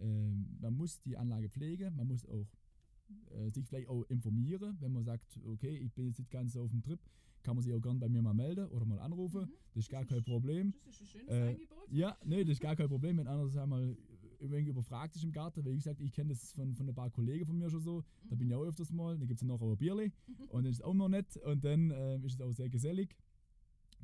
Ähm, 0.01 0.57
man 0.59 0.75
muss 0.75 1.01
die 1.01 1.17
Anlage 1.17 1.49
pflegen, 1.49 1.95
man 1.95 2.07
muss 2.07 2.25
auch 2.25 2.47
äh, 3.31 3.49
sich 3.51 3.65
vielleicht 3.67 3.87
auch 3.89 4.03
informieren, 4.09 4.77
wenn 4.79 4.91
man 4.93 5.03
sagt, 5.03 5.39
okay, 5.45 5.75
ich 5.77 5.91
bin 5.93 6.07
jetzt 6.07 6.19
nicht 6.19 6.31
ganz 6.31 6.53
so 6.53 6.61
auf 6.63 6.71
dem 6.71 6.81
Trip, 6.81 6.99
kann 7.43 7.55
man 7.55 7.63
sich 7.63 7.73
auch 7.73 7.81
gern 7.81 7.99
bei 7.99 8.09
mir 8.09 8.21
mal 8.21 8.33
melden 8.33 8.67
oder 8.67 8.85
mal 8.85 8.99
anrufen. 8.99 9.41
Mhm. 9.41 9.53
Das 9.73 9.83
ist 9.85 9.89
gar 9.89 10.01
Das 10.01 10.09
kein 10.09 10.17
ist- 10.19 10.25
Problem. 10.25 10.73
Das 10.85 10.95
ist 10.95 11.01
ein 11.01 11.07
schönes 11.07 11.29
Äh, 11.33 11.47
Angebot. 11.49 11.91
Ja, 11.91 12.17
nee, 12.25 12.43
das 12.43 12.53
ist 12.53 12.61
gar 12.61 12.75
kein 12.75 12.87
Problem, 12.89 13.17
wenn 13.17 13.27
einer 13.27 13.47
sag 13.49 13.67
wenig 14.39 14.67
überfragt 14.67 15.15
ist 15.15 15.23
im 15.23 15.31
Garten, 15.31 15.63
weil 15.65 15.73
wie 15.73 15.77
gesagt, 15.77 16.01
ich 16.01 16.11
kenne 16.11 16.29
das 16.29 16.51
von, 16.53 16.73
von 16.75 16.87
ein 16.87 16.95
paar 16.95 17.09
Kollegen 17.09 17.45
von 17.45 17.57
mir 17.57 17.69
schon 17.69 17.81
so, 17.81 18.03
da 18.29 18.35
bin 18.35 18.47
ich 18.47 18.55
auch 18.55 18.63
öfters 18.63 18.91
mal, 18.91 19.17
dann 19.17 19.27
gibt 19.27 19.41
es 19.41 19.47
noch 19.47 19.61
ein 19.61 19.77
Bierli. 19.77 20.11
Und 20.49 20.63
dann 20.63 20.71
ist 20.71 20.77
es 20.77 20.81
auch 20.81 20.93
noch 20.93 21.09
nett. 21.09 21.37
Und 21.37 21.63
dann 21.63 21.91
ähm, 21.91 22.23
ist 22.23 22.35
es 22.35 22.41
auch 22.41 22.53
sehr 22.53 22.69
gesellig. 22.69 23.15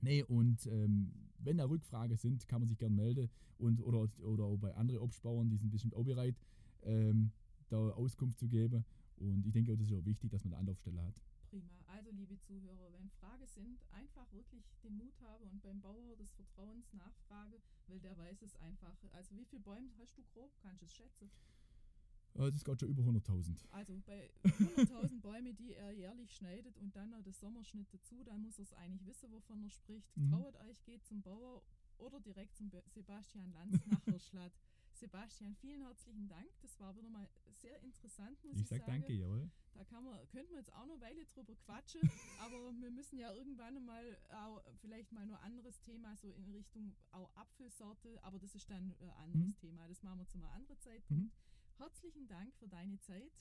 Nee, 0.01 0.23
und 0.23 0.67
ähm, 0.67 1.11
wenn 1.39 1.57
da 1.57 1.65
Rückfragen 1.65 2.17
sind, 2.17 2.47
kann 2.47 2.59
man 2.61 2.67
sich 2.67 2.77
gern 2.77 2.95
melden. 2.95 3.29
Und 3.57 3.81
oder, 3.81 4.09
oder 4.23 4.43
auch 4.43 4.57
bei 4.57 4.73
anderen 4.75 4.99
Obstbauern, 4.99 5.49
die 5.49 5.57
sind 5.57 5.71
bestimmt 5.71 5.95
auch 5.95 6.03
bereit, 6.03 6.35
ähm, 6.83 7.31
da 7.69 7.77
Auskunft 7.77 8.37
zu 8.37 8.47
geben. 8.47 8.85
Und 9.17 9.45
ich 9.45 9.53
denke 9.53 9.71
auch, 9.71 9.77
das 9.77 9.87
ist 9.87 9.93
auch 9.93 10.05
wichtig, 10.05 10.31
dass 10.31 10.43
man 10.43 10.53
eine 10.53 10.59
Anlaufstelle 10.61 11.01
hat. 11.01 11.21
Prima. 11.49 11.71
Also, 11.87 12.11
liebe 12.11 12.37
Zuhörer, 12.37 12.91
wenn 12.91 13.09
Fragen 13.09 13.45
sind, 13.47 13.79
einfach 13.91 14.31
wirklich 14.33 14.63
den 14.83 14.97
Mut 14.97 15.19
haben 15.21 15.45
und 15.49 15.61
beim 15.61 15.79
Bauer 15.81 16.15
des 16.17 16.31
Vertrauens 16.33 16.91
nachfragen, 16.93 17.61
weil 17.87 17.99
der 17.99 18.17
weiß 18.17 18.41
es 18.41 18.55
einfach. 18.57 18.97
Also, 19.13 19.35
wie 19.35 19.45
viele 19.45 19.61
Bäume 19.61 19.89
hast 19.99 20.17
du 20.17 20.23
grob? 20.33 20.51
Kannst 20.61 20.81
du 20.81 20.85
es 20.85 20.93
schätzen? 20.93 21.29
Äh, 22.35 22.51
das 22.51 22.63
geht 22.63 22.79
schon 22.79 22.89
über 22.89 23.03
100.000. 23.03 23.55
Also 23.71 24.01
bei 24.05 24.29
100.000 24.43 25.21
Bäume, 25.21 25.53
die 25.53 25.73
er 25.73 25.91
jährlich 25.91 26.33
schneidet 26.35 26.77
und 26.77 26.95
dann 26.95 27.09
noch 27.09 27.21
das 27.21 27.39
Sommerschnitt 27.39 27.93
dazu, 27.93 28.23
dann 28.23 28.41
muss 28.41 28.59
er 28.59 28.63
es 28.63 28.73
eigentlich 28.73 29.05
wissen, 29.05 29.31
wovon 29.31 29.63
er 29.63 29.69
spricht. 29.69 30.15
Mhm. 30.17 30.31
Trauert 30.31 30.59
euch, 30.67 30.83
geht 30.83 31.05
zum 31.05 31.21
Bauer 31.21 31.61
oder 31.97 32.19
direkt 32.19 32.55
zum 32.55 32.69
Sebastian 32.87 33.51
Lanz 33.53 33.85
nach 33.87 34.03
Hirschlatt. 34.05 34.51
Sebastian, 34.95 35.55
vielen 35.55 35.81
herzlichen 35.81 36.27
Dank. 36.27 36.47
Das 36.61 36.79
war 36.79 36.95
wieder 36.95 37.09
mal 37.09 37.27
sehr 37.51 37.79
interessant, 37.81 38.41
muss 38.43 38.55
ich, 38.55 38.61
Ich 38.63 38.67
sag 38.69 38.79
sagen. 38.79 38.91
danke, 39.01 39.13
jawohl. 39.13 39.49
Da 39.73 39.83
kann 39.83 40.03
man, 40.05 40.17
könnten 40.29 40.51
wir 40.51 40.59
jetzt 40.59 40.71
auch 40.73 40.85
noch 40.85 40.93
eine 40.95 41.01
Weile 41.01 41.25
drüber 41.25 41.53
quatschen, 41.55 42.01
aber 42.39 42.71
wir 42.79 42.91
müssen 42.91 43.19
ja 43.19 43.33
irgendwann 43.33 43.83
mal 43.85 44.17
auch 44.29 44.63
vielleicht 44.79 45.11
mal 45.11 45.25
noch 45.25 45.41
anderes 45.41 45.79
Thema, 45.81 46.15
so 46.15 46.31
in 46.31 46.49
Richtung 46.49 46.95
auch 47.11 47.29
Apfelsorte, 47.35 48.23
aber 48.23 48.39
das 48.39 48.55
ist 48.55 48.69
dann 48.69 48.93
ein 49.01 49.09
anderes 49.11 49.55
Mhm. 49.55 49.59
Thema. 49.59 49.87
Das 49.87 50.01
machen 50.01 50.19
wir 50.19 50.27
zu 50.27 50.37
einem 50.37 50.47
anderen 50.47 50.79
Zeitpunkt. 50.79 51.23
Mhm. 51.23 51.31
Herzlichen 51.77 52.27
Dank 52.27 52.55
für 52.55 52.69
deine 52.69 52.97
Zeit. 53.01 53.33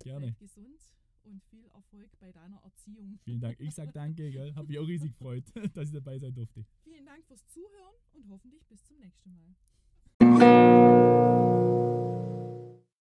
Gerne. 0.00 0.26
Bleib 0.26 0.38
gesund 0.40 0.80
und 1.22 1.42
viel 1.44 1.66
Erfolg 1.68 2.10
bei 2.18 2.32
deiner 2.32 2.58
Erziehung. 2.62 3.18
Vielen 3.24 3.40
Dank. 3.40 3.60
Ich 3.60 3.74
sag 3.74 3.92
danke, 3.92 4.28
gell? 4.32 4.54
Hab 4.56 4.66
mich 4.66 4.78
auch 4.78 4.86
riesig 4.88 5.12
gefreut, 5.12 5.44
dass 5.74 5.86
ich 5.88 5.94
dabei 5.94 6.18
sein 6.18 6.34
durfte. 6.34 6.64
Vielen 6.82 7.06
Dank 7.06 7.24
fürs 7.26 7.46
Zuhören 7.46 7.94
und 8.12 8.28
hoffentlich 8.28 8.66
bis 8.66 8.82
zum 8.84 8.98
nächsten 8.98 9.32
Mal. 9.32 9.54